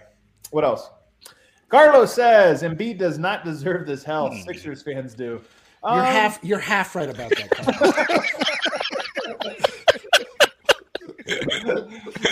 what 0.51 0.63
else? 0.63 0.89
Carlos 1.67 2.13
says 2.13 2.63
Embiid 2.63 2.97
does 2.97 3.17
not 3.19 3.43
deserve 3.43 3.85
this 3.85 4.03
hell. 4.03 4.29
Hmm. 4.29 4.41
Sixers 4.41 4.81
fans 4.83 5.13
do. 5.13 5.41
You're 5.83 5.91
Um, 5.93 6.05
half 6.05 6.39
you're 6.43 6.59
half 6.59 6.95
right 6.95 7.09
about 7.09 7.29
that. 7.29 8.35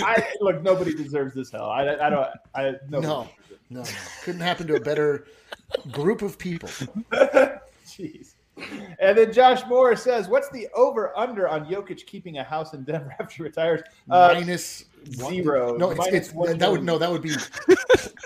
I 0.04 0.28
look. 0.42 0.62
Nobody 0.62 0.94
deserves 0.94 1.34
this 1.34 1.52
hell. 1.52 1.70
I, 1.70 1.82
I 1.96 2.10
don't. 2.10 2.28
I 2.56 2.76
no, 2.90 3.00
no, 3.00 3.30
no, 3.70 3.84
couldn't 4.24 4.42
happen 4.42 4.68
to 4.68 4.76
a 4.76 4.80
better 4.80 5.28
group 5.92 6.22
of 6.22 6.38
people. 6.38 6.70
Jeez. 7.86 8.34
And 9.00 9.16
then 9.18 9.32
Josh 9.32 9.62
Moore 9.68 9.96
says, 9.96 10.28
"What's 10.28 10.50
the 10.50 10.68
over 10.74 11.16
under 11.18 11.48
on 11.48 11.66
Jokic 11.68 12.06
keeping 12.06 12.40
a 12.40 12.44
house 12.44 12.74
in 12.74 12.84
Denver 12.84 13.16
after 13.20 13.36
he 13.36 13.44
retires?" 13.44 13.82
Uh, 14.10 14.32
Minus 14.34 14.86
one- 15.20 15.34
zero. 15.34 15.78
No, 15.78 15.92
it's, 15.92 16.08
it's 16.08 16.30
that 16.58 16.70
would 16.72 16.84
no, 16.84 16.98
that 16.98 17.12
would 17.12 17.22
be 17.22 17.36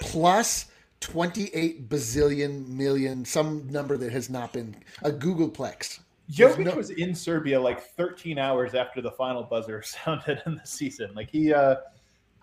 plus 0.01 0.67
twenty 1.01 1.49
eight 1.53 1.89
bazillion 1.89 2.67
million, 2.69 3.25
some 3.25 3.69
number 3.69 3.97
that 3.97 4.11
has 4.11 4.29
not 4.29 4.53
been 4.53 4.75
a 5.03 5.11
googolplex. 5.11 5.99
Jokic 6.31 6.65
no- 6.65 6.75
was 6.75 6.91
in 6.91 7.13
Serbia 7.13 7.59
like 7.59 7.81
13 7.81 8.37
hours 8.39 8.73
after 8.73 9.01
the 9.01 9.11
final 9.11 9.43
buzzer 9.43 9.81
sounded 10.05 10.41
in 10.45 10.55
the 10.55 10.65
season. 10.65 11.11
Like 11.13 11.29
he, 11.29 11.53
uh, 11.53 11.75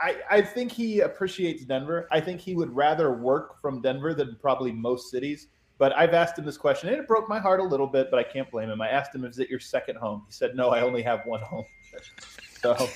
I, 0.00 0.16
I 0.30 0.42
think 0.42 0.70
he 0.70 1.00
appreciates 1.00 1.64
Denver. 1.64 2.06
I 2.12 2.20
think 2.20 2.40
he 2.40 2.54
would 2.54 2.74
rather 2.74 3.12
work 3.12 3.59
from 3.61 3.80
Denver 3.80 4.12
than 4.12 4.36
probably 4.40 4.72
most 4.72 5.11
cities. 5.11 5.46
But 5.78 5.96
I've 5.96 6.12
asked 6.12 6.36
him 6.36 6.44
this 6.44 6.59
question, 6.59 6.88
and 6.88 6.98
it 6.98 7.06
broke 7.06 7.28
my 7.28 7.38
heart 7.38 7.61
a 7.61 7.64
little 7.64 7.86
bit, 7.86 8.09
but 8.11 8.18
I 8.18 8.24
can't 8.24 8.50
blame 8.50 8.68
him. 8.68 8.80
I 8.80 8.88
asked 8.88 9.14
him, 9.14 9.24
"Is 9.24 9.38
it 9.38 9.48
your 9.48 9.61
second 9.61 9.96
home?" 9.96 10.24
He 10.26 10.32
said, 10.32 10.56
"No, 10.56 10.70
I 10.70 10.80
only 10.80 11.02
have 11.02 11.24
one 11.24 11.40
home." 11.40 11.64
So 12.61 12.88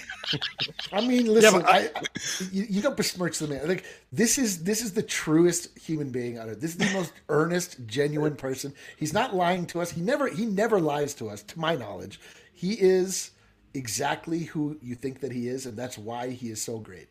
I 0.93 1.01
mean, 1.01 1.27
listen, 1.27 1.61
but 1.61 1.69
I, 1.69 1.91
I, 1.95 2.03
you, 2.51 2.67
you 2.69 2.83
don't 2.83 2.97
besmirch 2.97 3.39
the 3.39 3.49
man. 3.49 3.67
Like 3.69 3.85
this 4.11 4.39
is 4.39 4.65
this 4.65 4.83
is 4.83 4.93
the 4.93 5.03
truest 5.03 5.77
human 5.79 6.11
being 6.11 6.39
out 6.39 6.47
there. 6.47 6.55
This 6.55 6.73
is 6.73 6.79
the 6.79 6.93
most 6.93 7.13
earnest, 7.29 7.79
genuine 7.87 8.37
person. 8.37 8.75
He's 8.97 9.13
not 9.13 9.35
lying 9.35 9.67
to 9.67 9.81
us. 9.81 9.91
He 9.91 10.01
never 10.01 10.29
he 10.29 10.47
never 10.47 10.81
lies 10.81 11.15
to 11.15 11.29
us, 11.29 11.43
to 11.45 11.59
my 11.59 11.77
knowledge. 11.77 12.21
He 12.53 12.75
is 12.75 13.31
exactly 13.75 14.41
who 14.41 14.79
you 14.83 14.95
think 14.95 15.21
that 15.21 15.33
he 15.33 15.49
is, 15.49 15.67
and 15.67 15.77
that's 15.77 15.97
why 15.97 16.31
he 16.31 16.51
is 16.51 16.63
so 16.63 16.79
great. 16.79 17.09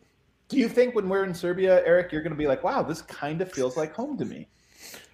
Do 0.50 0.58
you 0.58 0.68
think 0.68 0.96
when 0.96 1.08
we're 1.08 1.24
in 1.24 1.34
Serbia, 1.34 1.82
Eric, 1.86 2.12
you're 2.12 2.22
going 2.22 2.34
to 2.34 2.38
be 2.38 2.48
like, 2.48 2.64
"Wow, 2.64 2.84
this 2.84 3.02
kind 3.02 3.42
of 3.42 3.52
feels 3.52 3.78
like 3.78 3.94
home 3.94 4.18
to 4.18 4.26
me"? 4.26 4.48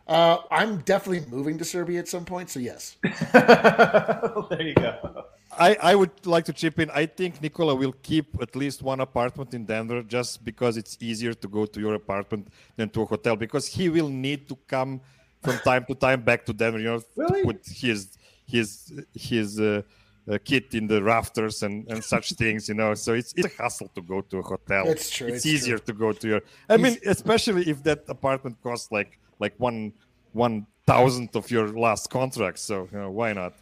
Uh, 0.07 0.37
I'm 0.49 0.79
definitely 0.79 1.29
moving 1.29 1.57
to 1.57 1.65
Serbia 1.65 1.99
at 1.99 2.07
some 2.07 2.25
point, 2.25 2.49
so 2.49 2.59
yes. 2.59 2.95
there 3.33 4.61
you 4.61 4.73
go. 4.73 5.25
I, 5.59 5.77
I 5.91 5.95
would 5.95 6.25
like 6.25 6.45
to 6.45 6.53
chip 6.53 6.79
in. 6.79 6.89
I 6.91 7.05
think 7.05 7.41
Nikola 7.41 7.75
will 7.75 7.93
keep 8.03 8.27
at 8.41 8.55
least 8.55 8.81
one 8.81 8.99
apartment 8.99 9.53
in 9.53 9.65
Denver 9.65 10.03
just 10.03 10.43
because 10.45 10.77
it's 10.77 10.97
easier 11.01 11.33
to 11.33 11.47
go 11.47 11.65
to 11.65 11.79
your 11.79 11.95
apartment 11.95 12.47
than 12.75 12.89
to 12.89 13.01
a 13.01 13.05
hotel 13.05 13.35
because 13.35 13.67
he 13.67 13.89
will 13.89 14.09
need 14.09 14.47
to 14.49 14.55
come 14.67 15.01
from 15.43 15.57
time 15.59 15.85
to 15.85 15.95
time 15.95 16.21
back 16.21 16.45
to 16.45 16.53
Denver, 16.53 16.79
you 16.79 16.85
know, 16.85 17.01
Really? 17.15 17.41
to 17.41 17.45
put 17.47 17.65
his 17.67 18.17
his 18.45 18.93
his 19.13 19.59
uh, 19.59 19.81
uh, 20.29 20.37
kit 20.43 20.73
in 20.73 20.87
the 20.87 21.01
rafters 21.01 21.63
and, 21.63 21.87
and 21.91 22.03
such 22.03 22.31
things, 22.41 22.67
you 22.69 22.75
know. 22.75 22.93
So 22.93 23.13
it's 23.13 23.33
it's 23.37 23.47
a 23.53 23.61
hassle 23.61 23.89
to 23.95 24.01
go 24.01 24.21
to 24.21 24.37
a 24.39 24.41
hotel. 24.41 24.87
It's 24.87 25.09
true, 25.09 25.27
It's, 25.27 25.37
it's 25.37 25.45
easier 25.45 25.77
true. 25.77 25.85
to 25.87 25.93
go 25.93 26.11
to 26.13 26.27
your. 26.27 26.41
I 26.69 26.77
mean, 26.77 26.97
especially 27.05 27.69
if 27.69 27.83
that 27.83 28.03
apartment 28.09 28.57
costs 28.61 28.91
like 28.91 29.19
like 29.39 29.53
one 29.57 29.93
one 30.33 30.65
thousandth 30.85 31.35
of 31.35 31.49
your 31.51 31.67
last 31.69 32.09
contract. 32.09 32.59
So 32.59 32.87
you 32.91 32.97
know, 32.99 33.11
why 33.11 33.33
not? 33.33 33.53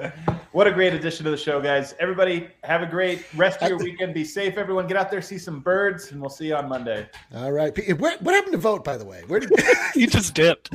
What 0.52 0.66
a 0.66 0.72
great 0.72 0.92
addition 0.92 1.24
to 1.26 1.30
the 1.30 1.36
show, 1.36 1.60
guys. 1.60 1.94
Everybody, 2.00 2.48
have 2.64 2.82
a 2.82 2.86
great 2.86 3.24
rest 3.36 3.62
of 3.62 3.68
your 3.68 3.78
weekend. 3.84 4.14
Be 4.14 4.24
safe, 4.24 4.56
everyone. 4.56 4.88
Get 4.88 4.96
out 4.96 5.08
there, 5.08 5.22
see 5.22 5.38
some 5.38 5.60
birds, 5.60 6.10
and 6.10 6.20
we'll 6.20 6.28
see 6.28 6.48
you 6.48 6.56
on 6.56 6.68
Monday. 6.68 7.08
All 7.36 7.52
right. 7.52 7.72
P- 7.72 7.92
Where, 7.92 8.18
what 8.18 8.34
happened 8.34 8.54
to 8.54 8.58
Vogt, 8.58 8.82
by 8.82 8.96
the 8.96 9.04
way? 9.04 9.22
Where 9.28 9.38
did 9.38 9.52
You 9.94 10.08
just 10.08 10.34
dipped. 10.34 10.70